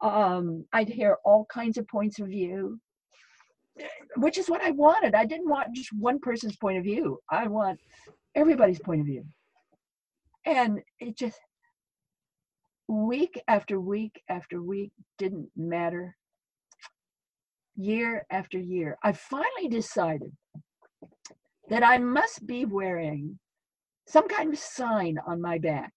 um, 0.01 0.65
I'd 0.73 0.89
hear 0.89 1.17
all 1.25 1.47
kinds 1.51 1.77
of 1.77 1.87
points 1.87 2.19
of 2.19 2.27
view 2.27 2.79
which 4.17 4.37
is 4.37 4.49
what 4.49 4.63
I 4.63 4.71
wanted. 4.71 5.15
I 5.15 5.25
didn't 5.25 5.49
want 5.49 5.75
just 5.75 5.91
one 5.93 6.19
person's 6.19 6.55
point 6.55 6.77
of 6.77 6.83
view. 6.83 7.19
I 7.29 7.47
want 7.47 7.79
everybody's 8.35 8.79
point 8.79 9.01
of 9.01 9.07
view. 9.07 9.25
And 10.45 10.81
it 10.99 11.17
just 11.17 11.39
week 12.87 13.41
after 13.47 13.79
week 13.79 14.21
after 14.29 14.61
week 14.61 14.91
didn't 15.17 15.49
matter. 15.55 16.15
Year 17.77 18.25
after 18.31 18.57
year, 18.57 18.97
I 19.03 19.11
finally 19.11 19.67
decided 19.69 20.31
that 21.69 21.83
I 21.83 21.97
must 21.97 22.45
be 22.47 22.63
wearing 22.63 23.37
some 24.07 24.27
kind 24.27 24.53
of 24.53 24.59
sign 24.59 25.17
on 25.27 25.41
my 25.41 25.57
back 25.57 25.91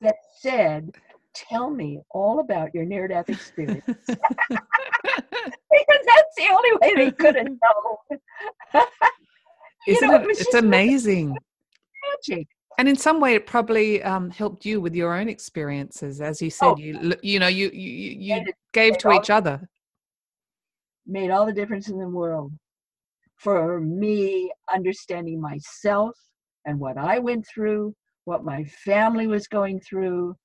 that 0.00 0.16
said, 0.40 0.90
Tell 1.32 1.70
me 1.70 2.00
all 2.10 2.40
about 2.40 2.74
your 2.74 2.84
near 2.84 3.06
death 3.06 3.30
experience. 3.30 3.84
because 5.70 6.02
that's 6.06 6.34
the 6.36 6.48
only 6.50 6.70
way 6.80 6.94
they 6.96 7.10
could 7.12 7.36
have 7.36 7.46
known. 8.74 8.82
Isn't 9.86 10.10
know, 10.10 10.16
it? 10.16 10.26
It's 10.30 10.54
amazing. 10.54 11.36
magic. 12.28 12.48
And 12.78 12.88
in 12.88 12.96
some 12.96 13.20
way, 13.20 13.34
it 13.34 13.46
probably 13.46 14.02
um, 14.02 14.30
helped 14.30 14.64
you 14.64 14.80
with 14.80 14.94
your 14.94 15.14
own 15.14 15.28
experiences, 15.28 16.20
as 16.20 16.40
you 16.40 16.50
said. 16.50 16.66
Oh. 16.66 16.76
You 16.78 17.14
you 17.22 17.38
know 17.38 17.48
you 17.48 17.70
you, 17.72 18.16
you 18.18 18.52
gave 18.72 18.96
to 18.98 19.12
each 19.12 19.28
other. 19.30 19.68
Made 21.06 21.30
all 21.30 21.46
the 21.46 21.52
difference 21.52 21.88
in 21.88 21.98
the 21.98 22.08
world 22.08 22.52
for 23.36 23.80
me 23.80 24.50
understanding 24.72 25.40
myself 25.40 26.16
and 26.66 26.78
what 26.78 26.98
I 26.98 27.18
went 27.18 27.46
through, 27.46 27.94
what 28.24 28.44
my 28.44 28.64
family 28.64 29.26
was 29.26 29.48
going 29.48 29.80
through. 29.80 30.36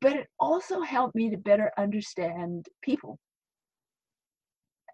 But 0.00 0.12
it 0.12 0.28
also 0.38 0.80
helped 0.80 1.16
me 1.16 1.30
to 1.30 1.36
better 1.36 1.72
understand 1.76 2.66
people 2.82 3.18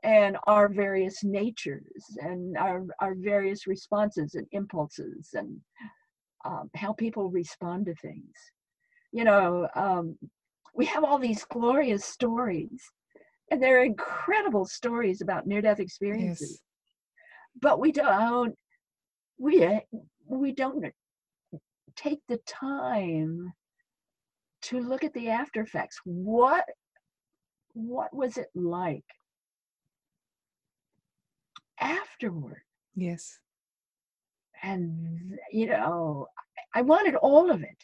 and 0.05 0.37
our 0.47 0.69
various 0.69 1.25
natures 1.25 2.05
and 2.19 2.57
our, 2.59 2.85
our 3.01 3.15
various 3.15 3.67
responses 3.67 4.35
and 4.35 4.47
impulses 4.53 5.31
and 5.33 5.59
um, 6.45 6.71
how 6.77 6.93
people 6.93 7.31
respond 7.31 7.87
to 7.87 7.95
things. 7.95 8.35
You 9.13 9.25
know, 9.25 9.67
um, 9.75 10.17
we 10.75 10.85
have 10.87 11.05
all 11.05 11.19
these 11.19 11.45
glorious 11.45 12.05
stories, 12.05 12.83
and 13.51 13.63
they're 13.63 13.85
incredible 13.85 14.67
stories 14.67 15.23
about 15.23 15.47
near-death 15.47 15.81
experiences. 15.81 16.51
Yes. 16.51 16.61
But 17.61 17.81
we 17.81 17.93
don't, 17.93 18.55
we 19.39 19.81
we 20.27 20.53
don't 20.53 20.93
take 21.97 22.21
the 22.29 22.41
time 22.47 23.53
to 24.63 24.81
look 24.81 25.05
at 25.05 25.15
the 25.15 25.31
after 25.31 25.63
effects. 25.63 26.01
What 26.05 26.65
what 27.73 28.15
was 28.15 28.37
it 28.37 28.49
like 28.55 29.05
afterward? 31.81 32.63
Yes. 32.97 33.39
and 34.63 35.39
you 35.53 35.67
know 35.67 36.27
i 36.75 36.83
wanted 36.83 37.15
all 37.17 37.51
of 37.51 37.63
it 37.63 37.77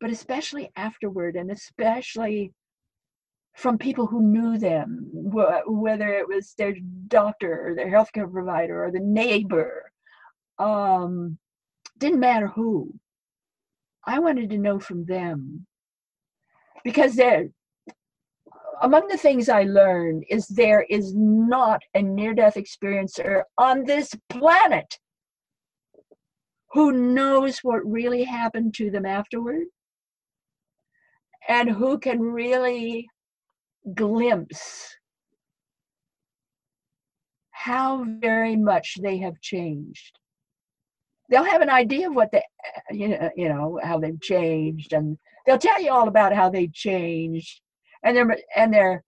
but 0.00 0.10
especially 0.10 0.70
afterward 0.76 1.34
and 1.36 1.50
especially 1.50 2.52
from 3.54 3.78
people 3.78 4.06
who 4.06 4.22
knew 4.22 4.58
them 4.58 5.10
wh- 5.12 5.66
whether 5.66 6.08
it 6.08 6.28
was 6.28 6.54
their 6.56 6.74
doctor 7.08 7.68
or 7.68 7.74
their 7.74 7.90
healthcare 7.90 8.30
provider 8.30 8.84
or 8.84 8.90
the 8.92 9.00
neighbor 9.00 9.90
um 10.58 11.38
didn't 11.98 12.20
matter 12.20 12.48
who 12.48 12.92
i 14.06 14.18
wanted 14.18 14.50
to 14.50 14.58
know 14.58 14.78
from 14.78 15.04
them 15.06 15.66
because 16.84 17.16
there 17.16 17.48
among 18.82 19.06
the 19.08 19.16
things 19.16 19.48
i 19.48 19.62
learned 19.64 20.24
is 20.28 20.46
there 20.48 20.84
is 20.88 21.14
not 21.14 21.80
a 21.94 22.02
near 22.02 22.34
death 22.34 22.54
experiencer 22.54 23.42
on 23.58 23.84
this 23.84 24.14
planet 24.28 24.98
who 26.72 26.92
knows 26.92 27.58
what 27.62 27.84
really 27.84 28.24
happened 28.24 28.74
to 28.74 28.90
them 28.90 29.06
afterward 29.06 29.66
and 31.48 31.70
who 31.70 31.98
can 31.98 32.20
really 32.20 33.08
glimpse 33.94 34.94
how 37.50 38.04
very 38.20 38.54
much 38.54 38.96
they 39.02 39.18
have 39.18 39.40
changed. 39.40 40.18
They'll 41.28 41.44
have 41.44 41.60
an 41.60 41.70
idea 41.70 42.08
of 42.08 42.14
what 42.14 42.30
they 42.30 42.42
you 42.90 43.08
know, 43.08 43.30
you 43.36 43.48
know 43.48 43.80
how 43.82 43.98
they've 43.98 44.20
changed 44.20 44.92
and 44.92 45.18
they'll 45.44 45.58
tell 45.58 45.80
you 45.80 45.90
all 45.90 46.08
about 46.08 46.34
how 46.34 46.48
they 46.48 46.68
changed 46.68 47.60
and 48.04 48.16
their 48.16 48.36
and 48.56 48.72
their 48.72 49.02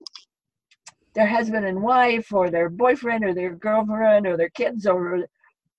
their 1.15 1.27
husband 1.27 1.67
and 1.67 1.83
wife 1.83 2.33
or 2.33 2.51
their 2.51 2.69
boyfriend 2.69 3.25
or 3.25 3.35
their 3.35 3.55
girlfriend 3.55 4.27
or 4.27 4.37
their 4.37 4.51
kids 4.51 4.87
or 4.87 5.27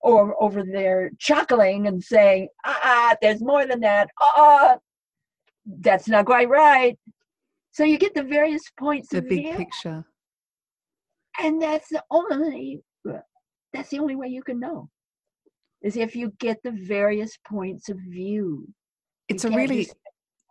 or 0.00 0.34
over 0.42 0.64
there 0.64 1.10
chuckling 1.18 1.86
and 1.86 2.02
saying, 2.02 2.48
ah, 2.64 3.14
there's 3.22 3.40
more 3.40 3.66
than 3.66 3.80
that. 3.80 4.08
Ah, 4.20 4.76
that's 5.80 6.08
not 6.08 6.26
quite 6.26 6.48
right. 6.48 6.98
So 7.70 7.84
you 7.84 7.98
get 7.98 8.12
the 8.14 8.24
various 8.24 8.62
points 8.78 9.08
The 9.10 9.18
of 9.18 9.28
big 9.28 9.44
view, 9.46 9.54
picture. 9.54 10.04
and 11.40 11.62
that's 11.62 11.88
the 11.88 12.02
only 12.10 12.82
that's 13.72 13.88
the 13.90 13.98
only 14.00 14.16
way 14.16 14.28
you 14.28 14.42
can 14.42 14.60
know 14.60 14.90
is 15.82 15.96
if 15.96 16.14
you 16.14 16.32
get 16.38 16.62
the 16.62 16.72
various 16.72 17.38
points 17.48 17.88
of 17.88 17.96
view. 17.98 18.68
It's 19.28 19.44
a 19.44 19.50
really 19.50 19.84
just- 19.84 19.96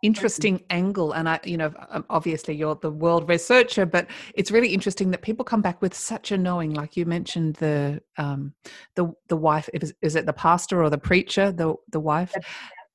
interesting 0.02 0.62
angle 0.70 1.12
and 1.12 1.28
i 1.28 1.38
you 1.44 1.56
know 1.56 1.72
um, 1.90 2.04
obviously 2.10 2.54
you're 2.54 2.74
the 2.76 2.90
world 2.90 3.28
researcher 3.28 3.86
but 3.86 4.06
it's 4.34 4.50
really 4.50 4.68
interesting 4.68 5.10
that 5.10 5.22
people 5.22 5.44
come 5.44 5.62
back 5.62 5.80
with 5.80 5.94
such 5.94 6.32
a 6.32 6.38
knowing 6.38 6.74
like 6.74 6.96
you 6.96 7.06
mentioned 7.06 7.54
the 7.56 8.00
um 8.18 8.52
the 8.96 9.12
the 9.28 9.36
wife 9.36 9.68
is, 9.72 9.94
is 10.02 10.16
it 10.16 10.26
the 10.26 10.32
pastor 10.32 10.82
or 10.82 10.90
the 10.90 10.98
preacher 10.98 11.52
the 11.52 11.74
the 11.90 12.00
wife 12.00 12.34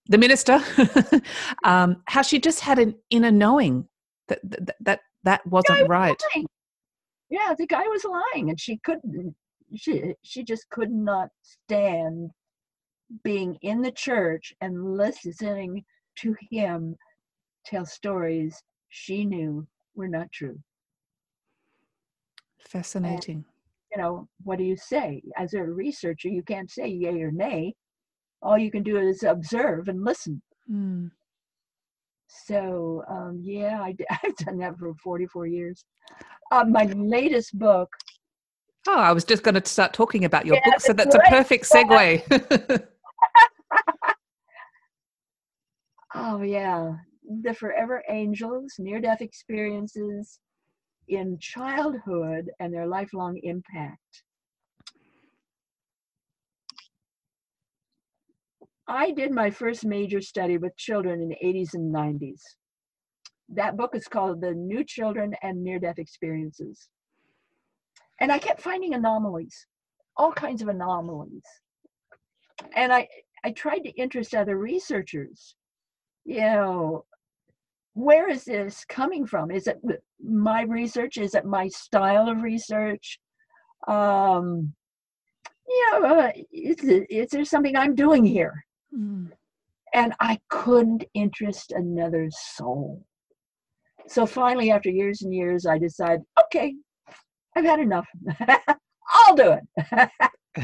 the 0.08 0.18
minister 0.18 0.60
um 1.64 2.01
how 2.05 2.22
she 2.22 2.39
just 2.39 2.60
had 2.60 2.78
an 2.78 2.93
inner 3.10 3.32
knowing 3.32 3.88
that 4.28 4.39
that 4.43 4.76
that, 4.82 4.99
that 5.24 5.47
wasn't 5.47 5.88
right 5.88 6.22
lying. 6.36 6.47
Yeah, 7.30 7.53
the 7.58 7.68
guy 7.68 7.84
was 7.84 8.05
lying, 8.05 8.49
and 8.49 8.60
she 8.60 8.78
couldn't. 8.78 9.36
She 9.76 10.14
she 10.24 10.43
just 10.43 10.70
could 10.70 10.91
not 10.91 11.30
stand 11.41 12.32
being 13.24 13.58
in 13.62 13.82
the 13.82 13.91
church 13.91 14.53
and 14.62 14.97
listening 14.97 15.84
to 16.22 16.36
him 16.51 16.95
tell 17.65 17.86
stories 17.86 18.61
she 18.89 19.26
knew 19.26 19.68
were 19.95 20.07
not 20.07 20.32
true. 20.32 20.57
fascinating 22.59 23.45
You 23.91 24.01
know, 24.01 24.28
what 24.43 24.57
do 24.57 24.63
you 24.65 24.76
say? 24.76 25.22
As 25.38 25.53
a 25.53 25.63
researcher, 25.63 26.28
you 26.28 26.43
can't 26.43 26.70
say 26.70 26.88
yay 26.88 27.22
or 27.22 27.32
nay. 27.32 27.74
All 28.41 28.57
you 28.57 28.70
can 28.70 28.84
do 28.84 28.97
is 28.97 29.24
observe 29.24 29.88
and 29.88 30.03
listen. 30.03 30.41
Mm. 30.70 31.11
So 32.28 33.03
um, 33.09 33.39
yeah, 33.41 33.82
I, 33.82 33.95
have 34.09 34.36
done 34.45 34.57
that 34.59 34.78
for 34.78 34.93
44 35.01 35.47
years. 35.47 35.86
Uh, 36.51 36.65
my 36.65 36.84
latest 36.95 37.57
book 37.57 37.89
oh 38.88 38.99
i 38.99 39.11
was 39.11 39.24
just 39.24 39.43
going 39.43 39.55
to 39.55 39.65
start 39.65 39.93
talking 39.93 40.26
about 40.26 40.45
your 40.45 40.55
Yeah, 40.55 40.72
book 40.72 40.82
so 40.82 40.93
that's 40.93 41.13
that's 41.13 41.28
a 41.28 41.30
perfect 41.30 41.65
segue 41.65 42.88
Oh, 46.30 46.41
yeah. 46.41 46.91
The 47.41 47.53
Forever 47.53 48.03
Angels 48.09 48.73
Near 48.80 48.99
Death 48.99 49.21
Experiences 49.21 50.41
in 51.07 51.38
Childhood 51.39 52.49
and 52.59 52.73
Their 52.73 52.86
Lifelong 52.86 53.39
Impact. 53.43 54.23
I 58.89 59.11
did 59.11 59.32
my 59.32 59.49
first 59.49 59.86
major 59.86 60.19
study 60.19 60.57
with 60.57 60.75
children 60.75 61.21
in 61.21 61.30
the 61.30 61.38
80s 61.41 61.75
and 61.75 61.95
90s. 61.95 62.41
That 63.47 63.78
book 63.78 63.95
is 63.95 64.09
called 64.09 64.41
The 64.41 64.51
New 64.51 64.84
Children 64.84 65.34
and 65.41 65.63
Near 65.63 65.80
Death 65.80 65.97
Experiences. 65.97 66.89
And 68.19 68.34
I 68.34 68.38
kept 68.38 68.59
finding 68.59 68.93
anomalies, 68.95 69.65
all 70.17 70.34
kinds 70.34 70.61
of 70.61 70.67
anomalies. 70.67 71.45
And 72.75 72.91
I, 72.91 73.07
I 73.45 73.51
tried 73.51 73.86
to 73.86 73.91
interest 73.91 74.36
other 74.36 74.57
researchers 74.57 75.55
you 76.28 76.41
know, 76.41 77.05
where 77.93 78.30
is 78.30 78.43
this 78.43 78.84
coming 78.86 79.25
from? 79.25 79.49
Is 79.49 79.65
it 79.65 79.80
my 80.21 80.63
research? 80.63 81.17
Is 81.17 81.34
it 81.34 81.45
my 81.45 81.69
style 81.69 82.28
of 82.30 82.43
research? 82.43 83.17
Um, 83.88 84.73
you 85.67 85.91
know, 85.91 86.19
uh, 86.19 86.32
is, 86.51 86.84
it- 86.84 87.09
is 87.09 87.30
there 87.30 87.45
something 87.45 87.75
I'm 87.75 87.95
doing 87.95 88.25
here? 88.25 88.53
Mm. 88.95 89.32
And 89.93 90.13
I 90.19 90.38
couldn't 90.49 91.05
interest 91.13 91.71
another 91.71 92.30
soul. 92.30 93.05
So 94.07 94.25
finally, 94.25 94.69
after 94.69 94.89
years 94.89 95.21
and 95.21 95.34
years, 95.34 95.65
I 95.65 95.78
decided, 95.78 96.21
okay, 96.43 96.75
I've 97.55 97.65
had 97.65 97.80
enough. 97.80 98.07
I'll 99.13 99.36
do 99.36 99.57
it. 99.57 100.09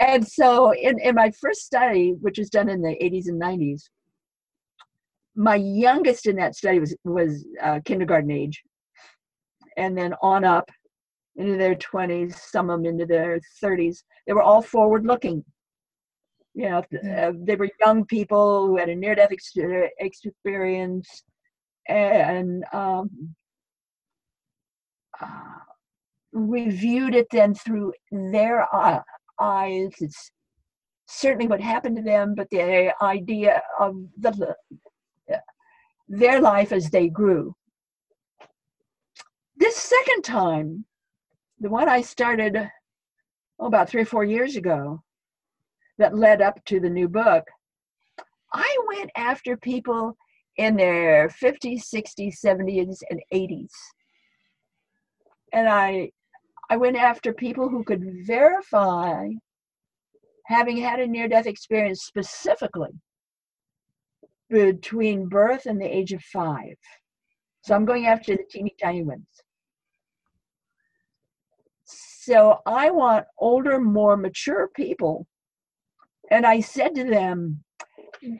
and 0.00 0.26
so 0.26 0.72
in, 0.74 0.98
in 0.98 1.14
my 1.14 1.30
first 1.40 1.60
study, 1.60 2.14
which 2.20 2.38
was 2.38 2.50
done 2.50 2.68
in 2.68 2.82
the 2.82 2.96
80s 3.00 3.28
and 3.28 3.40
90s, 3.40 3.82
my 5.36 5.56
youngest 5.56 6.26
in 6.26 6.36
that 6.36 6.54
study 6.54 6.78
was 6.80 6.94
was 7.04 7.46
uh, 7.62 7.80
kindergarten 7.84 8.30
age, 8.30 8.62
and 9.76 9.96
then 9.96 10.14
on 10.22 10.44
up 10.44 10.70
into 11.36 11.56
their 11.56 11.74
20s, 11.74 12.34
some 12.34 12.70
of 12.70 12.78
them 12.82 12.86
into 12.86 13.06
their 13.06 13.40
30s. 13.62 14.04
They 14.26 14.32
were 14.32 14.42
all 14.42 14.62
forward 14.62 15.04
looking. 15.04 15.44
You 16.54 16.70
know, 16.70 16.84
Yeah. 16.90 17.28
uh, 17.28 17.32
they 17.36 17.56
were 17.56 17.70
young 17.80 18.04
people 18.06 18.66
who 18.68 18.76
had 18.76 18.88
a 18.88 18.94
near 18.94 19.16
death 19.16 19.32
uh, 19.32 19.88
experience, 19.98 21.24
and 21.88 22.64
um, 22.72 23.34
uh, 25.20 25.26
we 26.32 26.68
viewed 26.70 27.14
it 27.14 27.26
then 27.32 27.54
through 27.54 27.92
their 28.12 28.72
uh, 28.74 29.00
eyes. 29.40 29.90
It's 30.00 30.30
certainly 31.06 31.48
what 31.48 31.60
happened 31.60 31.96
to 31.96 32.02
them, 32.02 32.34
but 32.36 32.48
the 32.50 32.92
idea 33.02 33.60
of 33.80 33.96
the 34.18 34.54
their 36.08 36.40
life 36.40 36.72
as 36.72 36.90
they 36.90 37.08
grew. 37.08 37.54
This 39.56 39.76
second 39.76 40.22
time, 40.22 40.84
the 41.60 41.70
one 41.70 41.88
I 41.88 42.02
started 42.02 42.70
oh, 43.58 43.66
about 43.66 43.88
three 43.88 44.02
or 44.02 44.06
four 44.06 44.24
years 44.24 44.56
ago, 44.56 45.02
that 45.98 46.16
led 46.16 46.42
up 46.42 46.62
to 46.66 46.80
the 46.80 46.90
new 46.90 47.08
book, 47.08 47.44
I 48.52 48.78
went 48.88 49.10
after 49.16 49.56
people 49.56 50.16
in 50.56 50.76
their 50.76 51.28
50s, 51.28 51.82
60s, 51.92 52.34
70s, 52.44 52.98
and 53.10 53.20
80s. 53.32 53.70
And 55.52 55.68
I 55.68 56.10
I 56.70 56.76
went 56.78 56.96
after 56.96 57.32
people 57.32 57.68
who 57.68 57.84
could 57.84 58.02
verify 58.26 59.28
having 60.46 60.78
had 60.78 60.98
a 60.98 61.06
near 61.06 61.28
death 61.28 61.46
experience 61.46 62.04
specifically 62.04 62.90
between 64.54 65.28
birth 65.28 65.66
and 65.66 65.80
the 65.80 65.96
age 65.96 66.12
of 66.12 66.22
five. 66.22 66.76
So 67.64 67.74
I'm 67.74 67.84
going 67.84 68.06
after 68.06 68.36
the 68.36 68.44
teeny 68.48 68.74
tiny 68.80 69.02
ones. 69.02 69.26
So 71.84 72.60
I 72.64 72.90
want 72.90 73.26
older, 73.38 73.80
more 73.80 74.16
mature 74.16 74.68
people. 74.74 75.26
And 76.30 76.46
I 76.46 76.60
said 76.60 76.94
to 76.94 77.04
them, 77.04 77.64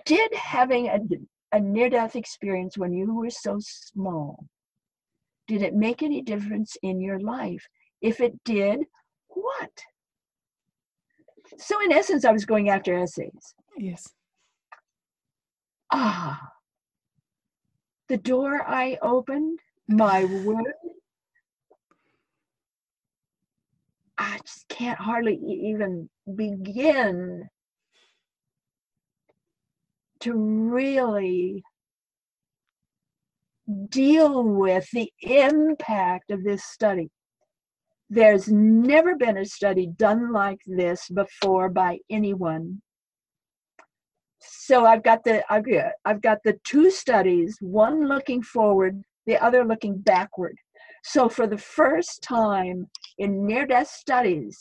Did 0.07 0.33
having 0.35 0.87
a, 0.87 1.01
a 1.53 1.61
near 1.61 1.91
death 1.91 2.15
experience 2.15 2.79
when 2.79 2.93
you 2.93 3.13
were 3.13 3.31
so 3.31 3.59
small, 3.61 4.47
did 5.49 5.63
it 5.63 5.75
make 5.75 6.03
any 6.03 6.23
difference 6.23 6.77
in 6.83 7.01
your 7.01 7.19
life? 7.19 7.67
If 8.01 8.21
it 8.21 8.33
did, 8.45 8.85
what? 9.27 9.73
So, 11.59 11.83
in 11.83 11.93
essence, 11.93 12.25
I 12.25 12.33
was 12.33 12.45
going 12.45 12.71
after 12.71 12.97
essays. 12.97 13.55
Yes. 13.77 14.09
Ah, 15.97 16.51
the 18.09 18.17
door 18.17 18.69
I 18.69 18.99
opened, 19.01 19.61
my 19.87 20.25
word, 20.25 20.75
I 24.19 24.41
just 24.45 24.67
can't 24.69 24.99
hardly 24.99 25.37
even 25.37 26.11
begin 26.35 27.49
to 30.19 30.33
really 30.35 31.63
deal 33.89 34.43
with 34.43 34.89
the 34.93 35.13
impact 35.23 36.33
of 36.33 36.43
this 36.43 36.65
study. 36.65 37.09
There's 38.11 38.49
never 38.49 39.15
been 39.15 39.37
a 39.39 39.45
study 39.45 39.87
done 39.87 40.33
like 40.33 40.59
this 40.67 41.09
before 41.09 41.69
by 41.69 42.01
anyone. 42.11 42.83
So 44.47 44.85
I've 44.85 45.03
got 45.03 45.25
the 45.25 45.45
I've 45.53 45.65
got, 45.65 45.93
I've 46.05 46.23
got 46.23 46.39
the 46.45 46.59
two 46.65 46.91
studies, 46.91 47.57
one 47.61 48.09
looking 48.09 48.43
forward, 48.43 49.03
the 49.27 49.43
other 49.43 49.65
looking 49.65 49.99
backward. 49.99 50.57
So 51.03 51.29
for 51.29 51.47
the 51.47 51.59
first 51.59 52.23
time 52.23 52.89
in 53.19 53.47
near 53.47 53.67
death 53.67 53.89
studies, 53.89 54.59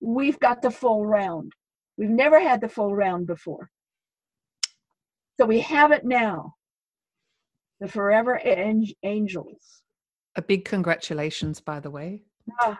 we've 0.00 0.38
got 0.38 0.62
the 0.62 0.70
full 0.70 1.06
round. 1.06 1.52
We've 1.98 2.10
never 2.10 2.40
had 2.40 2.60
the 2.60 2.68
full 2.68 2.94
round 2.94 3.26
before. 3.26 3.70
So 5.38 5.46
we 5.46 5.60
have 5.60 5.92
it 5.92 6.04
now. 6.04 6.54
The 7.80 7.88
Forever 7.88 8.40
Angels. 9.02 9.82
A 10.36 10.42
big 10.42 10.64
congratulations, 10.64 11.60
by 11.60 11.80
the 11.80 11.90
way. 11.90 12.22
Ah, 12.60 12.78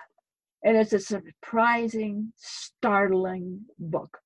and 0.63 0.77
it's 0.77 0.93
a 0.93 0.99
surprising, 0.99 2.33
startling 2.37 3.67
book. 3.79 4.19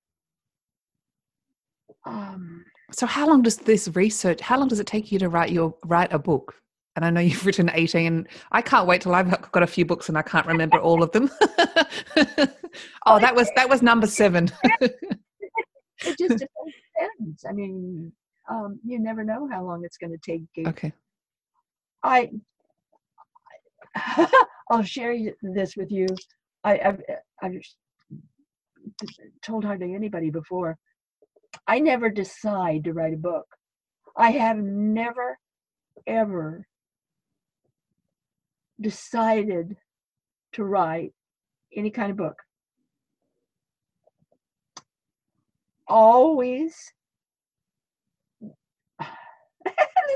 Um, 2.07 2.65
so, 2.93 3.07
how 3.07 3.27
long 3.27 3.43
does 3.43 3.57
this 3.57 3.89
research? 3.95 4.41
How 4.41 4.59
long 4.59 4.69
does 4.69 4.81
it 4.81 4.87
take 4.87 5.13
you 5.13 5.19
to 5.19 5.29
write 5.29 5.51
your 5.51 5.75
write 5.85 6.13
a 6.13 6.19
book? 6.19 6.55
And 6.97 7.05
I 7.05 7.11
know 7.11 7.21
you've 7.29 7.45
written 7.47 7.71
eighteen. 7.75 8.27
I 8.53 8.63
can't 8.63 8.87
wait 8.87 9.03
till 9.03 9.15
I've 9.15 9.51
got 9.53 9.63
a 9.63 9.67
few 9.67 9.85
books 9.85 10.09
and 10.09 10.19
I 10.19 10.23
can't 10.23 10.47
remember 10.47 10.79
all 10.79 11.03
of 11.03 11.13
them. 11.13 11.31
oh, 13.07 13.19
that 13.19 13.35
was 13.35 13.51
that 13.57 13.69
was 13.69 13.83
number 13.83 14.07
seven. 14.07 14.51
it 14.81 16.19
just 16.19 16.39
depends. 16.39 17.45
I 17.49 17.53
mean, 17.53 18.13
um, 18.49 18.81
you 18.85 18.99
never 18.99 19.25
know 19.25 19.49
how 19.51 19.65
long 19.65 19.85
it's 19.85 19.97
going 19.97 20.13
to 20.13 20.19
take. 20.19 20.43
You. 20.57 20.69
Okay. 20.69 20.93
I 22.03 22.31
I'll 24.71 24.83
share 24.83 25.17
this 25.43 25.77
with 25.77 25.91
you. 25.91 26.07
I, 26.65 26.77
have 26.77 27.01
I've 27.43 27.61
told 29.43 29.65
hardly 29.65 29.95
anybody 29.95 30.31
before. 30.31 30.79
I 31.67 31.79
never 31.81 32.11
decide 32.11 32.85
to 32.85 32.93
write 32.93 33.15
a 33.15 33.19
book. 33.19 33.47
I 34.17 34.31
have 34.33 34.59
never, 34.59 35.39
ever 36.07 36.67
decided 38.81 39.77
to 40.53 40.65
write 40.65 41.13
any 41.75 41.91
kind 41.91 42.11
of 42.11 42.17
book. 42.17 42.37
Always 45.87 46.93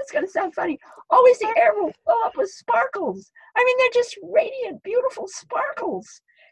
it's 0.05 0.13
going 0.13 0.27
to 0.27 0.31
sound 0.31 0.55
funny. 0.55 0.79
Always 1.09 1.39
the 1.39 1.55
air 1.57 1.73
will 1.75 1.93
fill 2.05 2.19
up 2.25 2.37
with 2.37 2.51
sparkles. 2.51 3.31
I 3.57 3.65
mean, 3.65 3.77
they're 3.79 4.03
just 4.03 4.19
radiant, 4.23 4.83
beautiful 4.83 5.27
sparkles. 5.27 6.07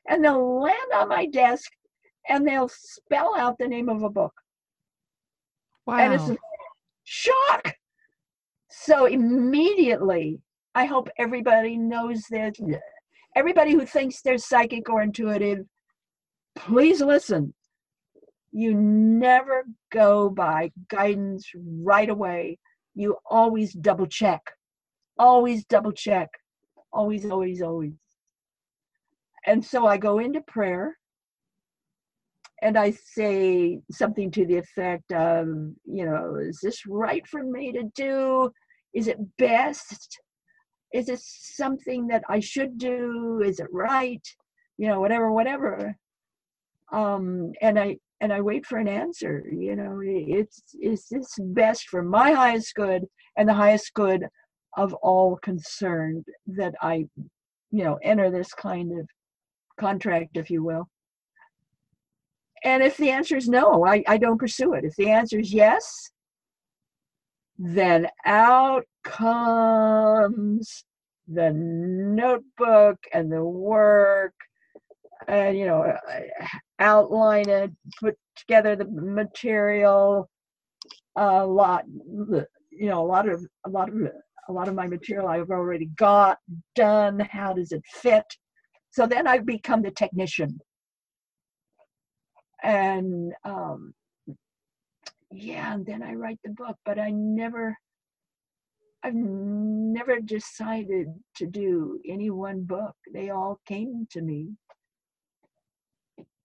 And 0.08 0.24
they'll 0.24 0.60
land 0.60 0.92
on 0.94 1.08
my 1.08 1.26
desk 1.26 1.70
and 2.28 2.46
they'll 2.46 2.70
spell 2.70 3.34
out 3.36 3.58
the 3.58 3.68
name 3.68 3.88
of 3.88 4.02
a 4.02 4.10
book. 4.10 4.32
Wow. 5.86 5.98
And 5.98 6.14
it's 6.14 6.40
shock. 7.04 7.74
So 8.70 9.06
immediately, 9.06 10.40
I 10.74 10.86
hope 10.86 11.08
everybody 11.18 11.76
knows 11.76 12.24
this. 12.30 12.54
Everybody 13.36 13.72
who 13.72 13.84
thinks 13.84 14.22
they're 14.22 14.38
psychic 14.38 14.88
or 14.88 15.02
intuitive, 15.02 15.66
please 16.54 17.00
listen. 17.00 17.54
You 18.52 18.74
never 18.74 19.64
go 19.90 20.28
by 20.28 20.72
guidance 20.88 21.50
right 21.54 22.08
away 22.08 22.58
you 22.94 23.16
always 23.28 23.72
double 23.72 24.06
check. 24.06 24.42
Always 25.18 25.64
double 25.64 25.92
check. 25.92 26.28
Always, 26.92 27.24
always, 27.24 27.62
always. 27.62 27.92
And 29.46 29.64
so 29.64 29.86
I 29.86 29.96
go 29.96 30.18
into 30.18 30.40
prayer 30.42 30.98
and 32.62 32.78
I 32.78 32.92
say 32.92 33.80
something 33.90 34.30
to 34.30 34.46
the 34.46 34.56
effect 34.56 35.12
of, 35.12 35.48
you 35.84 36.06
know, 36.06 36.36
is 36.36 36.60
this 36.62 36.86
right 36.86 37.26
for 37.26 37.42
me 37.42 37.72
to 37.72 37.82
do? 37.96 38.52
Is 38.94 39.08
it 39.08 39.18
best? 39.36 40.20
Is 40.94 41.08
it 41.08 41.18
something 41.20 42.06
that 42.06 42.22
I 42.28 42.38
should 42.38 42.78
do? 42.78 43.42
Is 43.44 43.58
it 43.58 43.66
right? 43.72 44.24
You 44.78 44.86
know, 44.86 45.00
whatever, 45.00 45.32
whatever. 45.32 45.96
Um, 46.92 47.52
and 47.60 47.78
I 47.78 47.96
and 48.20 48.32
I 48.32 48.40
wait 48.40 48.64
for 48.64 48.78
an 48.78 48.86
answer. 48.86 49.44
You 49.50 49.74
know, 49.74 50.00
it's 50.04 50.62
is 50.80 51.06
this 51.10 51.34
best 51.40 51.88
for 51.88 52.02
my 52.02 52.30
highest 52.30 52.74
good 52.76 53.06
and 53.36 53.48
the 53.48 53.54
highest 53.54 53.92
good 53.94 54.28
of 54.76 54.94
all 54.94 55.36
concerned 55.42 56.24
that 56.46 56.74
I, 56.80 57.06
you 57.72 57.84
know, 57.84 57.98
enter 58.04 58.30
this 58.30 58.54
kind 58.54 58.96
of 59.00 59.08
contract, 59.80 60.36
if 60.36 60.48
you 60.48 60.62
will. 60.62 60.86
And 62.64 62.82
if 62.82 62.96
the 62.96 63.10
answer 63.10 63.36
is 63.36 63.48
no, 63.48 63.84
I, 63.84 64.04
I 64.06 64.18
don't 64.18 64.38
pursue 64.38 64.74
it. 64.74 64.84
If 64.84 64.94
the 64.96 65.10
answer 65.10 65.38
is 65.38 65.52
yes, 65.52 66.10
then 67.58 68.08
out 68.24 68.84
comes 69.04 70.84
the 71.28 71.52
notebook 71.52 72.98
and 73.12 73.30
the 73.30 73.44
work 73.44 74.34
and 75.28 75.56
you 75.56 75.66
know 75.66 75.82
uh, 75.82 76.20
outline 76.80 77.48
it 77.48 77.70
put 78.00 78.16
together 78.36 78.74
the 78.74 78.84
material 78.84 80.28
a 81.16 81.46
lot 81.46 81.84
you 81.86 82.88
know 82.88 83.04
a 83.04 83.06
lot 83.06 83.28
of 83.28 83.46
a 83.66 83.70
lot 83.70 83.88
of 83.88 83.94
a 84.48 84.52
lot 84.52 84.66
of 84.66 84.74
my 84.74 84.86
material 84.86 85.28
i've 85.28 85.50
already 85.50 85.86
got 85.96 86.38
done. 86.74 87.20
How 87.20 87.52
does 87.52 87.70
it 87.70 87.82
fit? 87.86 88.24
So 88.90 89.06
then 89.06 89.26
i 89.26 89.38
become 89.38 89.82
the 89.82 89.92
technician 89.92 90.58
and 92.62 93.32
um 93.44 93.94
yeah 95.30 95.74
and 95.74 95.86
then 95.86 96.02
i 96.02 96.14
write 96.14 96.38
the 96.44 96.50
book 96.50 96.76
but 96.84 96.98
i 96.98 97.10
never 97.10 97.76
I've 99.04 99.14
never 99.14 100.20
decided 100.20 101.08
to 101.34 101.46
do 101.48 101.98
any 102.08 102.30
one 102.30 102.62
book. 102.62 102.94
They 103.12 103.30
all 103.30 103.58
came 103.66 104.06
to 104.12 104.22
me 104.22 104.50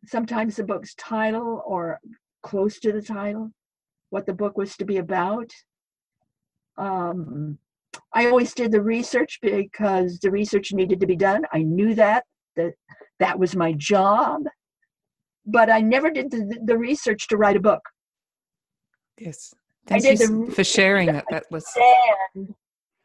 sometimes 0.08 0.56
the 0.56 0.64
book's 0.64 0.96
title 0.96 1.62
or 1.66 2.00
close 2.44 2.80
to 2.80 2.92
the 2.92 3.02
title, 3.02 3.52
what 4.10 4.26
the 4.26 4.34
book 4.34 4.58
was 4.58 4.76
to 4.78 4.86
be 4.86 4.98
about. 4.98 5.52
Um, 6.78 7.58
I 8.14 8.28
always 8.28 8.54
did 8.54 8.72
the 8.72 8.82
research 8.82 9.40
because 9.42 10.20
the 10.20 10.32
research 10.32 10.72
needed 10.72 11.00
to 11.02 11.08
be 11.08 11.16
done. 11.16 11.44
I 11.52 11.64
knew 11.64 11.94
that 11.96 12.24
that 12.56 12.74
that 13.20 13.38
was 13.38 13.56
my 13.56 13.74
job, 13.74 14.44
but 15.48 15.70
I 15.70 15.80
never 15.80 16.12
did 16.12 16.30
the, 16.30 16.60
the 16.66 16.78
research 16.78 17.28
to 17.30 17.38
write 17.38 17.56
a 17.56 17.62
book. 17.62 17.82
Yes, 19.18 19.54
thank 19.88 20.04
I 20.04 20.10
did 20.10 20.20
you 20.20 20.46
the, 20.46 20.52
for 20.52 20.64
sharing 20.64 21.08
that. 21.08 21.26
That 21.32 21.46
was 21.50 21.66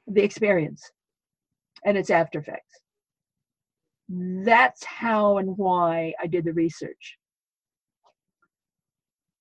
the 0.06 0.22
experience 0.22 0.82
and 1.86 1.96
its 1.96 2.10
after 2.10 2.40
effects. 2.40 2.80
That's 4.08 4.84
how 4.84 5.38
and 5.38 5.56
why 5.56 6.12
I 6.20 6.26
did 6.26 6.44
the 6.44 6.52
research. 6.52 7.16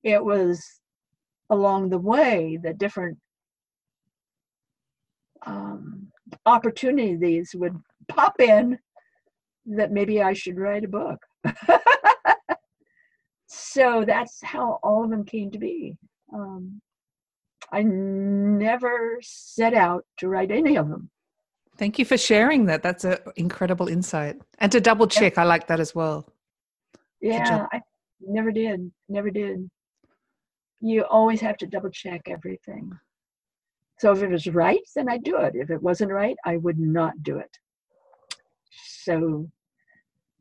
it 0.03 0.23
was 0.23 0.63
along 1.49 1.89
the 1.89 1.97
way 1.97 2.57
that 2.63 2.77
different 2.77 3.17
um, 5.45 6.07
opportunities 6.45 7.51
would 7.55 7.75
pop 8.07 8.39
in 8.39 8.77
that 9.65 9.91
maybe 9.91 10.21
I 10.21 10.33
should 10.33 10.57
write 10.57 10.85
a 10.85 10.87
book. 10.87 11.19
so 13.53 14.05
that's 14.07 14.41
how 14.41 14.79
all 14.81 15.03
of 15.03 15.09
them 15.09 15.25
came 15.25 15.51
to 15.51 15.59
be. 15.59 15.97
Um, 16.33 16.81
I 17.69 17.83
never 17.83 19.19
set 19.21 19.73
out 19.73 20.05
to 20.19 20.29
write 20.29 20.51
any 20.51 20.77
of 20.77 20.87
them. 20.87 21.09
Thank 21.77 21.99
you 21.99 22.05
for 22.05 22.17
sharing 22.17 22.65
that. 22.67 22.81
That's 22.81 23.03
an 23.03 23.17
incredible 23.35 23.89
insight. 23.89 24.37
And 24.59 24.71
to 24.71 24.79
double 24.79 25.05
check, 25.05 25.35
yeah. 25.35 25.41
I 25.41 25.45
like 25.45 25.67
that 25.67 25.81
as 25.81 25.93
well. 25.93 26.31
Yeah, 27.19 27.67
I 27.73 27.81
never 28.21 28.51
did. 28.51 28.89
Never 29.09 29.29
did. 29.29 29.69
You 30.79 31.03
always 31.03 31.41
have 31.41 31.57
to 31.57 31.67
double 31.67 31.89
check 31.89 32.21
everything. 32.27 32.91
So 33.99 34.13
if 34.13 34.23
it 34.23 34.29
was 34.29 34.47
right, 34.47 34.81
then 34.95 35.09
I'd 35.09 35.23
do 35.23 35.37
it. 35.37 35.55
If 35.55 35.69
it 35.71 35.81
wasn't 35.81 36.11
right, 36.11 36.37
I 36.45 36.55
would 36.57 36.79
not 36.79 37.21
do 37.21 37.37
it. 37.37 37.57
So 39.03 39.49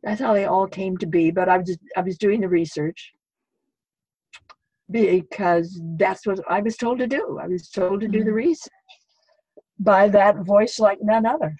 that's 0.02 0.20
how 0.20 0.32
they 0.32 0.46
all 0.46 0.66
came 0.66 0.96
to 0.98 1.06
be. 1.06 1.30
But 1.30 1.48
I 1.48 1.58
was 1.58 1.76
I 1.96 2.00
was 2.02 2.18
doing 2.18 2.40
the 2.40 2.48
research 2.48 3.12
because 4.90 5.80
that's 5.96 6.26
what 6.26 6.40
I 6.48 6.60
was 6.60 6.76
told 6.76 6.98
to 6.98 7.06
do. 7.06 7.38
I 7.40 7.46
was 7.46 7.68
told 7.68 8.00
to 8.00 8.08
do 8.08 8.20
the 8.20 8.30
mm-hmm. 8.30 8.34
research 8.34 8.72
by 9.78 10.08
that 10.08 10.38
voice 10.38 10.78
like 10.78 10.98
none 11.00 11.26
other. 11.26 11.56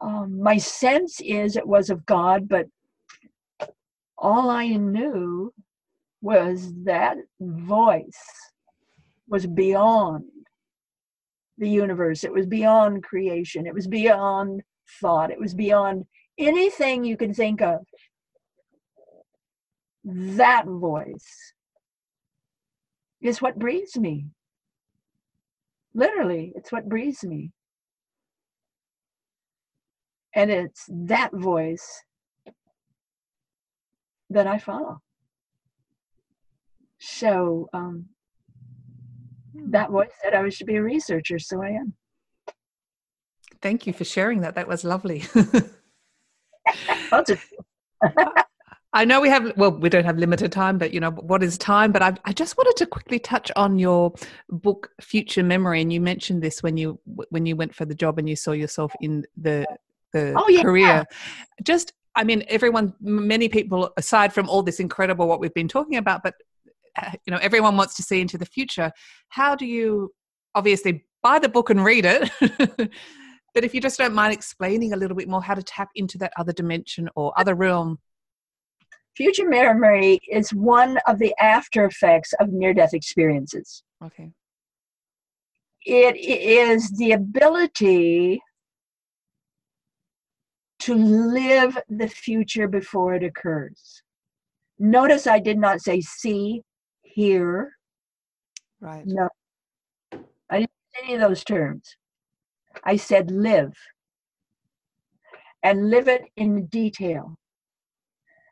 Um, 0.00 0.40
my 0.40 0.58
sense 0.58 1.20
is 1.20 1.56
it 1.56 1.66
was 1.66 1.90
of 1.90 2.04
God, 2.06 2.48
but 2.48 2.66
all 4.18 4.50
I 4.50 4.68
knew 4.68 5.52
was 6.20 6.72
that 6.84 7.16
voice 7.40 8.52
was 9.28 9.46
beyond 9.46 10.24
the 11.58 11.68
universe. 11.68 12.24
It 12.24 12.32
was 12.32 12.46
beyond 12.46 13.02
creation. 13.02 13.66
It 13.66 13.74
was 13.74 13.86
beyond 13.86 14.62
thought. 15.00 15.30
It 15.30 15.40
was 15.40 15.54
beyond 15.54 16.04
anything 16.38 17.04
you 17.04 17.16
can 17.16 17.34
think 17.34 17.60
of. 17.62 17.80
That 20.04 20.66
voice 20.66 21.54
is 23.20 23.40
what 23.40 23.58
breathes 23.58 23.96
me. 23.96 24.26
Literally, 25.94 26.52
it's 26.56 26.72
what 26.72 26.88
breathes 26.88 27.24
me. 27.24 27.52
And 30.34 30.50
it's 30.50 30.84
that 30.88 31.30
voice 31.32 32.02
that 34.30 34.46
I 34.46 34.58
follow. 34.58 35.00
So 36.98 37.68
um, 37.72 38.06
that 39.54 39.90
voice 39.90 40.10
said 40.22 40.34
I 40.34 40.42
was 40.42 40.58
to 40.58 40.64
be 40.64 40.76
a 40.76 40.82
researcher, 40.82 41.38
so 41.38 41.62
I 41.62 41.68
am. 41.68 41.94
Thank 43.62 43.86
you 43.86 43.92
for 43.92 44.04
sharing 44.04 44.40
that. 44.40 44.56
That 44.56 44.68
was 44.68 44.84
lovely. 44.84 45.24
I 48.92 49.04
know 49.04 49.20
we 49.20 49.28
have, 49.28 49.52
well, 49.56 49.72
we 49.72 49.88
don't 49.88 50.04
have 50.04 50.18
limited 50.18 50.52
time, 50.52 50.78
but 50.78 50.94
you 50.94 51.00
know, 51.00 51.10
what 51.10 51.42
is 51.42 51.58
time? 51.58 51.90
But 51.90 52.02
I, 52.02 52.14
I 52.24 52.32
just 52.32 52.56
wanted 52.56 52.76
to 52.76 52.86
quickly 52.86 53.18
touch 53.18 53.50
on 53.56 53.76
your 53.76 54.14
book, 54.48 54.90
Future 55.00 55.42
Memory. 55.42 55.82
And 55.82 55.92
you 55.92 56.00
mentioned 56.00 56.42
this 56.42 56.62
when 56.62 56.76
you, 56.76 57.00
when 57.30 57.44
you 57.44 57.56
went 57.56 57.74
for 57.74 57.84
the 57.84 57.94
job 57.94 58.20
and 58.20 58.28
you 58.28 58.36
saw 58.36 58.52
yourself 58.52 58.92
in 59.00 59.24
the, 59.36 59.66
the 60.12 60.32
oh, 60.36 60.48
yeah. 60.48 60.62
career. 60.62 61.04
Just, 61.64 61.92
I 62.14 62.22
mean, 62.22 62.44
everyone, 62.46 62.94
many 63.00 63.48
people, 63.48 63.92
aside 63.96 64.32
from 64.32 64.48
all 64.48 64.62
this 64.62 64.78
incredible, 64.78 65.26
what 65.26 65.40
we've 65.40 65.54
been 65.54 65.68
talking 65.68 65.96
about, 65.96 66.22
but 66.22 66.34
uh, 66.96 67.10
you 67.26 67.32
know, 67.32 67.38
everyone 67.42 67.76
wants 67.76 67.94
to 67.96 68.02
see 68.04 68.20
into 68.20 68.38
the 68.38 68.46
future. 68.46 68.92
How 69.28 69.56
do 69.56 69.66
you 69.66 70.12
obviously 70.54 71.04
buy 71.22 71.40
the 71.40 71.48
book 71.48 71.70
and 71.70 71.84
read 71.84 72.04
it? 72.06 72.90
but 73.54 73.64
if 73.64 73.74
you 73.74 73.80
just 73.80 73.98
don't 73.98 74.14
mind 74.14 74.32
explaining 74.32 74.92
a 74.92 74.96
little 74.96 75.16
bit 75.16 75.28
more 75.28 75.42
how 75.42 75.54
to 75.54 75.62
tap 75.62 75.88
into 75.94 76.18
that 76.18 76.32
other 76.36 76.52
dimension 76.52 77.08
or 77.14 77.32
other 77.38 77.54
realm 77.54 77.98
Future 79.16 79.48
memory 79.48 80.18
is 80.28 80.52
one 80.52 80.98
of 81.06 81.20
the 81.20 81.32
after 81.40 81.84
effects 81.84 82.32
of 82.40 82.48
near 82.48 82.74
death 82.74 82.94
experiences. 82.94 83.84
Okay. 84.04 84.30
It 85.86 86.16
is 86.16 86.90
the 86.96 87.12
ability 87.12 88.42
to 90.80 90.94
live 90.94 91.78
the 91.88 92.08
future 92.08 92.66
before 92.66 93.14
it 93.14 93.22
occurs. 93.22 94.02
Notice 94.80 95.28
I 95.28 95.38
did 95.38 95.58
not 95.58 95.80
say 95.80 96.00
see, 96.00 96.62
hear. 97.02 97.72
Right. 98.80 99.04
No. 99.06 99.28
I 100.50 100.58
didn't 100.58 100.70
say 100.92 101.04
any 101.04 101.14
of 101.14 101.20
those 101.20 101.44
terms. 101.44 101.96
I 102.84 102.96
said 102.96 103.30
live. 103.30 103.74
And 105.62 105.90
live 105.90 106.08
it 106.08 106.24
in 106.36 106.66
detail 106.66 107.38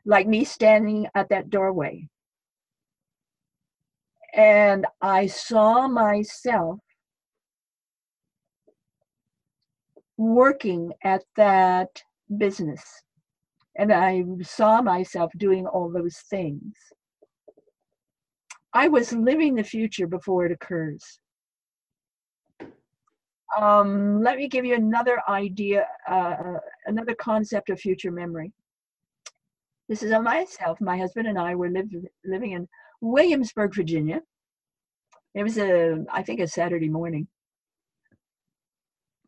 like 0.05 0.27
me 0.27 0.43
standing 0.43 1.07
at 1.15 1.29
that 1.29 1.49
doorway. 1.49 2.07
And 4.33 4.85
I 5.01 5.27
saw 5.27 5.87
myself 5.87 6.79
working 10.17 10.91
at 11.03 11.23
that 11.35 12.01
business. 12.37 12.83
And 13.77 13.91
I 13.91 14.23
saw 14.41 14.81
myself 14.81 15.31
doing 15.37 15.65
all 15.65 15.91
those 15.91 16.17
things. 16.29 16.75
I 18.73 18.87
was 18.87 19.13
living 19.13 19.55
the 19.55 19.63
future 19.63 20.07
before 20.07 20.45
it 20.45 20.51
occurs. 20.51 21.19
Um, 23.59 24.21
let 24.21 24.37
me 24.37 24.47
give 24.47 24.65
you 24.65 24.75
another 24.75 25.21
idea, 25.29 25.87
uh, 26.07 26.59
another 26.85 27.15
concept 27.15 27.69
of 27.69 27.79
future 27.79 28.11
memory. 28.11 28.51
This 29.89 30.01
is 30.01 30.11
on 30.11 30.23
myself. 30.23 30.79
My 30.81 30.97
husband 30.97 31.27
and 31.27 31.37
I 31.37 31.55
were 31.55 31.69
live, 31.69 31.89
living 32.25 32.51
in 32.53 32.67
Williamsburg, 33.01 33.75
Virginia. 33.75 34.21
It 35.35 35.43
was 35.43 35.57
a, 35.57 36.05
I 36.11 36.23
think, 36.23 36.39
a 36.39 36.47
Saturday 36.47 36.89
morning. 36.89 37.27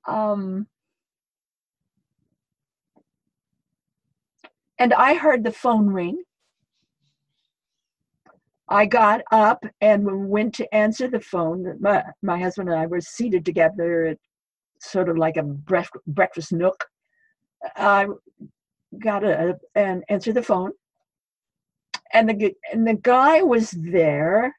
Um, 0.08 0.68
and 4.80 4.94
I 4.94 5.16
heard 5.16 5.44
the 5.44 5.52
phone 5.52 5.88
ring. 5.88 6.24
I 8.68 8.86
got 8.86 9.22
up 9.32 9.64
and 9.82 10.30
went 10.30 10.56
to 10.56 10.74
answer 10.74 11.08
the 11.08 11.20
phone. 11.20 11.78
My, 11.80 12.04
my 12.22 12.40
husband 12.40 12.70
and 12.70 12.80
I 12.80 12.88
were 12.88 13.02
seated 13.02 13.46
together 13.46 14.06
at 14.06 14.18
sort 14.80 15.10
of 15.10 15.18
like 15.18 15.38
a 15.38 15.44
breakfast 15.44 16.52
nook. 16.52 16.84
I 17.76 18.08
got 19.00 19.24
a 19.24 19.58
and 19.76 20.04
answered 20.10 20.36
the 20.36 20.44
phone 20.44 20.72
and 22.14 22.30
the 22.30 22.56
and 22.72 22.88
the 22.88 22.96
guy 22.96 23.42
was 23.42 23.72
there 23.72 24.56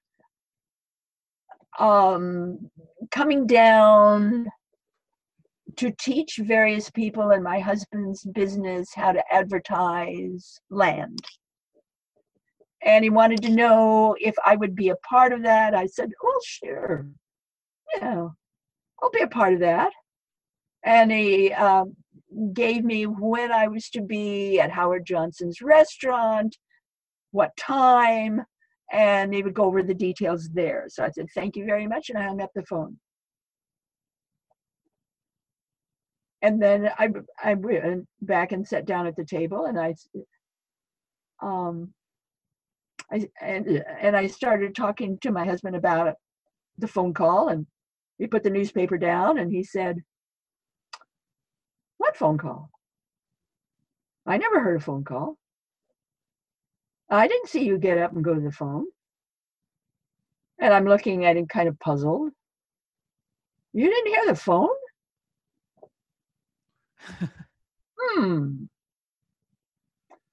um 1.78 2.70
coming 3.10 3.46
down 3.46 4.46
to 5.76 5.90
teach 5.98 6.38
various 6.42 6.90
people 6.90 7.30
in 7.30 7.42
my 7.42 7.58
husband's 7.58 8.24
business 8.24 8.94
how 8.94 9.12
to 9.12 9.22
advertise 9.32 10.60
land 10.70 11.20
and 12.82 13.04
he 13.04 13.10
wanted 13.10 13.42
to 13.42 13.50
know 13.50 14.16
if 14.20 14.34
i 14.44 14.56
would 14.56 14.74
be 14.74 14.88
a 14.88 14.96
part 14.96 15.32
of 15.32 15.42
that 15.42 15.74
i 15.74 15.86
said 15.86 16.10
well 16.22 16.40
sure 16.44 17.06
yeah 17.96 18.28
i'll 19.02 19.10
be 19.10 19.20
a 19.20 19.28
part 19.28 19.54
of 19.54 19.60
that 19.60 19.92
and 20.84 21.10
he 21.10 21.52
um, 21.52 21.96
gave 22.52 22.84
me 22.84 23.06
when 23.06 23.52
I 23.52 23.68
was 23.68 23.88
to 23.90 24.00
be 24.00 24.60
at 24.60 24.70
Howard 24.70 25.04
Johnson's 25.04 25.60
restaurant, 25.60 26.56
what 27.32 27.56
time, 27.56 28.42
and 28.92 29.32
they 29.32 29.42
would 29.42 29.54
go 29.54 29.64
over 29.64 29.82
the 29.82 29.94
details 29.94 30.48
there. 30.52 30.84
So 30.88 31.04
I 31.04 31.10
said, 31.10 31.26
Thank 31.34 31.56
you 31.56 31.64
very 31.64 31.86
much, 31.86 32.10
and 32.10 32.18
I 32.18 32.22
hung 32.22 32.40
up 32.40 32.50
the 32.54 32.64
phone. 32.64 32.98
And 36.42 36.62
then 36.62 36.90
I, 36.98 37.08
I 37.42 37.54
went 37.54 38.06
back 38.20 38.52
and 38.52 38.66
sat 38.66 38.84
down 38.84 39.06
at 39.06 39.16
the 39.16 39.24
table, 39.24 39.64
and 39.64 39.78
I, 39.78 39.94
um, 41.42 41.92
I 43.10 43.28
and, 43.40 43.84
and 44.00 44.16
I 44.16 44.26
started 44.26 44.74
talking 44.74 45.18
to 45.20 45.30
my 45.30 45.44
husband 45.44 45.76
about 45.76 46.14
the 46.78 46.88
phone 46.88 47.14
call, 47.14 47.48
and 47.48 47.66
he 48.18 48.26
put 48.26 48.42
the 48.42 48.50
newspaper 48.50 48.98
down, 48.98 49.38
and 49.38 49.50
he 49.52 49.62
said, 49.62 50.02
what 51.98 52.16
phone 52.16 52.38
call? 52.38 52.70
I 54.26 54.38
never 54.38 54.60
heard 54.60 54.76
a 54.76 54.84
phone 54.84 55.04
call. 55.04 55.36
I 57.08 57.28
didn't 57.28 57.48
see 57.48 57.64
you 57.64 57.78
get 57.78 57.98
up 57.98 58.12
and 58.12 58.24
go 58.24 58.34
to 58.34 58.40
the 58.40 58.50
phone. 58.50 58.86
And 60.58 60.74
I'm 60.74 60.86
looking 60.86 61.24
at 61.24 61.36
him 61.36 61.46
kind 61.46 61.68
of 61.68 61.78
puzzled. 61.78 62.32
You 63.72 63.88
didn't 63.88 64.12
hear 64.12 64.26
the 64.26 64.34
phone? 64.34 64.68
hmm. 67.98 68.64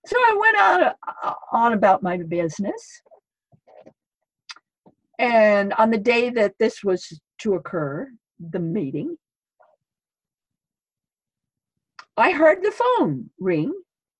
So 0.06 0.18
I 0.18 0.38
went 0.40 0.58
on, 0.58 0.94
uh, 1.24 1.34
on 1.52 1.74
about 1.74 2.04
my 2.04 2.18
business. 2.18 3.02
And 5.20 5.74
on 5.74 5.92
the 5.92 5.98
day 5.98 6.30
that 6.32 6.56
this 6.60 6.84
was 6.84 7.20
to 7.40 7.54
occur, 7.54 8.10
the 8.40 8.60
meeting, 8.60 9.18
I 12.18 12.32
heard 12.32 12.62
the 12.62 12.72
phone 12.72 13.30
ring, 13.40 13.74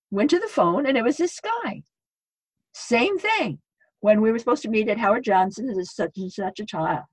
went 0.10 0.30
to 0.32 0.40
the 0.40 0.48
phone, 0.48 0.86
and 0.86 0.98
it 0.98 1.04
was 1.04 1.18
this 1.18 1.40
guy. 1.40 1.84
Same 2.74 3.20
thing. 3.20 3.60
When 4.00 4.22
we 4.22 4.32
were 4.32 4.40
supposed 4.40 4.64
to 4.64 4.70
meet 4.70 4.90
at 4.90 4.98
Howard 4.98 5.24
Johnson's 5.24 5.78
at 5.78 5.86
such 5.86 6.18
and 6.18 6.32
such 6.32 6.60
a 6.60 6.66
time, 6.66 7.04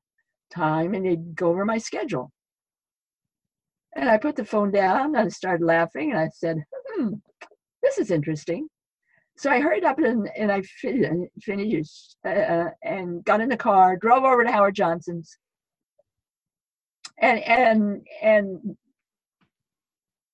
time, 0.52 0.94
and 0.94 1.06
he'd 1.06 1.34
go 1.34 1.50
over 1.50 1.64
my 1.64 1.78
schedule. 1.78 2.32
And 3.94 4.08
I 4.08 4.18
put 4.18 4.36
the 4.36 4.44
phone 4.44 4.70
down 4.70 5.16
and 5.16 5.26
I 5.26 5.28
started 5.28 5.64
laughing, 5.64 6.10
and 6.12 6.20
I 6.20 6.28
said, 6.28 6.64
"Hmm, 6.88 7.14
this 7.82 7.98
is 7.98 8.10
interesting." 8.10 8.68
So 9.36 9.50
I 9.50 9.60
hurried 9.60 9.84
up 9.84 9.98
and, 9.98 10.28
and 10.36 10.52
I 10.52 10.62
finished 11.40 12.16
uh, 12.26 12.28
uh, 12.28 12.70
and 12.82 13.24
got 13.24 13.40
in 13.40 13.48
the 13.48 13.56
car, 13.56 13.96
drove 13.96 14.24
over 14.24 14.44
to 14.44 14.52
Howard 14.52 14.74
Johnson's, 14.74 15.38
and 17.18 17.40
and 17.40 18.06
and 18.22 18.76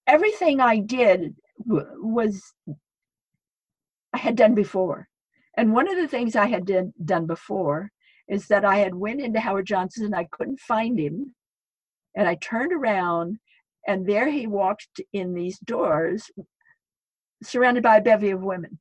everything 0.07 0.61
I 0.61 0.79
did 0.79 1.35
was 1.67 2.43
I 4.13 4.19
had 4.19 4.37
done 4.37 4.55
before. 4.55 5.09
And 5.57 5.73
one 5.73 5.89
of 5.89 5.97
the 5.97 6.09
things 6.09 6.37
I 6.37 6.47
had 6.47 6.67
did, 6.67 6.93
done 7.05 7.27
before 7.27 7.91
is 8.29 8.47
that 8.49 8.65
I 8.65 8.79
had 8.79 8.95
went 8.95 9.21
into 9.21 9.41
Howard 9.41 9.67
Johnson 9.67 10.05
and 10.05 10.15
I 10.15 10.25
couldn't 10.33 10.61
find 10.61 10.99
him. 10.99 11.35
And 12.15 12.29
I 12.29 12.35
turned 12.37 12.73
around 12.73 13.39
and 13.87 14.07
there 14.07 14.29
he 14.29 14.47
walked 14.47 15.01
in 15.13 15.33
these 15.33 15.59
doors 15.61 16.31
surrounded 17.43 17.83
by 17.83 17.97
a 17.97 18.03
bevy 18.03 18.31
of 18.31 18.43
women. 18.43 18.79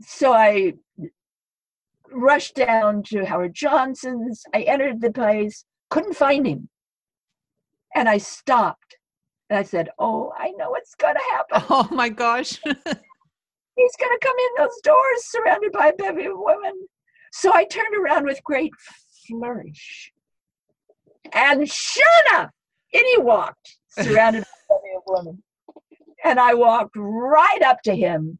So 0.00 0.32
I 0.32 0.74
rushed 2.10 2.54
down 2.54 3.02
to 3.04 3.24
Howard 3.24 3.54
Johnson's. 3.54 4.42
I 4.54 4.62
entered 4.62 5.00
the 5.00 5.12
place, 5.12 5.64
couldn't 5.90 6.16
find 6.16 6.46
him. 6.46 6.68
And 7.94 8.08
I 8.08 8.18
stopped 8.18 8.96
and 9.48 9.58
I 9.58 9.62
said, 9.62 9.90
Oh, 9.98 10.32
I 10.38 10.50
know 10.52 10.70
what's 10.70 10.94
going 10.94 11.16
to 11.16 11.20
happen. 11.20 11.66
Oh 11.70 11.88
my 11.90 12.08
gosh. 12.08 12.60
He's 12.64 13.96
going 13.98 14.18
to 14.18 14.26
come 14.26 14.36
in 14.38 14.64
those 14.64 14.80
doors 14.82 15.24
surrounded 15.24 15.72
by 15.72 15.88
a 15.88 15.92
bevy 15.94 16.26
of 16.26 16.34
women. 16.36 16.72
So 17.32 17.52
I 17.54 17.64
turned 17.64 17.96
around 17.96 18.26
with 18.26 18.42
great 18.44 18.72
flourish. 19.26 20.12
And 21.32 21.68
sure 21.68 22.04
enough, 22.30 22.50
in 22.92 23.04
he 23.06 23.18
walked, 23.18 23.76
surrounded 23.90 24.42
by 24.42 24.74
a 24.74 24.78
bevy 24.78 24.96
of 24.96 25.02
women. 25.06 25.42
And 26.24 26.38
I 26.38 26.54
walked 26.54 26.96
right 26.96 27.62
up 27.62 27.82
to 27.82 27.94
him 27.94 28.38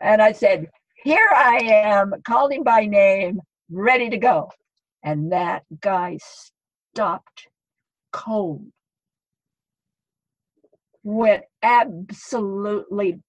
and 0.00 0.20
I 0.20 0.32
said, 0.32 0.68
Here 1.02 1.28
I 1.34 1.58
am, 1.58 2.12
called 2.24 2.52
him 2.52 2.64
by 2.64 2.86
name, 2.86 3.40
ready 3.70 4.10
to 4.10 4.18
go. 4.18 4.50
And 5.02 5.32
that 5.32 5.62
guy 5.80 6.18
stopped 6.92 7.48
cold 8.12 8.66
went 11.02 11.44
absolutely 11.62 13.20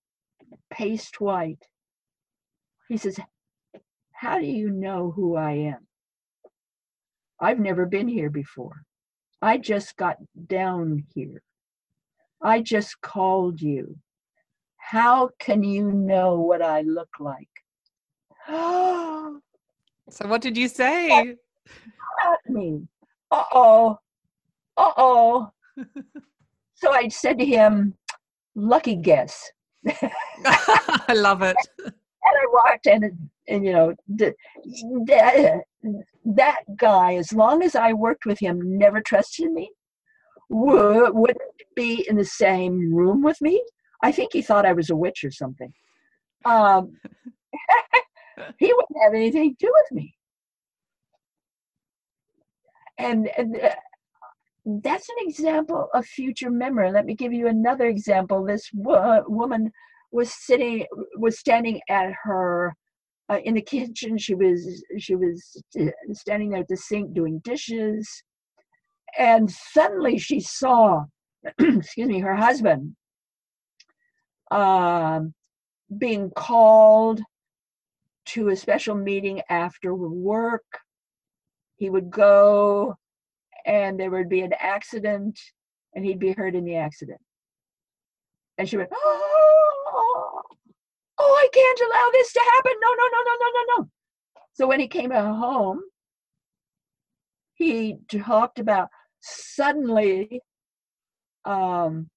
paste 0.69 1.21
white. 1.21 1.63
He 2.89 2.97
says, 2.97 3.19
How 4.11 4.39
do 4.39 4.45
you 4.45 4.69
know 4.69 5.11
who 5.11 5.35
I 5.35 5.51
am? 5.51 5.87
I've 7.39 7.59
never 7.59 7.85
been 7.85 8.07
here 8.07 8.29
before. 8.29 8.83
I 9.41 9.57
just 9.57 9.95
got 9.97 10.17
down 10.47 11.05
here. 11.13 11.41
I 12.43 12.61
just 12.61 12.99
called 13.01 13.61
you. 13.61 13.97
How 14.77 15.29
can 15.39 15.63
you 15.63 15.91
know 15.91 16.35
what 16.35 16.61
I 16.61 16.81
look 16.81 17.09
like? 17.19 17.47
so, 18.49 19.41
what 20.27 20.41
did 20.41 20.57
you 20.57 20.67
say? 20.67 21.35
me. 22.47 22.87
Uh 23.29 23.43
oh. 23.53 23.99
Uh 24.77 24.91
oh. 24.97 25.51
So 26.81 26.91
I 26.91 27.09
said 27.09 27.37
to 27.37 27.45
him, 27.45 27.93
lucky 28.55 28.95
guess. 28.95 29.51
I 29.87 31.13
love 31.13 31.43
it. 31.43 31.55
And 31.77 31.93
I 32.25 32.45
walked 32.51 32.87
in, 32.87 33.03
and, 33.03 33.29
and 33.47 33.63
you 33.63 33.71
know, 33.71 33.95
that, 34.17 34.33
that 36.25 36.61
guy, 36.75 37.15
as 37.15 37.31
long 37.33 37.61
as 37.61 37.75
I 37.75 37.93
worked 37.93 38.25
with 38.25 38.39
him, 38.39 38.79
never 38.79 38.99
trusted 38.99 39.51
me, 39.51 39.69
would, 40.51 41.13
wouldn't 41.13 41.41
be 41.75 42.05
in 42.09 42.15
the 42.17 42.25
same 42.25 42.93
room 42.93 43.23
with 43.23 43.41
me. 43.41 43.63
I 44.03 44.11
think 44.11 44.33
he 44.33 44.41
thought 44.41 44.65
I 44.65 44.73
was 44.73 44.89
a 44.89 44.95
witch 44.95 45.23
or 45.23 45.31
something. 45.31 45.73
Um, 46.45 46.97
he 48.59 48.73
wouldn't 48.73 49.03
have 49.03 49.13
anything 49.13 49.55
to 49.55 49.65
do 49.67 49.73
with 49.73 49.91
me. 49.91 50.15
And, 52.97 53.29
and 53.37 53.55
uh, 53.59 53.75
that's 54.65 55.09
an 55.09 55.15
example 55.27 55.89
of 55.93 56.05
future 56.05 56.51
memory. 56.51 56.91
Let 56.91 57.05
me 57.05 57.15
give 57.15 57.33
you 57.33 57.47
another 57.47 57.85
example. 57.87 58.45
This 58.45 58.69
wo- 58.73 59.23
woman 59.27 59.71
was 60.11 60.31
sitting, 60.33 60.85
was 61.17 61.39
standing 61.39 61.81
at 61.89 62.11
her 62.23 62.75
uh, 63.29 63.39
in 63.43 63.55
the 63.55 63.61
kitchen. 63.61 64.17
She 64.17 64.35
was 64.35 64.83
she 64.99 65.15
was 65.15 65.63
uh, 65.79 65.85
standing 66.13 66.49
there 66.49 66.61
at 66.61 66.67
the 66.67 66.77
sink 66.77 67.13
doing 67.13 67.39
dishes, 67.43 68.23
and 69.17 69.49
suddenly 69.49 70.17
she 70.17 70.39
saw, 70.39 71.05
excuse 71.59 72.07
me, 72.07 72.19
her 72.19 72.35
husband 72.35 72.95
um, 74.51 75.33
being 75.97 76.29
called 76.35 77.21
to 78.27 78.49
a 78.49 78.55
special 78.55 78.95
meeting 78.95 79.41
after 79.49 79.95
work. 79.95 80.65
He 81.77 81.89
would 81.89 82.11
go 82.11 82.95
and 83.65 83.99
there 83.99 84.11
would 84.11 84.29
be 84.29 84.41
an 84.41 84.53
accident 84.59 85.39
and 85.95 86.05
he'd 86.05 86.19
be 86.19 86.33
hurt 86.33 86.55
in 86.55 86.63
the 86.63 86.75
accident. 86.75 87.19
And 88.57 88.69
she 88.69 88.77
went, 88.77 88.89
oh, 88.93 90.41
oh, 91.17 91.33
I 91.33 91.49
can't 91.51 91.81
allow 91.81 92.09
this 92.13 92.33
to 92.33 92.39
happen. 92.39 92.73
No, 92.81 92.89
no, 92.89 93.03
no, 93.11 93.23
no, 93.23 93.33
no, 93.39 93.47
no, 93.53 93.77
no. 93.77 93.89
So 94.53 94.67
when 94.67 94.79
he 94.79 94.87
came 94.87 95.11
home, 95.11 95.81
he 97.55 97.97
talked 98.09 98.59
about 98.59 98.89
suddenly 99.21 100.41
um, 101.45 102.09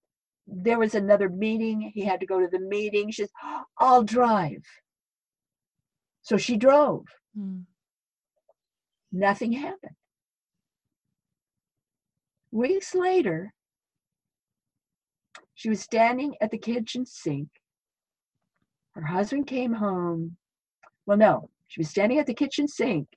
there 0.47 0.79
was 0.79 0.95
another 0.95 1.29
meeting. 1.29 1.93
He 1.95 2.05
had 2.05 2.21
to 2.21 2.27
go 2.27 2.41
to 2.41 2.49
the 2.49 2.61
meeting. 2.61 3.11
She 3.11 3.23
says, 3.23 3.33
I'll 3.79 4.03
drive. 4.03 4.63
So 6.23 6.37
she 6.37 6.57
drove. 6.57 7.07
Mm. 7.39 7.65
Nothing 9.13 9.53
happened. 9.53 9.97
Weeks 12.51 12.95
later, 12.95 13.53
she 15.55 15.69
was 15.69 15.81
standing 15.81 16.35
at 16.41 16.51
the 16.51 16.59
kitchen 16.59 17.07
sink. 17.07 17.49
Her 18.93 19.07
husband 19.07 19.47
came 19.47 19.73
home. 19.73 20.37
Well, 21.07 21.19
no, 21.19 21.51
she 21.69 21.81
was 21.81 21.91
standing 21.91 22.19
at 22.19 22.27
the 22.27 22.35
kitchen 22.35 22.69
sink. 22.69 23.09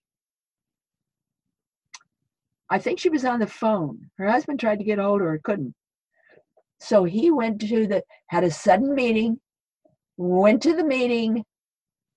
I 2.69 2.79
think 2.79 2.99
she 2.99 3.09
was 3.09 3.25
on 3.25 3.39
the 3.39 3.47
phone. 3.47 4.09
Her 4.17 4.29
husband 4.29 4.59
tried 4.59 4.79
to 4.79 4.85
get 4.85 4.99
hold 4.99 5.21
of 5.21 5.27
her, 5.27 5.39
couldn't. 5.43 5.73
So 6.79 7.05
he 7.05 7.31
went 7.31 7.61
to 7.61 7.87
the, 7.87 8.03
had 8.27 8.43
a 8.43 8.51
sudden 8.51 8.93
meeting, 8.93 9.39
went 10.17 10.61
to 10.63 10.75
the 10.75 10.83
meeting, 10.83 11.43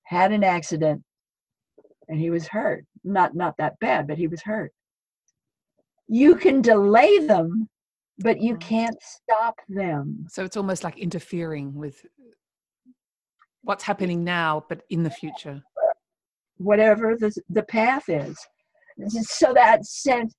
had 0.04 0.32
an 0.32 0.44
accident, 0.44 1.02
and 2.08 2.18
he 2.18 2.30
was 2.30 2.48
hurt. 2.48 2.84
Not 3.04 3.34
not 3.34 3.54
that 3.58 3.78
bad, 3.80 4.06
but 4.06 4.18
he 4.18 4.26
was 4.26 4.42
hurt 4.42 4.72
you 6.12 6.34
can 6.34 6.60
delay 6.60 7.20
them, 7.20 7.68
but 8.18 8.40
you 8.40 8.54
mm-hmm. 8.54 8.68
can't 8.68 8.96
stop 9.00 9.54
them. 9.68 10.26
So 10.28 10.44
it's 10.44 10.56
almost 10.56 10.82
like 10.82 10.98
interfering 10.98 11.72
with 11.72 12.04
what's 13.62 13.84
happening 13.84 14.24
now, 14.24 14.64
but 14.68 14.82
in 14.90 15.04
the 15.04 15.10
future. 15.10 15.62
Whatever 16.56 17.16
the, 17.16 17.32
the 17.48 17.62
path 17.62 18.08
is. 18.08 18.36
So 19.22 19.54
that 19.54 19.86
sense, 19.86 20.34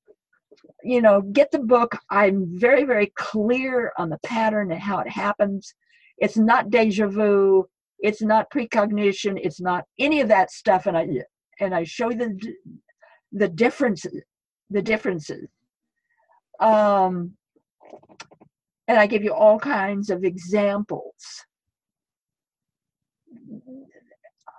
you 0.83 1.01
know, 1.01 1.21
get 1.21 1.51
the 1.51 1.59
book. 1.59 1.97
I'm 2.09 2.47
very, 2.59 2.83
very 2.83 3.11
clear 3.15 3.93
on 3.97 4.09
the 4.09 4.19
pattern 4.25 4.71
and 4.71 4.81
how 4.81 4.99
it 4.99 5.09
happens. 5.09 5.73
It's 6.17 6.37
not 6.37 6.69
deja 6.69 7.07
vu. 7.07 7.65
It's 7.99 8.21
not 8.21 8.49
precognition. 8.49 9.37
It's 9.37 9.61
not 9.61 9.85
any 9.99 10.21
of 10.21 10.27
that 10.29 10.51
stuff. 10.51 10.85
And 10.85 10.97
I 10.97 11.07
and 11.59 11.75
I 11.75 11.83
show 11.83 12.09
the 12.11 12.37
the 13.31 13.47
differences. 13.47 14.23
The 14.69 14.81
differences. 14.81 15.47
Um, 16.59 17.33
and 18.87 18.97
I 18.99 19.07
give 19.07 19.23
you 19.23 19.33
all 19.33 19.59
kinds 19.59 20.09
of 20.09 20.23
examples. 20.23 21.13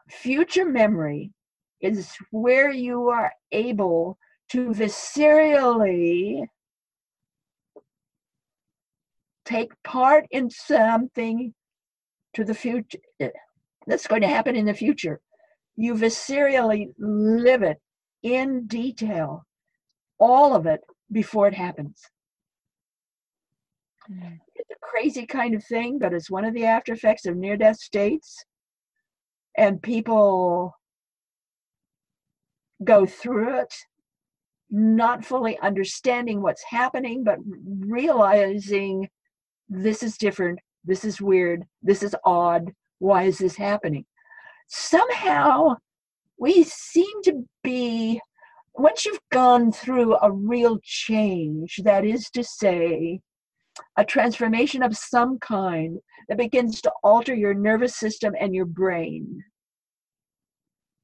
Future 0.09 0.67
memory 0.67 1.33
is 1.81 2.13
where 2.31 2.71
you 2.71 3.09
are 3.09 3.33
able 3.51 4.19
to 4.53 4.69
viscerally 4.69 6.45
take 9.47 9.71
part 9.83 10.27
in 10.31 10.51
something 10.51 11.55
to 12.35 12.45
the 12.45 12.55
future 12.55 12.99
that's 13.87 14.07
going 14.07 14.21
to 14.21 14.29
happen 14.29 14.55
in 14.55 14.67
the 14.67 14.75
future. 14.75 15.21
you 15.75 15.95
viscerally 15.95 16.89
live 16.99 17.63
it 17.63 17.79
in 18.23 18.67
detail, 18.67 19.47
all 20.19 20.55
of 20.55 20.67
it 20.67 20.81
before 21.11 21.49
it 21.49 21.55
happens. 21.55 22.03
Mm. 24.11 24.39
It's 24.55 24.71
a 24.71 24.75
crazy 24.83 25.25
kind 25.25 25.55
of 25.55 25.65
thing, 25.65 25.99
but 25.99 26.13
it's 26.13 26.31
one 26.31 26.45
of 26.45 26.53
the 26.53 26.67
after 26.67 26.93
effects 26.93 27.25
of 27.25 27.37
near 27.37 27.57
death 27.57 27.79
states. 27.79 28.45
And 29.57 29.83
people 29.83 30.75
go 32.85 33.07
through 33.07 33.61
it 33.61 33.75
not 34.73 35.25
fully 35.25 35.59
understanding 35.59 36.41
what's 36.41 36.65
happening, 36.65 37.23
but 37.23 37.39
realizing 37.81 39.07
this 39.69 40.03
is 40.03 40.17
different, 40.17 40.59
this 40.83 41.05
is 41.05 41.21
weird, 41.21 41.63
this 41.83 42.03
is 42.03 42.17
odd, 42.25 42.73
why 42.99 43.25
is 43.25 43.39
this 43.39 43.55
happening? 43.55 44.05
Somehow 44.69 45.77
we 46.39 46.65
seem 46.65 47.23
to 47.25 47.45
be, 47.63 48.19
once 48.75 49.05
you've 49.05 49.21
gone 49.31 49.71
through 49.71 50.17
a 50.17 50.33
real 50.33 50.79
change, 50.83 51.79
that 51.85 52.07
is 52.07 52.31
to 52.31 52.43
say, 52.43 53.21
a 53.99 54.05
transformation 54.05 54.83
of 54.83 54.97
some 54.97 55.39
kind 55.39 55.99
that 56.29 56.39
begins 56.39 56.81
to 56.81 56.93
alter 57.03 57.35
your 57.35 57.55
nervous 57.55 57.97
system 57.97 58.35
and 58.41 58.55
your 58.55 58.65
brain. 58.65 59.43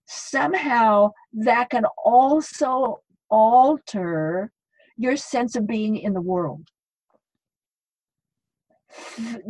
Somehow 0.07 1.11
that 1.35 1.69
can 1.71 1.85
also 2.03 3.01
alter 3.31 4.51
your 4.97 5.17
sense 5.17 5.57
of 5.57 5.67
being 5.67 5.97
in 5.97 6.13
the 6.13 6.21
world. 6.21 6.67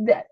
That 0.05 0.25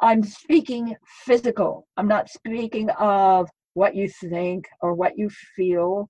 I'm 0.00 0.22
speaking 0.22 0.96
physical. 1.24 1.86
I'm 1.96 2.08
not 2.08 2.28
speaking 2.28 2.90
of 2.90 3.48
what 3.74 3.94
you 3.94 4.08
think 4.08 4.66
or 4.80 4.94
what 4.94 5.18
you 5.18 5.28
feel. 5.56 6.08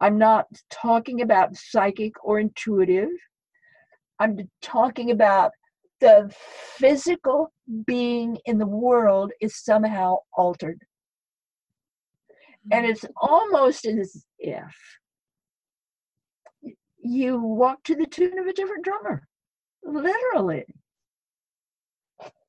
I'm 0.00 0.18
not 0.18 0.46
talking 0.70 1.22
about 1.22 1.56
psychic 1.56 2.12
or 2.24 2.40
intuitive. 2.40 3.10
I'm 4.18 4.38
talking 4.60 5.10
about 5.10 5.52
the 6.00 6.32
physical 6.76 7.52
being 7.86 8.36
in 8.46 8.58
the 8.58 8.66
world 8.66 9.32
is 9.40 9.62
somehow 9.64 10.18
altered. 10.36 10.80
And 12.70 12.84
mm-hmm. 12.84 12.92
it's 12.92 13.04
almost 13.20 13.86
as 13.86 14.24
if 14.38 14.74
you 17.02 17.38
walk 17.38 17.82
to 17.84 17.96
the 17.96 18.06
tune 18.06 18.38
of 18.38 18.46
a 18.46 18.52
different 18.52 18.84
drummer, 18.84 19.26
literally. 19.82 20.64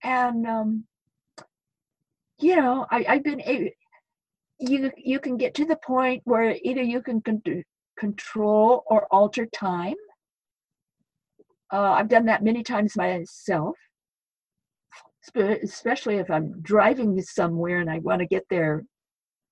And 0.04 0.46
um, 0.46 0.86
you 2.40 2.56
know, 2.56 2.86
I, 2.92 3.06
I've 3.08 3.24
been 3.24 3.42
you 4.60 4.92
you 4.98 5.20
can 5.20 5.38
get 5.38 5.54
to 5.56 5.66
the 5.66 5.78
point 5.78 6.22
where 6.26 6.56
either 6.64 6.82
you 6.82 7.02
can 7.02 7.22
con- 7.22 7.64
control 7.98 8.84
or 8.88 9.08
alter 9.12 9.46
time. 9.48 9.96
Uh, 11.72 11.94
I've 11.94 12.10
done 12.10 12.26
that 12.26 12.44
many 12.44 12.62
times 12.62 12.96
myself, 12.96 13.76
especially 15.36 16.18
if 16.18 16.30
I'm 16.30 16.62
driving 16.62 17.20
somewhere 17.22 17.80
and 17.80 17.90
I 17.90 17.98
want 18.00 18.20
to 18.20 18.28
get 18.28 18.46
there 18.50 18.86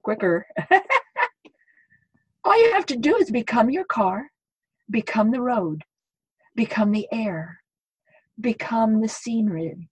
quicker. 0.04 0.46
All 2.44 2.60
you 2.60 2.74
have 2.74 2.86
to 2.88 2.96
do 2.96 3.16
is 3.18 3.32
become 3.32 3.70
your 3.70 3.86
car 3.86 4.31
become 4.92 5.32
the 5.32 5.42
road, 5.42 5.84
become 6.56 6.92
the 6.92 7.08
air, 7.12 7.62
become 8.40 9.02
the 9.02 9.08
scenery. 9.08 9.90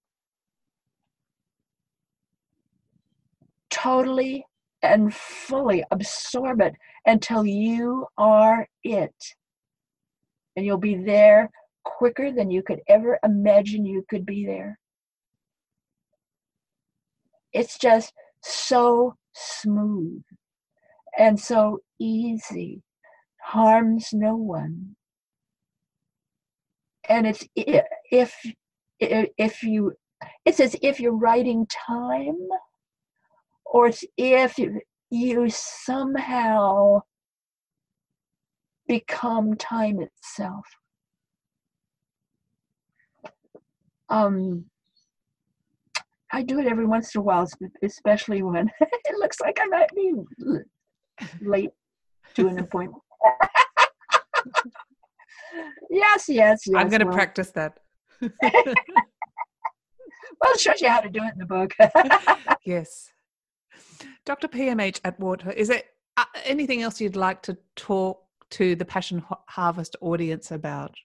Totally 3.69 4.45
and 4.81 5.13
fully 5.13 5.83
absorb 5.91 6.61
it 6.61 6.73
until 7.05 7.45
you 7.45 8.07
are 8.17 8.67
it. 8.83 9.15
And 10.55 10.65
you'll 10.65 10.77
be 10.77 10.95
there 10.95 11.49
quicker 11.83 12.31
than 12.31 12.51
you 12.51 12.61
could 12.61 12.81
ever 12.87 13.19
imagine 13.23 13.85
you 13.85 14.03
could 14.09 14.25
be 14.25 14.45
there. 14.45 14.77
It's 17.53 17.77
just 17.77 18.13
so 18.41 19.15
smooth 19.33 20.21
and 21.17 21.39
so 21.39 21.79
easy 21.99 22.83
harms 23.49 24.09
no 24.13 24.35
one. 24.35 24.95
And 27.07 27.25
it's 27.25 27.43
if 27.55 28.35
if 28.99 29.63
you 29.63 29.93
it's 30.45 30.59
as 30.59 30.75
if 30.83 30.99
you're 30.99 31.17
writing 31.17 31.67
time 31.67 32.47
or 33.65 33.87
it's 33.87 34.03
if 34.17 34.59
you 35.09 35.49
somehow 35.49 37.01
become 38.87 39.55
time 39.55 39.99
itself. 39.99 40.65
Um, 44.09 44.65
I 46.31 46.43
do 46.43 46.59
it 46.59 46.67
every 46.67 46.85
once 46.85 47.13
in 47.15 47.19
a 47.19 47.23
while, 47.23 47.47
especially 47.83 48.43
when 48.43 48.69
it 48.81 49.17
looks 49.17 49.39
like 49.39 49.57
I 49.59 49.65
might 49.65 49.89
be 49.95 50.13
late 51.41 51.71
to 52.35 52.47
an 52.47 52.59
appointment 52.59 53.03
yes, 55.89 56.29
yes, 56.29 56.63
yes. 56.67 56.67
I'm 56.75 56.89
going 56.89 57.01
to 57.01 57.05
well. 57.05 57.15
practice 57.15 57.51
that. 57.51 57.79
well, 58.21 58.31
it 60.43 60.59
shows 60.59 60.81
you 60.81 60.89
how 60.89 60.99
to 60.99 61.09
do 61.09 61.21
it 61.23 61.33
in 61.33 61.39
the 61.39 61.45
book. 61.45 61.73
yes. 62.65 63.11
Dr. 64.25 64.47
PMH 64.47 64.99
Atwater, 65.03 65.51
is 65.51 65.69
there 65.69 65.83
uh, 66.17 66.25
anything 66.43 66.81
else 66.81 66.99
you'd 66.99 67.15
like 67.15 67.41
to 67.43 67.57
talk 67.75 68.21
to 68.51 68.75
the 68.75 68.85
Passion 68.85 69.23
Harvest 69.47 69.95
audience 70.01 70.51
about? 70.51 70.95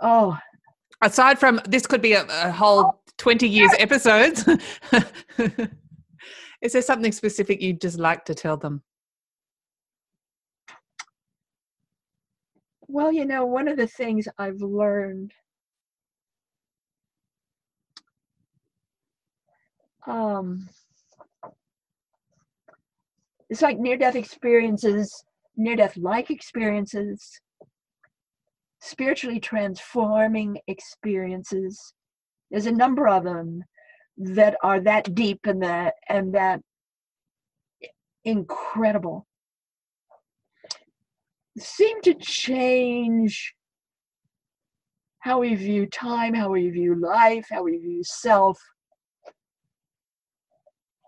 Oh. 0.00 0.36
Aside 1.02 1.38
from 1.38 1.60
this, 1.68 1.86
could 1.86 2.02
be 2.02 2.14
a, 2.14 2.24
a 2.28 2.50
whole 2.50 3.02
20 3.18 3.48
years 3.48 3.70
episodes. 3.78 4.46
is 6.62 6.72
there 6.72 6.82
something 6.82 7.12
specific 7.12 7.60
you'd 7.60 7.80
just 7.80 7.98
like 7.98 8.24
to 8.26 8.34
tell 8.34 8.56
them? 8.56 8.82
Well, 12.88 13.12
you 13.12 13.24
know, 13.24 13.44
one 13.44 13.68
of 13.68 13.76
the 13.76 13.86
things 13.86 14.28
I've 14.38 14.60
learned 14.60 15.32
um, 20.06 20.68
it's 23.50 23.62
like 23.62 23.78
near 23.78 23.96
death 23.96 24.14
experiences, 24.16 25.24
near 25.56 25.76
death 25.76 25.96
like 25.96 26.30
experiences, 26.30 27.40
spiritually 28.80 29.40
transforming 29.40 30.58
experiences. 30.68 31.92
There's 32.50 32.66
a 32.66 32.72
number 32.72 33.08
of 33.08 33.24
them 33.24 33.64
that 34.18 34.56
are 34.62 34.80
that 34.80 35.14
deep 35.14 35.40
and 35.44 35.62
that 35.62 35.94
and 36.08 36.34
that 36.34 36.60
incredible 38.24 39.25
seem 41.58 42.00
to 42.02 42.14
change 42.14 43.54
how 45.20 45.40
we 45.40 45.54
view 45.54 45.86
time, 45.86 46.34
how 46.34 46.50
we 46.50 46.70
view 46.70 46.94
life, 46.94 47.46
how 47.50 47.62
we 47.64 47.78
view 47.78 48.02
self, 48.04 48.60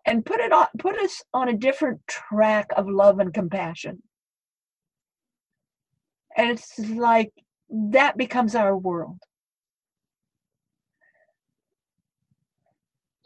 and 0.06 0.24
put 0.24 0.40
it 0.40 0.52
on 0.52 0.66
put 0.78 0.98
us 0.98 1.22
on 1.34 1.48
a 1.48 1.56
different 1.56 2.00
track 2.06 2.66
of 2.76 2.88
love 2.88 3.18
and 3.20 3.32
compassion. 3.32 4.02
And 6.36 6.50
it's 6.50 6.78
like 6.78 7.32
that 7.70 8.16
becomes 8.16 8.54
our 8.54 8.76
world. 8.76 9.18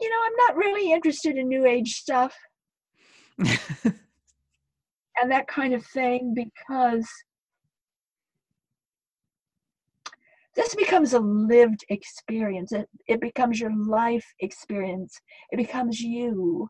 You 0.01 0.09
know, 0.09 0.17
I'm 0.25 0.35
not 0.47 0.57
really 0.57 0.91
interested 0.91 1.37
in 1.37 1.47
new 1.47 1.65
age 1.65 1.93
stuff. 1.93 2.35
and 5.21 5.31
that 5.31 5.47
kind 5.47 5.73
of 5.73 5.85
thing 5.85 6.33
because 6.33 7.07
this 10.55 10.75
becomes 10.75 11.13
a 11.13 11.19
lived 11.19 11.83
experience. 11.89 12.71
It, 12.71 12.87
it 13.07 13.21
becomes 13.21 13.59
your 13.59 13.75
life 13.75 14.25
experience. 14.39 15.19
It 15.51 15.57
becomes 15.57 15.99
you. 15.99 16.69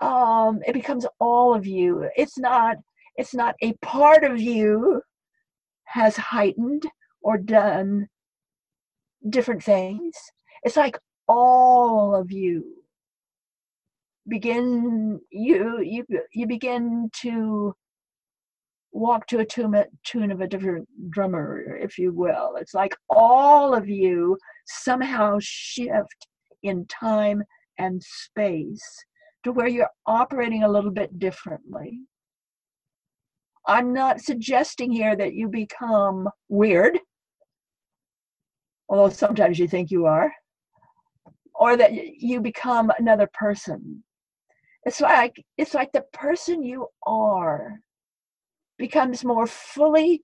Um, 0.00 0.60
it 0.66 0.74
becomes 0.74 1.06
all 1.18 1.54
of 1.54 1.66
you. 1.66 2.08
It's 2.16 2.38
not 2.38 2.76
it's 3.16 3.34
not 3.34 3.54
a 3.62 3.72
part 3.82 4.24
of 4.24 4.40
you 4.40 5.02
has 5.84 6.16
heightened 6.16 6.86
or 7.22 7.36
done 7.36 8.08
different 9.28 9.62
things. 9.62 10.14
It's 10.62 10.76
like 10.76 10.96
all 11.28 12.14
of 12.14 12.30
you 12.30 12.79
begin 14.30 15.20
you 15.30 15.80
you 15.82 16.04
you 16.32 16.46
begin 16.46 17.10
to 17.20 17.74
walk 18.92 19.26
to 19.26 19.38
a 19.38 19.44
tune, 19.44 19.84
tune 20.04 20.30
of 20.30 20.40
a 20.40 20.48
different 20.48 20.88
drummer 21.10 21.76
if 21.76 21.98
you 21.98 22.12
will 22.12 22.56
it's 22.60 22.74
like 22.74 22.94
all 23.08 23.74
of 23.74 23.88
you 23.88 24.36
somehow 24.66 25.36
shift 25.40 26.26
in 26.62 26.86
time 26.86 27.42
and 27.78 28.02
space 28.02 29.04
to 29.42 29.52
where 29.52 29.68
you're 29.68 29.90
operating 30.06 30.62
a 30.62 30.68
little 30.68 30.90
bit 30.90 31.18
differently. 31.18 32.00
I'm 33.66 33.92
not 33.92 34.20
suggesting 34.20 34.90
here 34.90 35.16
that 35.16 35.34
you 35.34 35.48
become 35.48 36.28
weird, 36.48 36.98
although 38.88 39.14
sometimes 39.14 39.58
you 39.58 39.68
think 39.68 39.90
you 39.90 40.06
are, 40.06 40.32
or 41.54 41.76
that 41.76 41.92
you 41.92 42.40
become 42.40 42.90
another 42.98 43.28
person. 43.32 44.02
It's 44.84 45.00
like 45.00 45.44
it's 45.58 45.74
like 45.74 45.92
the 45.92 46.04
person 46.12 46.62
you 46.62 46.88
are 47.06 47.80
becomes 48.78 49.24
more 49.24 49.46
fully 49.46 50.22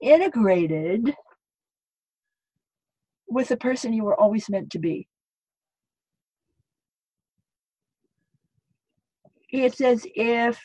integrated 0.00 1.14
with 3.28 3.48
the 3.48 3.56
person 3.56 3.92
you 3.92 4.04
were 4.04 4.18
always 4.20 4.50
meant 4.50 4.70
to 4.70 4.78
be. 4.78 5.08
It's 9.50 9.80
as 9.80 10.04
if 10.16 10.60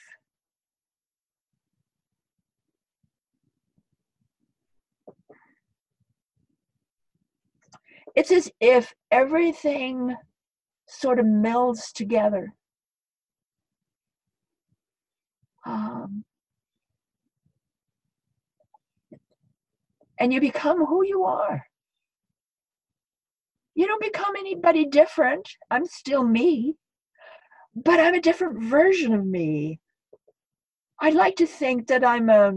it's 8.16 8.32
as 8.32 8.50
if 8.60 8.94
everything 9.12 10.16
sort 10.88 11.20
of 11.20 11.26
melds 11.26 11.92
together. 11.94 12.54
Um, 15.68 16.24
and 20.20 20.34
you 20.34 20.40
become 20.40 20.86
who 20.86 21.06
you 21.06 21.26
are. 21.26 21.66
You 23.76 23.86
don't 23.86 24.02
become 24.02 24.36
anybody 24.38 24.86
different. 24.86 25.50
I'm 25.70 25.86
still 25.86 26.24
me, 26.24 26.76
but 27.76 28.00
I'm 28.00 28.16
a 28.16 28.22
different 28.22 28.64
version 28.64 29.14
of 29.14 29.26
me. 29.26 29.80
I'd 31.00 31.14
like 31.14 31.36
to 31.36 31.46
think 31.46 31.88
that 31.88 32.04
I'm 32.04 32.30
a 32.30 32.54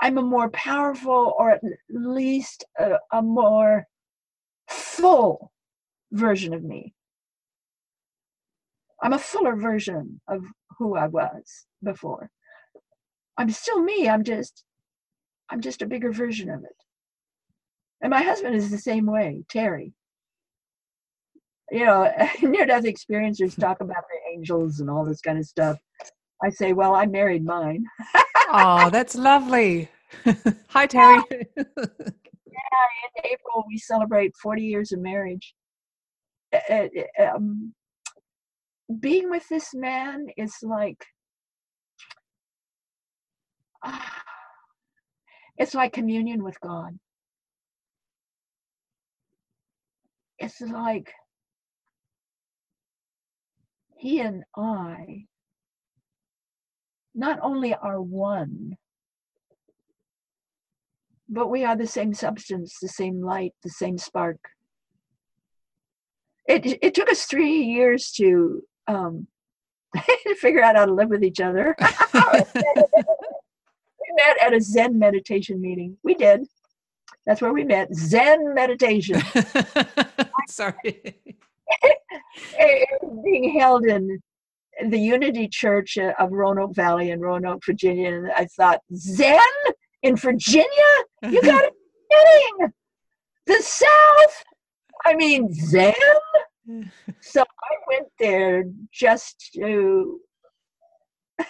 I'm 0.00 0.18
a 0.18 0.22
more 0.22 0.50
powerful 0.50 1.34
or 1.38 1.52
at 1.52 1.62
least 1.88 2.64
a, 2.76 2.96
a 3.12 3.22
more 3.22 3.86
full 4.68 5.52
version 6.10 6.52
of 6.52 6.64
me. 6.64 6.94
I'm 9.02 9.12
a 9.12 9.18
fuller 9.18 9.56
version 9.56 10.20
of 10.28 10.44
who 10.78 10.96
I 10.96 11.08
was 11.08 11.66
before. 11.82 12.30
I'm 13.36 13.50
still 13.50 13.82
me. 13.82 14.08
I'm 14.08 14.22
just 14.22 14.64
I'm 15.50 15.60
just 15.60 15.82
a 15.82 15.86
bigger 15.86 16.12
version 16.12 16.48
of 16.48 16.64
it. 16.64 16.76
And 18.00 18.10
my 18.10 18.22
husband 18.22 18.54
is 18.54 18.70
the 18.70 18.78
same 18.78 19.06
way, 19.06 19.44
Terry. 19.50 19.92
You 21.70 21.86
know, 21.86 22.12
near 22.42 22.66
death 22.66 22.84
experiencers 22.84 23.58
talk 23.58 23.80
about 23.80 24.04
the 24.08 24.32
angels 24.34 24.80
and 24.80 24.88
all 24.88 25.04
this 25.04 25.20
kind 25.20 25.38
of 25.38 25.44
stuff. 25.44 25.78
I 26.42 26.50
say, 26.50 26.72
well, 26.72 26.94
I 26.94 27.06
married 27.06 27.44
mine. 27.44 27.84
oh, 28.50 28.90
that's 28.90 29.14
lovely. 29.14 29.88
Hi, 30.68 30.86
Terry. 30.86 31.22
yeah, 31.30 31.64
in 33.16 33.24
April 33.24 33.64
we 33.68 33.78
celebrate 33.78 34.32
40 34.42 34.62
years 34.62 34.92
of 34.92 35.00
marriage. 35.00 35.54
Uh, 36.68 36.88
um, 37.18 37.72
being 39.00 39.30
with 39.30 39.48
this 39.48 39.74
man 39.74 40.26
is 40.36 40.54
like 40.62 41.04
uh, 43.84 43.98
it's 45.58 45.74
like 45.74 45.92
communion 45.92 46.42
with 46.42 46.60
God. 46.60 46.98
It's 50.38 50.60
like 50.60 51.12
he 53.96 54.20
and 54.20 54.42
I 54.56 55.26
not 57.14 57.38
only 57.42 57.74
are 57.74 58.00
one, 58.00 58.76
but 61.28 61.48
we 61.48 61.64
are 61.64 61.76
the 61.76 61.86
same 61.86 62.12
substance, 62.12 62.76
the 62.80 62.88
same 62.88 63.22
light, 63.22 63.52
the 63.62 63.70
same 63.70 63.98
spark. 63.98 64.38
It, 66.48 66.78
it 66.82 66.94
took 66.94 67.08
us 67.08 67.24
three 67.24 67.62
years 67.62 68.10
to 68.16 68.62
um, 68.86 69.26
figure 70.38 70.62
out 70.62 70.76
how 70.76 70.86
to 70.86 70.92
live 70.92 71.08
with 71.08 71.24
each 71.24 71.40
other. 71.40 71.74
we 72.14 72.22
met 74.14 74.42
at 74.42 74.54
a 74.54 74.60
Zen 74.60 74.98
meditation 74.98 75.60
meeting. 75.60 75.96
We 76.02 76.14
did. 76.14 76.46
That's 77.26 77.40
where 77.40 77.52
we 77.52 77.64
met. 77.64 77.94
Zen 77.94 78.54
meditation. 78.54 79.22
Sorry. 80.48 81.20
being 83.24 83.58
held 83.58 83.86
in 83.86 84.20
the 84.88 84.98
Unity 84.98 85.48
Church 85.48 85.98
of 85.98 86.32
Roanoke 86.32 86.74
Valley 86.74 87.10
in 87.10 87.20
Roanoke, 87.20 87.62
Virginia. 87.64 88.14
And 88.14 88.32
I 88.32 88.46
thought, 88.46 88.80
Zen 88.94 89.38
in 90.02 90.16
Virginia? 90.16 90.66
You 91.22 91.40
got 91.42 91.60
to 91.60 91.70
be 91.70 92.16
kidding. 92.16 92.72
The 93.46 93.62
South? 93.62 94.44
I 95.04 95.14
mean, 95.14 95.52
Zen? 95.52 95.94
so 97.20 97.42
I 97.42 97.74
went 97.88 98.08
there 98.18 98.64
just 98.92 99.50
to 99.56 100.20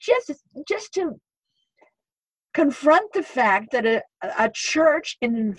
just 0.00 0.32
just 0.68 0.94
to 0.94 1.12
confront 2.54 3.12
the 3.12 3.22
fact 3.22 3.72
that 3.72 3.86
a, 3.86 4.02
a 4.38 4.50
church 4.52 5.16
in 5.20 5.56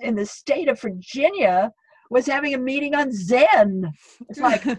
in 0.00 0.14
the 0.14 0.26
state 0.26 0.68
of 0.68 0.80
Virginia 0.80 1.72
was 2.10 2.26
having 2.26 2.54
a 2.54 2.58
meeting 2.58 2.94
on 2.94 3.12
Zen. 3.12 3.90
It's 4.28 4.40
like 4.40 4.64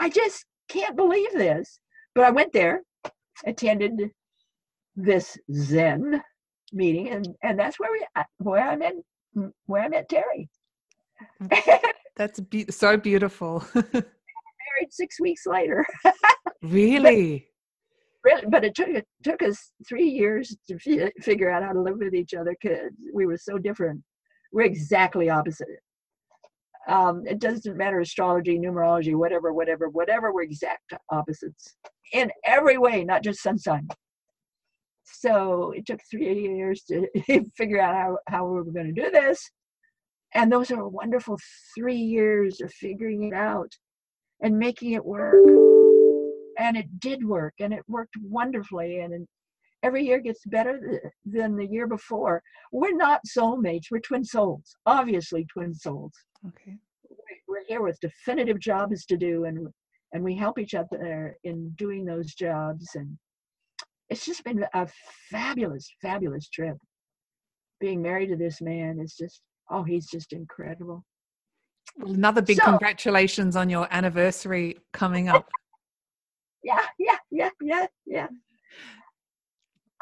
I 0.00 0.08
just 0.08 0.44
can't 0.68 0.96
believe 0.96 1.32
this. 1.32 1.80
But 2.14 2.24
I 2.24 2.30
went 2.30 2.52
there, 2.52 2.82
attended 3.46 4.10
this 4.96 5.38
Zen 5.52 6.22
meeting, 6.72 7.08
and 7.08 7.28
and 7.42 7.58
that's 7.58 7.78
where 7.78 7.90
we 7.92 8.04
where 8.38 8.68
I 8.68 8.76
met 8.76 8.94
where 9.66 9.82
I 9.82 9.88
met 9.88 10.08
Terry. 10.08 10.48
That's 12.16 12.40
be- 12.40 12.66
so 12.70 12.96
beautiful. 12.96 13.64
married 14.78 14.90
six 14.90 15.20
weeks 15.20 15.46
later. 15.46 15.86
really? 16.62 17.48
But, 18.24 18.32
really, 18.32 18.46
but 18.50 18.64
it 18.64 18.74
took 18.74 18.88
it 18.88 19.06
took 19.22 19.42
us 19.42 19.72
three 19.88 20.08
years 20.08 20.56
to 20.68 20.74
f- 20.74 21.12
figure 21.20 21.50
out 21.50 21.62
how 21.62 21.72
to 21.72 21.80
live 21.80 21.98
with 21.98 22.14
each 22.14 22.34
other 22.34 22.54
because 22.60 22.90
we 23.12 23.26
were 23.26 23.38
so 23.38 23.58
different. 23.58 24.02
We're 24.52 24.62
exactly 24.62 25.30
opposite. 25.30 25.68
Um, 26.88 27.22
it 27.26 27.38
doesn't 27.38 27.76
matter 27.76 28.00
astrology, 28.00 28.58
numerology, 28.58 29.14
whatever, 29.14 29.52
whatever, 29.52 29.90
whatever. 29.90 30.32
We're 30.32 30.42
exact 30.42 30.94
opposites 31.10 31.76
in 32.14 32.30
every 32.44 32.78
way, 32.78 33.04
not 33.04 33.22
just 33.22 33.42
sun 33.42 33.58
sign. 33.58 33.86
So 35.04 35.72
it 35.76 35.86
took 35.86 36.00
three 36.10 36.48
years 36.56 36.82
to 36.84 37.06
figure 37.56 37.80
out 37.80 37.94
how, 37.94 38.18
how 38.28 38.46
we 38.46 38.54
were 38.54 38.64
going 38.64 38.94
to 38.94 39.02
do 39.02 39.10
this. 39.10 39.50
And 40.34 40.52
those 40.52 40.70
are 40.70 40.86
wonderful 40.86 41.38
three 41.74 41.96
years 41.96 42.60
of 42.60 42.72
figuring 42.72 43.24
it 43.24 43.34
out 43.34 43.72
and 44.42 44.58
making 44.58 44.92
it 44.92 45.04
work. 45.04 45.34
And 46.58 46.76
it 46.76 47.00
did 47.00 47.24
work, 47.24 47.54
and 47.60 47.72
it 47.72 47.82
worked 47.88 48.14
wonderfully. 48.20 48.98
And 49.00 49.26
every 49.82 50.04
year 50.04 50.18
gets 50.20 50.44
better 50.46 51.00
than 51.24 51.56
the 51.56 51.66
year 51.66 51.86
before. 51.86 52.42
We're 52.72 52.96
not 52.96 53.20
soulmates, 53.26 53.90
we're 53.90 54.00
twin 54.00 54.24
souls, 54.24 54.76
obviously, 54.86 55.46
twin 55.52 55.74
souls. 55.74 56.12
Okay. 56.46 56.76
We're 57.46 57.64
here 57.66 57.82
with 57.82 57.98
definitive 58.00 58.60
jobs 58.60 59.06
to 59.06 59.16
do, 59.16 59.44
and 59.44 59.68
and 60.12 60.24
we 60.24 60.34
help 60.34 60.58
each 60.58 60.74
other 60.74 61.36
in 61.44 61.70
doing 61.76 62.04
those 62.04 62.34
jobs. 62.34 62.88
And 62.94 63.18
it's 64.08 64.24
just 64.24 64.44
been 64.44 64.64
a 64.74 64.88
fabulous, 65.30 65.88
fabulous 66.00 66.48
trip. 66.48 66.76
Being 67.80 68.02
married 68.02 68.28
to 68.28 68.36
this 68.36 68.60
man 68.60 68.98
is 69.00 69.14
just 69.14 69.42
oh, 69.70 69.82
he's 69.82 70.06
just 70.06 70.32
incredible. 70.32 71.04
Well, 71.96 72.14
another 72.14 72.42
big 72.42 72.58
so, 72.58 72.64
congratulations 72.64 73.56
on 73.56 73.68
your 73.68 73.88
anniversary 73.90 74.78
coming 74.92 75.28
up. 75.28 75.48
Yeah, 76.64 76.84
yeah, 76.98 77.16
yeah, 77.30 77.50
yeah, 77.62 77.86
yeah. 78.04 78.26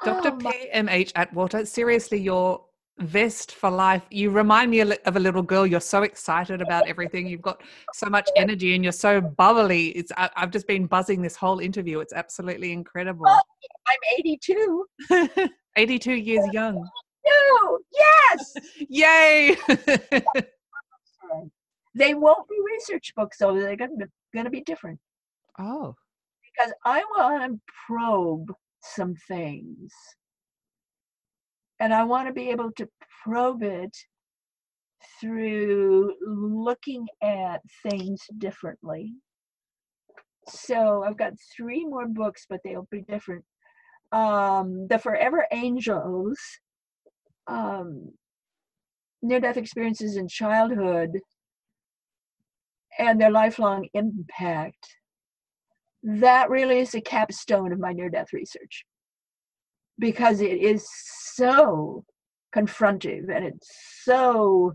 Dr. 0.03 0.31
Oh, 0.31 0.39
PMH 0.39 1.13
Atwater, 1.15 1.67
seriously, 1.67 2.19
your 2.19 2.65
vest 2.99 3.53
for 3.53 3.71
life. 3.71 4.03
You 4.11 4.31
remind 4.31 4.71
me 4.71 4.81
of 4.81 5.17
a 5.17 5.21
little 5.21 5.43
girl. 5.43 5.67
You're 5.67 5.81
so 5.81 6.03
excited 6.03 6.63
about 6.63 6.89
everything. 6.89 7.27
You've 7.27 7.43
got 7.43 7.63
so 7.93 8.09
much 8.09 8.29
energy 8.37 8.75
and 8.75 8.83
you're 8.83 8.91
so 8.91 9.21
bubbly. 9.21 9.89
It's 9.89 10.11
I, 10.17 10.31
have 10.37 10.51
just 10.51 10.67
been 10.67 10.87
buzzing 10.87 11.21
this 11.21 11.37
whole 11.37 11.59
interview. 11.59 12.01
It's 12.01 12.15
absolutely 12.15 12.73
incredible. 12.73 13.25
Well, 13.25 13.43
I'm 13.87 13.99
82. 14.19 14.87
82 15.77 16.13
years 16.15 16.47
young 16.53 16.89
do. 17.27 17.79
Yes. 17.93 18.55
Yay. 18.89 19.57
they 21.95 22.15
won't 22.15 22.49
be 22.49 22.57
research 22.65 23.13
books, 23.17 23.39
though. 23.39 23.55
They're 23.59 23.77
going 23.77 23.99
to, 23.99 24.09
going 24.33 24.45
to 24.45 24.51
be 24.51 24.63
different. 24.63 24.99
Oh. 25.59 25.95
Because 26.45 26.73
I 26.85 27.03
want 27.17 27.53
to 27.53 27.61
probe 27.87 28.53
some 28.83 29.15
things. 29.29 29.93
And 31.81 31.93
I 31.93 32.05
want 32.05 32.29
to 32.29 32.33
be 32.35 32.51
able 32.51 32.73
to 32.73 32.89
probe 33.25 33.63
it 33.63 33.95
through 35.21 36.15
looking 36.27 37.07
at 37.23 37.61
things 37.89 38.21
differently. 38.39 39.13
So 40.49 41.03
I've 41.05 41.19
got 41.19 41.33
three 41.57 41.85
more 41.85 42.07
books, 42.07 42.47
but 42.49 42.61
they'll 42.65 42.89
be 42.91 43.03
different. 43.03 43.45
Um, 44.13 44.87
the 44.89 44.99
Forever 44.99 45.47
Angels, 45.53 46.39
um, 47.49 48.13
near 49.23 49.41
death 49.41 49.57
experiences 49.57 50.17
in 50.17 50.29
childhood, 50.29 51.19
and 52.99 53.21
their 53.21 53.31
lifelong 53.31 53.89
impact. 53.95 54.97
That 56.03 56.51
really 56.51 56.79
is 56.79 56.93
the 56.93 57.01
capstone 57.01 57.73
of 57.73 57.81
my 57.81 57.93
near 57.93 58.09
death 58.09 58.33
research 58.33 58.85
because 59.99 60.41
it 60.41 60.59
is 60.59 60.87
so 61.35 62.05
confrontive 62.55 63.35
and 63.35 63.45
it's 63.45 63.69
so 64.05 64.75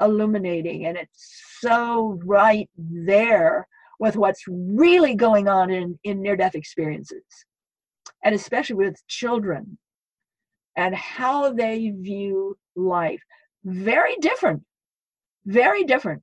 illuminating 0.00 0.86
and 0.86 0.96
it's 0.96 1.42
so 1.60 2.18
right 2.24 2.68
there 2.76 3.66
with 4.00 4.16
what's 4.16 4.42
really 4.48 5.14
going 5.14 5.48
on 5.48 5.70
in, 5.70 5.98
in 6.02 6.20
near 6.20 6.36
death 6.36 6.56
experiences, 6.56 7.22
and 8.24 8.34
especially 8.34 8.74
with 8.74 8.96
children 9.06 9.78
and 10.76 10.94
how 10.94 11.52
they 11.52 11.90
view 11.90 12.56
life. 12.74 13.22
Very 13.64 14.16
different, 14.16 14.62
very 15.44 15.84
different. 15.84 16.22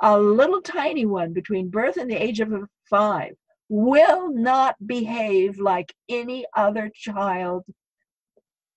A 0.00 0.18
little 0.18 0.60
tiny 0.60 1.06
one 1.06 1.32
between 1.32 1.70
birth 1.70 1.96
and 1.96 2.10
the 2.10 2.22
age 2.22 2.40
of 2.40 2.52
five 2.88 3.32
will 3.68 4.30
not 4.32 4.76
behave 4.86 5.58
like 5.58 5.92
any 6.08 6.46
other 6.56 6.90
child. 6.94 7.64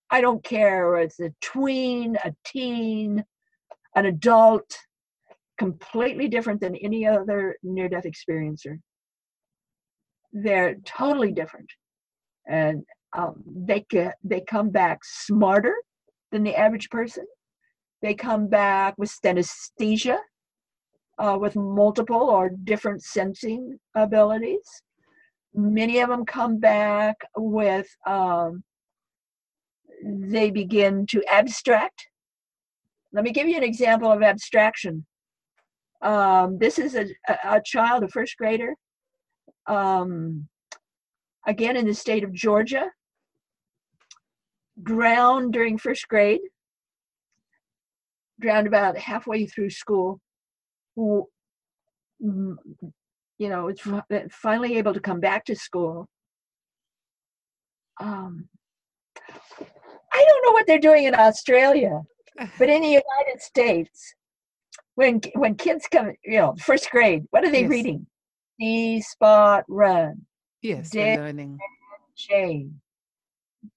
I 0.09 0.21
don't 0.21 0.43
care 0.43 0.97
it's 0.97 1.19
a 1.19 1.33
tween, 1.41 2.17
a 2.23 2.33
teen, 2.45 3.23
an 3.95 4.05
adult, 4.05 4.77
completely 5.57 6.27
different 6.27 6.61
than 6.61 6.75
any 6.75 7.05
other 7.05 7.57
near 7.61 7.89
death 7.89 8.05
experiencer. 8.05 8.79
They're 10.31 10.75
totally 10.85 11.31
different. 11.31 11.69
And 12.47 12.83
um, 13.17 13.43
they, 13.45 13.85
they 14.23 14.41
come 14.41 14.69
back 14.69 14.99
smarter 15.03 15.75
than 16.31 16.43
the 16.43 16.55
average 16.55 16.89
person. 16.89 17.25
They 18.01 18.13
come 18.13 18.47
back 18.47 18.95
with 18.97 19.11
synesthesia, 19.11 20.19
uh, 21.17 21.37
with 21.39 21.55
multiple 21.55 22.29
or 22.29 22.49
different 22.49 23.03
sensing 23.03 23.77
abilities. 23.95 24.67
Many 25.53 25.99
of 25.99 26.09
them 26.09 26.25
come 26.25 26.59
back 26.59 27.17
with, 27.35 27.87
um, 28.05 28.63
they 30.03 30.49
begin 30.51 31.05
to 31.07 31.23
abstract. 31.25 32.07
Let 33.11 33.23
me 33.23 33.31
give 33.31 33.47
you 33.47 33.57
an 33.57 33.63
example 33.63 34.11
of 34.11 34.21
abstraction. 34.21 35.05
Um, 36.01 36.57
this 36.59 36.79
is 36.79 36.95
a, 36.95 37.07
a, 37.43 37.61
child, 37.65 38.03
a 38.03 38.07
first 38.07 38.37
grader, 38.37 38.75
um, 39.67 40.47
again 41.45 41.75
in 41.75 41.85
the 41.85 41.93
state 41.93 42.23
of 42.23 42.31
Georgia, 42.31 42.89
drowned 44.81 45.53
during 45.53 45.77
first 45.77 46.07
grade, 46.07 46.41
drowned 48.39 48.67
about 48.67 48.97
halfway 48.97 49.45
through 49.45 49.69
school, 49.69 50.19
you 50.97 51.27
know, 53.39 53.67
it's 53.69 54.35
finally 54.35 54.77
able 54.77 54.93
to 54.93 54.99
come 54.99 55.19
back 55.19 55.45
to 55.45 55.55
school. 55.55 56.07
Um, 58.01 58.47
I 60.11 60.25
don't 60.25 60.45
know 60.45 60.51
what 60.51 60.67
they're 60.67 60.79
doing 60.79 61.05
in 61.05 61.15
Australia, 61.15 62.01
but 62.57 62.69
in 62.69 62.81
the 62.81 62.87
United 62.87 63.41
States, 63.41 64.15
when 64.95 65.21
when 65.35 65.55
kids 65.55 65.85
come, 65.91 66.11
you 66.23 66.39
know, 66.39 66.55
first 66.59 66.89
grade, 66.91 67.23
what 67.31 67.45
are 67.45 67.51
they 67.51 67.61
yes. 67.61 67.69
reading? 67.69 68.05
See, 68.59 69.01
spot, 69.01 69.63
run. 69.69 70.25
Yes, 70.61 70.89
they're 70.89 71.17
learning. 71.17 71.57
Shame. 72.15 72.81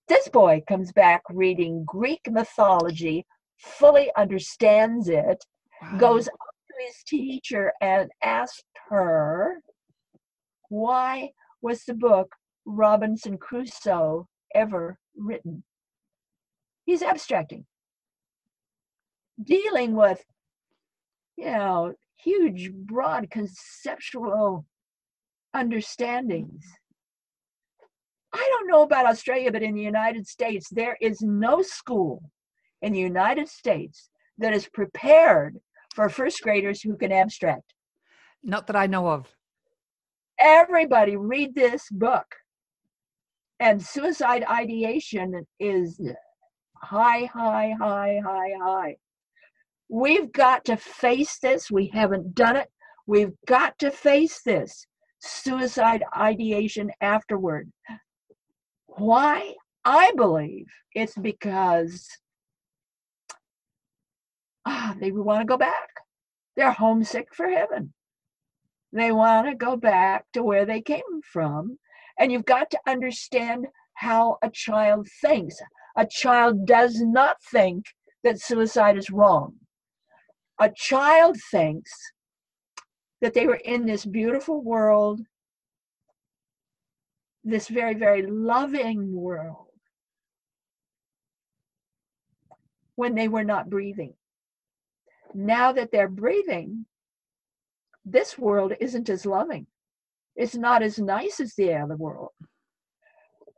This 0.09 0.29
boy 0.29 0.63
comes 0.69 0.93
back 0.93 1.23
reading 1.31 1.85
Greek 1.85 2.21
mythology, 2.29 3.27
fully 3.59 4.11
understands 4.17 5.09
it, 5.09 5.45
wow. 5.81 5.99
goes 5.99 6.29
up 6.29 6.35
to 6.35 6.87
his 6.87 7.03
teacher 7.07 7.73
and 7.81 8.11
asks 8.23 8.65
her, 8.89 9.63
why 10.69 11.31
was 11.61 11.85
the 11.85 11.95
book 11.95 12.35
Robinson 12.65 13.39
Crusoe 13.39 14.27
ever 14.55 14.99
written? 15.17 15.63
He's 16.85 17.03
abstracting, 17.03 17.65
dealing 19.45 19.95
with 19.95 20.25
you 21.37 21.51
know, 21.51 21.95
huge, 22.17 22.73
broad 22.73 23.31
conceptual 23.31 24.67
understandings. 25.55 26.65
I 28.35 28.49
don't 28.51 28.69
know 28.69 28.83
about 28.83 29.07
Australia, 29.07 29.53
but 29.53 29.63
in 29.63 29.75
the 29.75 29.83
United 29.83 30.27
States, 30.27 30.69
there 30.71 30.97
is 31.01 31.21
no 31.21 31.63
school 31.63 32.23
in 32.81 32.93
the 32.93 33.01
United 33.01 33.49
States 33.49 34.11
that 34.39 34.55
is 34.55 34.69
prepared 34.69 35.59
for 35.95 36.09
first 36.09 36.43
graders 36.43 36.81
who 36.83 36.97
can 36.97 37.13
abstract. 37.13 37.75
Not 38.43 38.67
that 38.67 38.77
I 38.77 38.87
know 38.87 39.09
of. 39.09 39.29
Everybody 40.39 41.17
read 41.17 41.55
this 41.55 41.89
book. 41.91 42.27
And 43.61 43.81
suicide 43.81 44.45
ideation 44.51 45.47
is 45.61 46.01
high, 46.75 47.27
high, 47.27 47.75
high, 47.79 48.21
high, 48.25 48.53
high. 48.61 48.97
We've 49.89 50.33
got 50.33 50.65
to 50.65 50.77
face 50.77 51.39
this. 51.39 51.71
We 51.71 51.87
haven't 51.89 52.35
done 52.35 52.57
it. 52.57 52.69
We've 53.07 53.35
got 53.47 53.79
to 53.81 53.91
face 53.91 54.41
this 54.43 54.87
suicide 55.21 56.03
ideation 56.17 56.91
afterward. 57.01 57.71
Why? 58.97 59.55
I 59.85 60.13
believe 60.17 60.67
it's 60.95 61.17
because 61.17 62.07
ah, 64.65 64.95
they 65.01 65.11
want 65.11 65.41
to 65.41 65.45
go 65.45 65.57
back. 65.57 65.89
They're 66.57 66.71
homesick 66.73 67.29
for 67.35 67.49
heaven. 67.49 67.93
They 68.93 69.11
want 69.11 69.49
to 69.49 69.55
go 69.55 69.77
back 69.77 70.27
to 70.35 70.43
where 70.43 70.67
they 70.67 70.81
came 70.81 71.23
from. 71.33 71.79
And 72.19 72.31
you've 72.31 72.45
got 72.45 72.71
to 72.71 72.79
understand 72.87 73.67
how 73.95 74.37
a 74.43 74.51
child 74.51 75.09
thinks. 75.21 75.57
A 75.97 76.07
child 76.07 76.67
does 76.67 77.01
not 77.01 77.37
think 77.51 77.87
that 78.23 78.41
suicide 78.41 78.97
is 78.99 79.11
wrong 79.11 79.55
a 80.63 80.71
child 80.77 81.37
thinks 81.51 81.91
that 83.21 83.35
they 83.35 83.47
were 83.47 83.61
in 83.65 83.85
this 83.85 84.05
beautiful 84.05 84.63
world, 84.63 85.21
this 87.45 87.69
very, 87.69 87.95
very 87.95 88.23
loving 88.27 89.15
world, 89.15 89.67
when 92.95 93.15
they 93.15 93.29
were 93.29 93.45
not 93.45 93.71
breathing. 93.71 94.15
Now 95.35 95.73
that 95.73 95.91
they're 95.91 96.09
breathing, 96.09 96.87
this 98.05 98.39
world 98.39 98.75
isn't 98.81 99.09
as 99.09 99.27
loving. 99.27 99.67
It's 100.37 100.55
not 100.55 100.83
as 100.83 100.99
nice 100.99 101.41
as 101.41 101.55
the 101.55 101.75
other 101.75 101.97
world. 101.97 102.31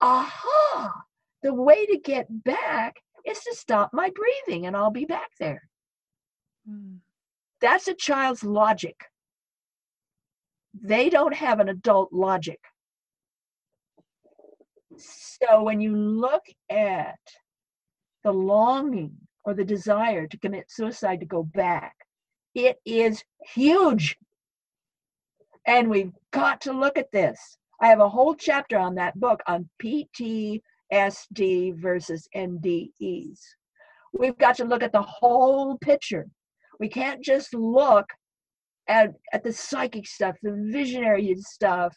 Aha! 0.01 0.93
The 1.43 1.55
way 1.55 1.86
to 1.86 1.98
get 1.98 2.27
back 2.44 2.97
is 3.24 3.40
to 3.40 3.55
stop 3.55 3.90
my 3.93 4.11
breathing 4.15 4.66
and 4.66 4.77
I'll 4.77 4.90
be 4.90 5.05
back 5.05 5.31
there. 5.39 5.69
Mm. 6.69 6.98
That's 7.61 7.89
a 7.89 7.94
child's 7.94 8.44
logic. 8.44 8.97
They 10.74 11.09
don't 11.11 11.35
have 11.35 11.61
an 11.61 11.69
adult 11.69 12.12
logic. 12.12 12.61
So 14.98 15.62
when 15.62 15.80
you 15.80 15.96
look 15.96 16.44
at 16.70 17.18
the 18.22 18.32
longing 18.32 19.16
or 19.44 19.54
the 19.54 19.64
desire 19.64 20.26
to 20.26 20.38
commit 20.38 20.70
suicide 20.70 21.20
to 21.20 21.26
go 21.26 21.42
back, 21.42 21.94
it 22.54 22.78
is 22.84 23.22
huge. 23.54 24.16
And 25.66 25.88
we've 25.88 26.12
got 26.30 26.60
to 26.62 26.72
look 26.72 26.98
at 26.98 27.10
this. 27.12 27.58
I 27.80 27.88
have 27.88 28.00
a 28.00 28.08
whole 28.08 28.34
chapter 28.34 28.78
on 28.78 28.94
that 28.94 29.18
book 29.18 29.42
on 29.46 29.68
PTSD 29.82 30.60
versus 31.80 32.28
NDEs. 32.34 33.38
We've 34.12 34.38
got 34.38 34.56
to 34.56 34.64
look 34.64 34.82
at 34.82 34.92
the 34.92 35.02
whole 35.02 35.76
picture. 35.78 36.26
We 36.78 36.88
can't 36.88 37.22
just 37.22 37.52
look 37.54 38.06
at, 38.88 39.12
at 39.32 39.42
the 39.42 39.52
psychic 39.52 40.06
stuff, 40.06 40.36
the 40.42 40.68
visionary 40.70 41.34
stuff, 41.40 41.96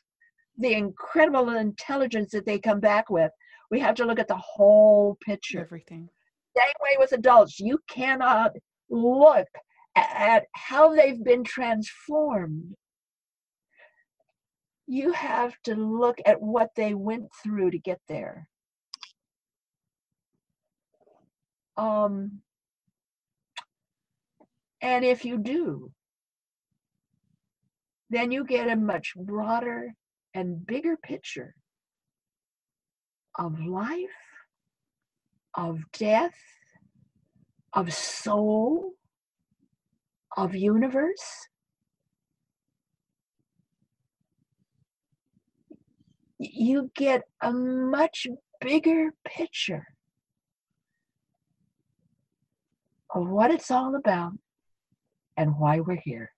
the 0.57 0.73
incredible 0.73 1.49
intelligence 1.49 2.31
that 2.31 2.45
they 2.45 2.59
come 2.59 2.79
back 2.79 3.09
with. 3.09 3.31
We 3.69 3.79
have 3.79 3.95
to 3.95 4.05
look 4.05 4.19
at 4.19 4.27
the 4.27 4.37
whole 4.37 5.17
picture. 5.21 5.59
Everything. 5.59 6.09
Same 6.55 6.73
way 6.81 6.95
with 6.97 7.11
adults. 7.11 7.59
You 7.59 7.79
cannot 7.89 8.53
look 8.89 9.47
at 9.95 10.45
how 10.53 10.95
they've 10.95 11.23
been 11.23 11.43
transformed. 11.43 12.75
You 14.87 15.11
have 15.11 15.53
to 15.65 15.75
look 15.75 16.19
at 16.25 16.41
what 16.41 16.69
they 16.75 16.93
went 16.93 17.27
through 17.43 17.71
to 17.71 17.79
get 17.79 17.99
there. 18.07 18.47
Um, 21.75 22.41
And 24.81 25.03
if 25.03 25.25
you 25.25 25.37
do, 25.37 25.91
then 28.09 28.31
you 28.31 28.43
get 28.45 28.69
a 28.69 28.75
much 28.75 29.13
broader 29.15 29.93
and 30.33 30.65
bigger 30.65 30.97
picture 30.97 31.55
of 33.37 33.59
life, 33.59 34.09
of 35.55 35.79
death, 35.93 36.37
of 37.73 37.93
soul, 37.93 38.93
of 40.35 40.55
universe. 40.55 41.47
You 46.39 46.91
get 46.95 47.23
a 47.41 47.51
much 47.51 48.27
bigger 48.61 49.11
picture 49.25 49.87
of 53.13 53.27
what 53.27 53.51
it's 53.51 53.71
all 53.71 53.95
about 53.95 54.33
and 55.35 55.57
why 55.57 55.79
we're 55.79 56.01
here. 56.03 56.31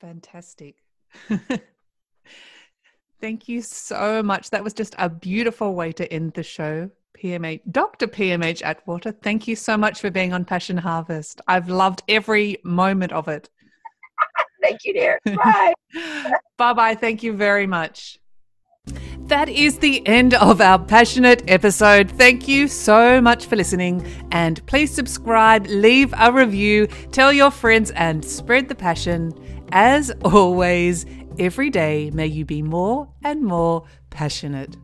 Fantastic. 0.00 0.81
Thank 3.20 3.48
you 3.48 3.62
so 3.62 4.22
much. 4.22 4.50
That 4.50 4.64
was 4.64 4.74
just 4.74 4.96
a 4.98 5.08
beautiful 5.08 5.74
way 5.74 5.92
to 5.92 6.12
end 6.12 6.32
the 6.34 6.42
show. 6.42 6.90
PMH, 7.22 7.60
Dr. 7.70 8.08
PMH 8.08 8.62
Atwater, 8.64 9.12
thank 9.12 9.46
you 9.46 9.54
so 9.54 9.76
much 9.76 10.00
for 10.00 10.10
being 10.10 10.32
on 10.32 10.44
Passion 10.44 10.76
Harvest. 10.76 11.40
I've 11.46 11.68
loved 11.68 12.02
every 12.08 12.56
moment 12.64 13.12
of 13.12 13.28
it. 13.28 13.48
thank 14.62 14.80
you, 14.84 14.92
dear. 14.92 15.20
Bye. 15.24 15.72
bye 16.58 16.72
bye. 16.72 16.94
Thank 16.96 17.22
you 17.22 17.32
very 17.32 17.66
much. 17.66 18.18
That 19.26 19.48
is 19.48 19.78
the 19.78 20.06
end 20.06 20.34
of 20.34 20.60
our 20.60 20.78
passionate 20.78 21.44
episode. 21.48 22.10
Thank 22.10 22.48
you 22.48 22.66
so 22.66 23.20
much 23.20 23.46
for 23.46 23.54
listening. 23.54 24.04
And 24.32 24.64
please 24.66 24.92
subscribe, 24.92 25.66
leave 25.68 26.12
a 26.18 26.32
review, 26.32 26.88
tell 27.12 27.32
your 27.32 27.52
friends, 27.52 27.92
and 27.92 28.24
spread 28.24 28.68
the 28.68 28.74
passion. 28.74 29.32
As 29.74 30.12
always, 30.22 31.06
every 31.38 31.70
day 31.70 32.10
may 32.12 32.26
you 32.26 32.44
be 32.44 32.60
more 32.60 33.08
and 33.24 33.42
more 33.42 33.84
passionate. 34.10 34.76